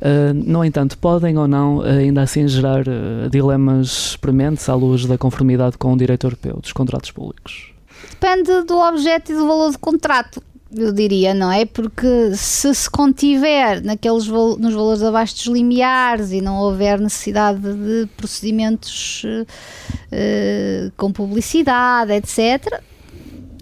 Uh, 0.00 0.34
no 0.34 0.64
entanto, 0.64 0.98
podem 0.98 1.36
ou 1.38 1.48
não 1.48 1.80
ainda 1.80 2.22
assim 2.22 2.46
gerar 2.46 2.86
uh, 2.86 3.28
dilemas 3.30 4.16
prementes 4.16 4.68
à 4.68 4.74
luz 4.74 5.06
da 5.06 5.18
conformidade 5.18 5.78
com 5.78 5.92
o 5.92 5.96
direito 5.96 6.26
europeu 6.26 6.58
dos 6.60 6.72
contratos 6.72 7.10
públicos. 7.10 7.72
Depende 8.08 8.62
do 8.62 8.78
objeto 8.78 9.32
e 9.32 9.34
do 9.34 9.46
valor 9.46 9.72
do 9.72 9.78
contrato 9.78 10.42
eu 10.72 10.92
diria, 10.92 11.34
não 11.34 11.50
é? 11.50 11.64
Porque 11.64 12.32
se 12.34 12.72
se 12.74 12.88
contiver 12.88 13.82
naqueles, 13.82 14.26
nos 14.28 14.72
valores 14.72 15.02
abaixo 15.02 15.34
dos 15.34 15.46
limiares 15.46 16.30
e 16.30 16.40
não 16.40 16.58
houver 16.58 17.00
necessidade 17.00 17.60
de 17.60 18.06
procedimentos 18.16 19.24
uh, 19.24 20.92
com 20.96 21.12
publicidade, 21.12 22.12
etc., 22.12 22.80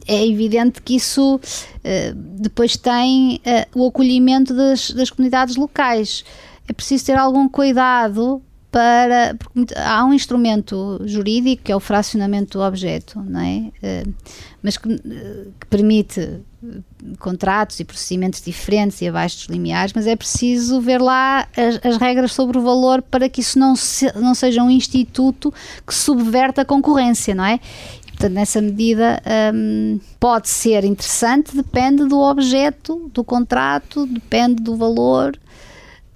é 0.06 0.26
evidente 0.26 0.80
que 0.80 0.96
isso 0.96 1.36
uh, 1.36 2.14
depois 2.14 2.76
tem 2.76 3.36
uh, 3.36 3.78
o 3.78 3.88
acolhimento 3.88 4.54
das, 4.54 4.90
das 4.90 5.10
comunidades 5.10 5.56
locais. 5.56 6.24
É 6.66 6.72
preciso 6.72 7.06
ter 7.06 7.16
algum 7.16 7.48
cuidado 7.48 8.42
para. 8.70 9.34
Porque 9.38 9.74
há 9.74 10.04
um 10.04 10.12
instrumento 10.12 11.00
jurídico 11.04 11.64
que 11.64 11.72
é 11.72 11.76
o 11.76 11.80
fracionamento 11.80 12.58
do 12.58 12.64
objeto, 12.64 13.20
não 13.20 13.40
é? 13.40 13.72
Uh, 13.82 14.14
mas 14.62 14.76
que, 14.76 14.88
uh, 14.88 15.52
que, 15.60 15.66
permite 15.68 16.20
eh, 16.20 16.80
contratos 17.18 17.78
e 17.78 17.84
procedimentos 17.84 18.42
diferentes 18.42 19.00
e 19.00 19.08
abaixo 19.08 19.36
dos 19.36 19.46
limiares, 19.46 19.92
mas 19.94 20.06
é 20.06 20.16
preciso 20.16 20.80
ver 20.80 21.00
lá 21.00 21.46
as, 21.56 21.86
as 21.86 21.96
regras 21.96 22.32
sobre 22.32 22.58
o 22.58 22.60
valor 22.60 23.00
para 23.02 23.28
que 23.28 23.40
isso 23.40 23.58
não, 23.58 23.76
se, 23.76 24.12
não 24.18 24.34
seja 24.34 24.62
um 24.62 24.70
instituto 24.70 25.52
que 25.86 25.94
subverta 25.94 26.62
a 26.62 26.64
concorrência, 26.64 27.34
não 27.34 27.44
é? 27.44 27.60
Portanto, 28.08 28.32
nessa 28.32 28.60
medida 28.60 29.22
um, 29.54 30.00
pode 30.18 30.48
ser 30.48 30.84
interessante, 30.84 31.54
depende 31.54 32.04
do 32.04 32.18
objeto 32.18 33.08
do 33.14 33.22
contrato, 33.22 34.06
depende 34.06 34.60
do 34.60 34.76
valor, 34.76 35.38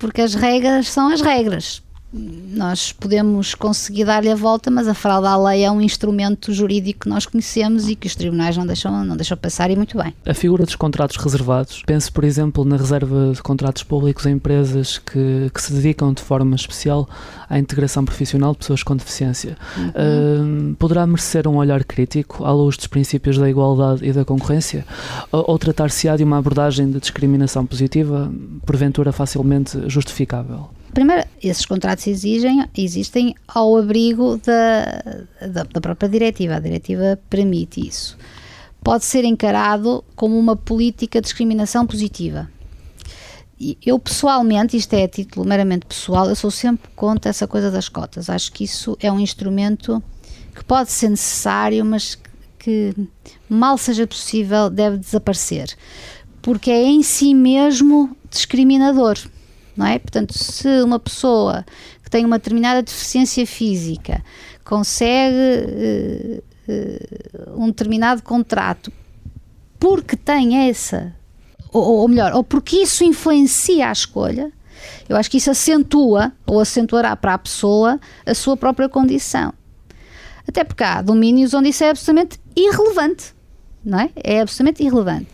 porque 0.00 0.20
as 0.20 0.34
regras 0.34 0.88
são 0.88 1.12
as 1.12 1.20
regras 1.20 1.81
nós 2.12 2.92
podemos 2.92 3.54
conseguir 3.54 4.04
dar-lhe 4.04 4.30
a 4.30 4.34
volta, 4.34 4.70
mas 4.70 4.86
a 4.86 4.92
fraude 4.92 5.26
à 5.26 5.36
lei 5.36 5.64
é 5.64 5.70
um 5.70 5.80
instrumento 5.80 6.52
jurídico 6.52 7.00
que 7.00 7.08
nós 7.08 7.24
conhecemos 7.24 7.88
e 7.88 7.96
que 7.96 8.06
os 8.06 8.14
tribunais 8.14 8.56
não 8.56 8.66
deixam, 8.66 9.04
não 9.04 9.16
deixam 9.16 9.36
passar 9.36 9.70
e 9.70 9.76
muito 9.76 9.96
bem. 9.96 10.12
A 10.26 10.34
figura 10.34 10.64
dos 10.64 10.76
contratos 10.76 11.16
reservados, 11.16 11.82
penso 11.86 12.12
por 12.12 12.24
exemplo 12.24 12.64
na 12.64 12.76
reserva 12.76 13.32
de 13.34 13.42
contratos 13.42 13.82
públicos 13.82 14.26
a 14.26 14.30
empresas 14.30 14.98
que, 14.98 15.50
que 15.52 15.62
se 15.62 15.72
dedicam 15.72 16.12
de 16.12 16.22
forma 16.22 16.54
especial 16.54 17.08
à 17.48 17.58
integração 17.58 18.04
profissional 18.04 18.52
de 18.52 18.58
pessoas 18.58 18.82
com 18.82 18.94
deficiência. 18.94 19.56
Uhum. 19.76 20.72
Uh, 20.72 20.74
poderá 20.76 21.06
merecer 21.06 21.48
um 21.48 21.56
olhar 21.56 21.82
crítico 21.84 22.44
à 22.44 22.52
luz 22.52 22.76
dos 22.76 22.86
princípios 22.86 23.38
da 23.38 23.48
igualdade 23.48 24.06
e 24.06 24.12
da 24.12 24.24
concorrência? 24.24 24.84
Ou, 25.30 25.44
ou 25.48 25.58
tratar-se-á 25.58 26.16
de 26.16 26.24
uma 26.24 26.38
abordagem 26.38 26.90
de 26.90 27.00
discriminação 27.00 27.64
positiva, 27.64 28.30
porventura 28.66 29.12
facilmente 29.12 29.78
justificável? 29.88 30.68
Primeiro, 30.92 31.26
esses 31.42 31.64
contratos 31.64 32.06
exigem, 32.06 32.66
existem 32.76 33.34
ao 33.48 33.76
abrigo 33.76 34.38
da, 34.38 35.46
da, 35.48 35.62
da 35.64 35.80
própria 35.80 36.08
diretiva. 36.08 36.56
A 36.56 36.60
diretiva 36.60 37.18
permite 37.30 37.86
isso. 37.86 38.18
Pode 38.84 39.04
ser 39.04 39.24
encarado 39.24 40.04
como 40.14 40.38
uma 40.38 40.54
política 40.54 41.20
de 41.20 41.24
discriminação 41.24 41.86
positiva. 41.86 42.50
Eu 43.84 43.98
pessoalmente, 43.98 44.76
isto 44.76 44.92
é 44.94 45.04
a 45.04 45.08
título 45.08 45.46
meramente 45.46 45.86
pessoal, 45.86 46.28
eu 46.28 46.34
sou 46.34 46.50
sempre 46.50 46.90
contra 46.96 47.30
essa 47.30 47.46
coisa 47.46 47.70
das 47.70 47.88
cotas. 47.88 48.28
Acho 48.28 48.52
que 48.52 48.64
isso 48.64 48.96
é 49.00 49.10
um 49.10 49.20
instrumento 49.20 50.02
que 50.54 50.64
pode 50.64 50.90
ser 50.90 51.08
necessário, 51.08 51.84
mas 51.84 52.18
que 52.58 52.92
mal 53.48 53.78
seja 53.78 54.06
possível 54.06 54.68
deve 54.68 54.98
desaparecer, 54.98 55.74
porque 56.40 56.70
é 56.70 56.84
em 56.84 57.02
si 57.02 57.34
mesmo 57.34 58.16
discriminador 58.30 59.16
não 59.76 59.86
é? 59.86 59.98
Portanto, 59.98 60.36
se 60.36 60.68
uma 60.82 60.98
pessoa 60.98 61.64
que 62.02 62.10
tem 62.10 62.24
uma 62.24 62.38
determinada 62.38 62.82
deficiência 62.82 63.46
física 63.46 64.22
consegue 64.64 65.36
uh, 65.36 66.42
uh, 66.70 67.62
um 67.62 67.66
determinado 67.66 68.22
contrato 68.22 68.92
porque 69.78 70.16
tem 70.16 70.68
essa, 70.68 71.14
ou, 71.72 71.82
ou 71.98 72.08
melhor, 72.08 72.32
ou 72.34 72.44
porque 72.44 72.76
isso 72.76 73.02
influencia 73.02 73.88
a 73.88 73.92
escolha, 73.92 74.52
eu 75.08 75.16
acho 75.16 75.30
que 75.30 75.38
isso 75.38 75.50
acentua 75.50 76.32
ou 76.46 76.60
acentuará 76.60 77.16
para 77.16 77.34
a 77.34 77.38
pessoa 77.38 77.98
a 78.24 78.34
sua 78.34 78.56
própria 78.56 78.88
condição. 78.88 79.52
Até 80.46 80.64
porque 80.64 80.84
há 80.84 81.02
domínios 81.02 81.54
onde 81.54 81.70
isso 81.70 81.84
é 81.84 81.90
absolutamente 81.90 82.38
irrelevante, 82.54 83.34
não 83.84 84.00
é? 84.00 84.10
É 84.16 84.40
absolutamente 84.40 84.82
irrelevante. 84.82 85.28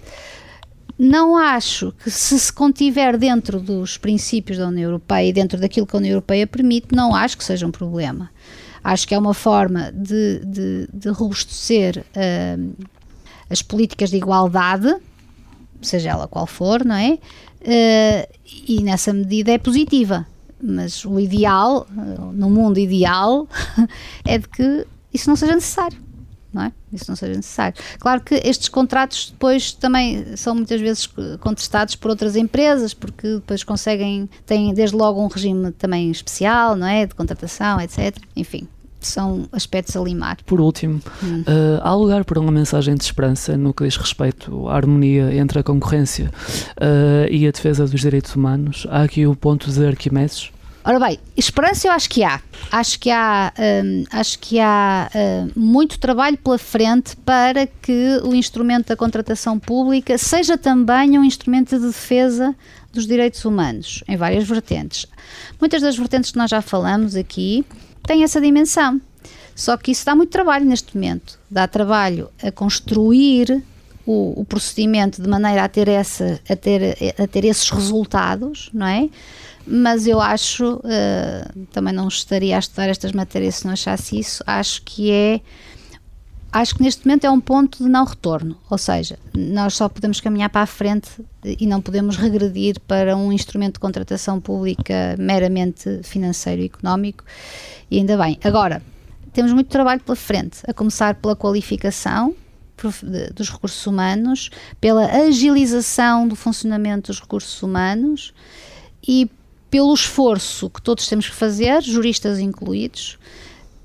Não 0.98 1.36
acho 1.36 1.92
que 1.92 2.10
se 2.10 2.38
se 2.38 2.52
contiver 2.52 3.16
dentro 3.16 3.60
dos 3.60 3.96
princípios 3.96 4.58
da 4.58 4.66
União 4.66 4.88
Europeia 4.88 5.28
e 5.28 5.32
dentro 5.32 5.60
daquilo 5.60 5.86
que 5.86 5.94
a 5.94 5.98
União 5.98 6.12
Europeia 6.12 6.46
permite, 6.46 6.88
não 6.92 7.14
acho 7.14 7.38
que 7.38 7.44
seja 7.44 7.66
um 7.66 7.70
problema. 7.70 8.30
Acho 8.82 9.06
que 9.06 9.14
é 9.14 9.18
uma 9.18 9.34
forma 9.34 9.92
de, 9.92 10.40
de, 10.44 10.88
de 10.92 11.08
robustecer 11.10 12.04
uh, 12.16 12.86
as 13.48 13.62
políticas 13.62 14.10
de 14.10 14.16
igualdade, 14.16 14.96
seja 15.80 16.10
ela 16.10 16.26
qual 16.26 16.46
for, 16.46 16.84
não 16.84 16.96
é? 16.96 17.18
Uh, 17.60 18.28
e 18.66 18.82
nessa 18.82 19.12
medida 19.12 19.52
é 19.52 19.58
positiva. 19.58 20.26
Mas 20.60 21.04
o 21.04 21.20
ideal, 21.20 21.86
no 22.34 22.50
mundo 22.50 22.78
ideal, 22.78 23.46
é 24.26 24.38
de 24.38 24.48
que 24.48 24.84
isso 25.14 25.28
não 25.28 25.36
seja 25.36 25.54
necessário 25.54 26.07
não 26.52 26.62
é? 26.62 26.72
Isso 26.92 27.04
não 27.08 27.16
seja 27.16 27.34
necessário. 27.34 27.76
Claro 27.98 28.20
que 28.22 28.34
estes 28.36 28.68
contratos 28.68 29.30
depois 29.30 29.72
também 29.72 30.36
são 30.36 30.54
muitas 30.54 30.80
vezes 30.80 31.08
contestados 31.40 31.94
por 31.94 32.10
outras 32.10 32.36
empresas, 32.36 32.94
porque 32.94 33.34
depois 33.34 33.62
conseguem, 33.62 34.28
têm 34.46 34.72
desde 34.72 34.96
logo 34.96 35.22
um 35.22 35.26
regime 35.26 35.70
também 35.72 36.10
especial, 36.10 36.76
não 36.76 36.86
é? 36.86 37.06
De 37.06 37.14
contratação, 37.14 37.80
etc. 37.80 38.16
Enfim, 38.34 38.66
são 39.00 39.46
aspectos 39.52 39.96
a 39.96 40.00
limar. 40.00 40.38
Por 40.44 40.60
último, 40.60 41.00
hum. 41.22 41.42
uh, 41.42 41.80
há 41.82 41.94
lugar 41.94 42.24
para 42.24 42.40
uma 42.40 42.50
mensagem 42.50 42.94
de 42.94 43.04
esperança 43.04 43.56
no 43.56 43.72
que 43.72 43.84
diz 43.84 43.96
respeito 43.96 44.68
à 44.68 44.76
harmonia 44.76 45.34
entre 45.34 45.58
a 45.58 45.62
concorrência 45.62 46.30
uh, 46.76 47.30
e 47.30 47.46
a 47.46 47.50
defesa 47.50 47.86
dos 47.86 48.00
direitos 48.00 48.34
humanos? 48.34 48.86
Há 48.90 49.02
aqui 49.02 49.26
o 49.26 49.36
ponto 49.36 49.70
de 49.70 49.86
Arquimedes? 49.86 50.50
Ora 50.88 50.98
bem, 50.98 51.18
esperança 51.36 51.86
eu 51.86 51.92
acho 51.92 52.08
que 52.08 52.24
há. 52.24 52.40
Acho 52.72 52.98
que 52.98 53.10
há, 53.10 53.52
hum, 53.58 54.04
acho 54.10 54.38
que 54.38 54.58
há 54.58 55.10
hum, 55.14 55.50
muito 55.54 55.98
trabalho 55.98 56.38
pela 56.38 56.56
frente 56.56 57.14
para 57.14 57.66
que 57.66 58.18
o 58.24 58.34
instrumento 58.34 58.86
da 58.86 58.96
contratação 58.96 59.58
pública 59.58 60.16
seja 60.16 60.56
também 60.56 61.18
um 61.18 61.24
instrumento 61.24 61.78
de 61.78 61.88
defesa 61.88 62.56
dos 62.90 63.06
direitos 63.06 63.44
humanos, 63.44 64.02
em 64.08 64.16
várias 64.16 64.48
vertentes. 64.48 65.04
Muitas 65.60 65.82
das 65.82 65.94
vertentes 65.94 66.30
que 66.30 66.38
nós 66.38 66.50
já 66.50 66.62
falamos 66.62 67.14
aqui 67.14 67.66
têm 68.06 68.24
essa 68.24 68.40
dimensão. 68.40 68.98
Só 69.54 69.76
que 69.76 69.90
isso 69.90 70.06
dá 70.06 70.14
muito 70.14 70.30
trabalho 70.30 70.64
neste 70.64 70.96
momento. 70.96 71.38
Dá 71.50 71.68
trabalho 71.68 72.30
a 72.42 72.50
construir 72.50 73.62
o, 74.08 74.40
o 74.40 74.44
procedimento 74.46 75.20
de 75.20 75.28
maneira 75.28 75.64
a 75.64 75.68
ter, 75.68 75.86
a, 75.90 76.56
ter, 76.56 76.96
a 77.18 77.26
ter 77.26 77.44
esses 77.44 77.68
resultados, 77.68 78.70
não 78.72 78.86
é? 78.86 79.10
mas 79.66 80.06
eu 80.06 80.18
acho, 80.18 80.76
uh, 80.76 81.66
também 81.72 81.92
não 81.92 82.08
estaria 82.08 82.56
a 82.56 82.58
estudar 82.58 82.88
estas 82.88 83.12
matérias 83.12 83.56
se 83.56 83.66
não 83.66 83.74
achasse 83.74 84.18
isso, 84.18 84.42
acho 84.46 84.80
que 84.80 85.10
é, 85.10 85.42
acho 86.50 86.74
que 86.74 86.82
neste 86.82 87.06
momento 87.06 87.24
é 87.24 87.30
um 87.30 87.38
ponto 87.38 87.84
de 87.84 87.90
não 87.90 88.06
retorno, 88.06 88.56
ou 88.70 88.78
seja, 88.78 89.18
nós 89.36 89.74
só 89.74 89.90
podemos 89.90 90.22
caminhar 90.22 90.48
para 90.48 90.62
a 90.62 90.66
frente 90.66 91.10
e 91.44 91.66
não 91.66 91.82
podemos 91.82 92.16
regredir 92.16 92.80
para 92.80 93.14
um 93.14 93.30
instrumento 93.30 93.74
de 93.74 93.80
contratação 93.80 94.40
pública 94.40 95.16
meramente 95.18 96.00
financeiro 96.02 96.62
e 96.62 96.64
económico, 96.64 97.24
e 97.90 97.98
ainda 97.98 98.16
bem. 98.16 98.38
Agora, 98.42 98.80
temos 99.34 99.52
muito 99.52 99.68
trabalho 99.68 100.00
pela 100.00 100.16
frente, 100.16 100.60
a 100.66 100.72
começar 100.72 101.14
pela 101.16 101.36
qualificação, 101.36 102.34
dos 103.34 103.50
recursos 103.50 103.86
humanos, 103.86 104.50
pela 104.80 105.06
agilização 105.06 106.28
do 106.28 106.36
funcionamento 106.36 107.10
dos 107.10 107.20
recursos 107.20 107.62
humanos 107.62 108.32
e 109.06 109.30
pelo 109.70 109.92
esforço 109.92 110.70
que 110.70 110.80
todos 110.80 111.06
temos 111.06 111.28
que 111.28 111.34
fazer, 111.34 111.82
juristas 111.82 112.38
incluídos, 112.38 113.18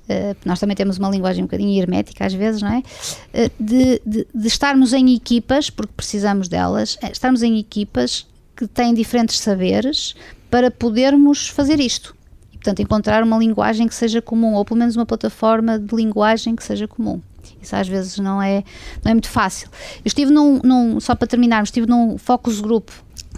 uh, 0.08 0.36
nós 0.44 0.58
também 0.58 0.76
temos 0.76 0.98
uma 0.98 1.10
linguagem 1.10 1.42
um 1.42 1.46
bocadinho 1.46 1.80
hermética 1.80 2.26
às 2.26 2.32
vezes, 2.32 2.62
não 2.62 2.72
é? 2.72 2.78
Uh, 2.78 3.50
de, 3.60 4.00
de, 4.04 4.26
de, 4.34 4.46
estarmos 4.46 4.92
em 4.92 5.14
equipas, 5.14 5.70
porque 5.70 5.92
precisamos 5.96 6.48
delas, 6.48 6.98
é, 7.02 7.10
estarmos 7.10 7.42
em 7.42 7.58
equipas 7.58 8.26
que 8.56 8.66
têm 8.66 8.94
diferentes 8.94 9.38
saberes 9.40 10.14
para 10.50 10.70
podermos 10.70 11.48
fazer 11.48 11.80
isto. 11.80 12.14
E, 12.52 12.56
portanto, 12.56 12.80
encontrar 12.80 13.22
uma 13.22 13.36
linguagem 13.36 13.88
que 13.88 13.94
seja 13.94 14.22
comum, 14.22 14.54
ou 14.54 14.64
pelo 14.64 14.78
menos 14.78 14.96
uma 14.96 15.04
plataforma 15.04 15.78
de 15.78 15.94
linguagem 15.94 16.54
que 16.54 16.62
seja 16.62 16.86
comum. 16.86 17.20
Isso 17.64 17.76
às 17.76 17.88
vezes 17.88 18.18
não 18.18 18.40
é, 18.40 18.62
não 19.04 19.10
é 19.10 19.14
muito 19.14 19.28
fácil. 19.28 19.68
Eu 19.96 20.06
estive 20.06 20.30
num, 20.30 20.60
num 20.62 21.00
só 21.00 21.14
para 21.14 21.26
terminarmos, 21.26 21.68
estive 21.68 21.86
num 21.86 22.16
focus 22.18 22.60
group 22.60 22.90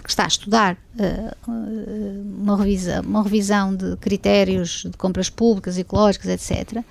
que 0.03 0.11
está 0.11 0.23
a 0.23 0.27
estudar 0.27 0.77
uh, 0.95 1.51
uma, 2.41 2.57
revisão, 2.57 3.01
uma 3.01 3.23
revisão 3.23 3.75
de 3.75 3.97
critérios 3.97 4.83
de 4.85 4.97
compras 4.97 5.29
públicas, 5.29 5.77
ecológicas, 5.77 6.27
etc. 6.27 6.81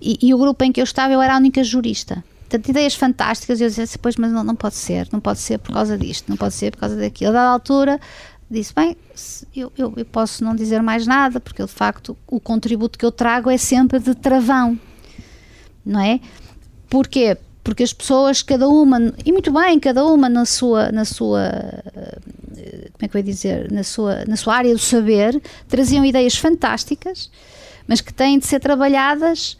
E, 0.00 0.18
e, 0.22 0.32
o 0.32 0.38
grupo 0.38 0.62
em 0.62 0.70
que 0.70 0.80
eu 0.80 0.84
estava, 0.84 1.12
eu 1.12 1.20
era 1.20 1.34
a 1.34 1.38
única 1.38 1.64
jurista. 1.64 2.22
Portanto, 2.40 2.68
ideias 2.68 2.94
fantásticas, 2.94 3.58
e 3.58 3.64
eu 3.64 3.68
dizia 3.68 3.82
assim, 3.82 3.98
pois, 4.00 4.14
mas 4.16 4.30
não, 4.30 4.44
não 4.44 4.54
pode 4.54 4.76
ser, 4.76 5.08
não 5.10 5.18
pode 5.18 5.40
ser 5.40 5.58
por 5.58 5.72
causa 5.72 5.98
disto, 5.98 6.28
não 6.28 6.36
pode 6.36 6.54
ser 6.54 6.70
por 6.70 6.78
causa 6.78 6.94
daquilo. 6.94 7.30
A 7.30 7.32
dada 7.32 7.48
altura, 7.48 8.00
disse, 8.48 8.72
bem, 8.72 8.96
eu, 9.54 9.72
eu, 9.76 9.92
eu 9.96 10.04
posso 10.04 10.44
não 10.44 10.54
dizer 10.54 10.80
mais 10.82 11.04
nada, 11.06 11.40
porque 11.40 11.62
de 11.64 11.72
facto 11.72 12.16
o 12.28 12.38
contributo 12.38 12.96
que 12.96 13.04
eu 13.04 13.10
trago 13.10 13.50
é 13.50 13.58
sempre 13.58 13.98
de 13.98 14.14
travão, 14.14 14.78
não 15.84 16.00
é? 16.00 16.20
Porquê? 16.88 17.36
porque 17.64 17.82
as 17.82 17.92
pessoas, 17.92 18.42
cada 18.42 18.68
uma, 18.68 19.12
e 19.24 19.32
muito 19.32 19.52
bem, 19.52 19.80
cada 19.80 20.06
uma 20.06 20.28
na 20.28 20.44
sua, 20.44 20.92
na 20.92 21.04
sua 21.04 21.50
como 22.96 23.04
é 23.04 23.08
que 23.08 23.16
eu 23.16 23.18
ia 23.18 23.24
dizer, 23.24 23.70
na 23.70 23.82
sua, 23.82 24.24
na 24.24 24.36
sua 24.36 24.56
área 24.56 24.72
do 24.72 24.78
saber, 24.78 25.40
traziam 25.68 26.04
ideias 26.04 26.36
fantásticas, 26.36 27.30
mas 27.86 28.00
que 28.00 28.12
têm 28.12 28.38
de 28.38 28.46
ser 28.46 28.60
trabalhadas 28.60 29.56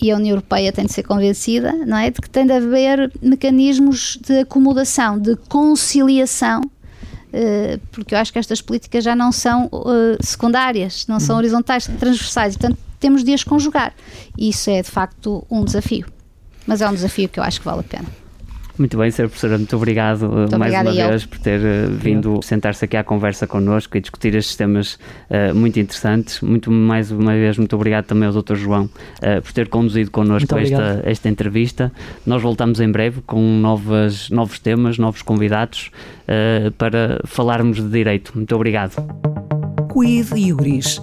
e 0.00 0.10
a 0.10 0.16
União 0.16 0.32
Europeia 0.32 0.72
tem 0.72 0.86
de 0.86 0.92
ser 0.92 1.02
convencida, 1.02 1.72
não 1.72 1.96
é, 1.96 2.10
de 2.10 2.20
que 2.20 2.30
tem 2.30 2.46
de 2.46 2.52
haver 2.52 3.12
mecanismos 3.20 4.18
de 4.24 4.40
acomodação, 4.40 5.18
de 5.18 5.36
conciliação, 5.48 6.62
eh, 7.32 7.78
porque 7.90 8.14
eu 8.14 8.18
acho 8.18 8.32
que 8.32 8.38
estas 8.38 8.62
políticas 8.62 9.02
já 9.02 9.16
não 9.16 9.32
são 9.32 9.68
eh, 9.68 10.16
secundárias, 10.20 11.06
não 11.08 11.18
são 11.18 11.34
uhum. 11.34 11.40
horizontais, 11.40 11.84
são 11.84 11.96
transversais, 11.96 12.56
portanto 12.56 12.78
temos 13.00 13.24
de 13.24 13.34
as 13.34 13.42
conjugar. 13.42 13.92
E 14.36 14.48
isso 14.48 14.70
é 14.70 14.82
de 14.82 14.90
facto 14.90 15.44
um 15.50 15.64
desafio 15.64 16.06
mas 16.68 16.82
é 16.82 16.88
um 16.88 16.92
desafio 16.92 17.30
que 17.30 17.40
eu 17.40 17.42
acho 17.42 17.58
que 17.58 17.64
vale 17.64 17.80
a 17.80 17.82
pena. 17.82 18.06
Muito 18.78 18.96
bem, 18.96 19.08
Sra. 19.08 19.26
Professora, 19.26 19.58
muito 19.58 19.74
obrigado 19.74 20.22
uh, 20.22 20.38
muito 20.38 20.58
mais 20.58 20.72
uma 20.72 20.92
vez 20.92 21.26
por 21.26 21.38
ter 21.38 21.58
uh, 21.58 21.90
vindo 21.90 22.38
sentar-se 22.42 22.84
aqui 22.84 22.96
à 22.96 23.02
conversa 23.02 23.44
connosco 23.44 23.96
e 23.96 24.00
discutir 24.00 24.36
estes 24.36 24.54
temas 24.54 24.94
uh, 25.28 25.52
muito 25.52 25.80
interessantes. 25.80 26.40
Muito 26.40 26.70
mais 26.70 27.10
uma 27.10 27.32
vez, 27.32 27.58
muito 27.58 27.74
obrigado 27.74 28.04
também 28.04 28.28
ao 28.28 28.32
Dr. 28.40 28.54
João 28.54 28.84
uh, 28.84 29.42
por 29.42 29.50
ter 29.52 29.68
conduzido 29.68 30.12
connosco 30.12 30.56
esta, 30.56 31.02
esta 31.04 31.28
entrevista. 31.28 31.90
Nós 32.24 32.40
voltamos 32.40 32.78
em 32.78 32.90
breve 32.90 33.20
com 33.22 33.40
novas, 33.40 34.30
novos 34.30 34.60
temas, 34.60 34.96
novos 34.96 35.22
convidados 35.22 35.90
uh, 36.28 36.70
para 36.72 37.20
falarmos 37.24 37.78
de 37.78 37.88
direito. 37.88 38.30
Muito 38.36 38.54
obrigado. 38.54 38.94
Quid 39.92 40.38
Iuris 40.38 41.00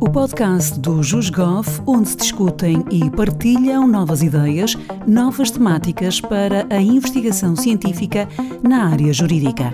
o 0.00 0.10
podcast 0.10 0.78
do 0.78 1.02
JusGov, 1.02 1.66
onde 1.86 2.10
se 2.10 2.16
discutem 2.16 2.84
e 2.90 3.10
partilham 3.10 3.86
novas 3.86 4.22
ideias, 4.22 4.76
novas 5.06 5.50
temáticas 5.50 6.20
para 6.20 6.66
a 6.70 6.80
investigação 6.80 7.56
científica 7.56 8.28
na 8.62 8.90
área 8.90 9.12
jurídica. 9.12 9.70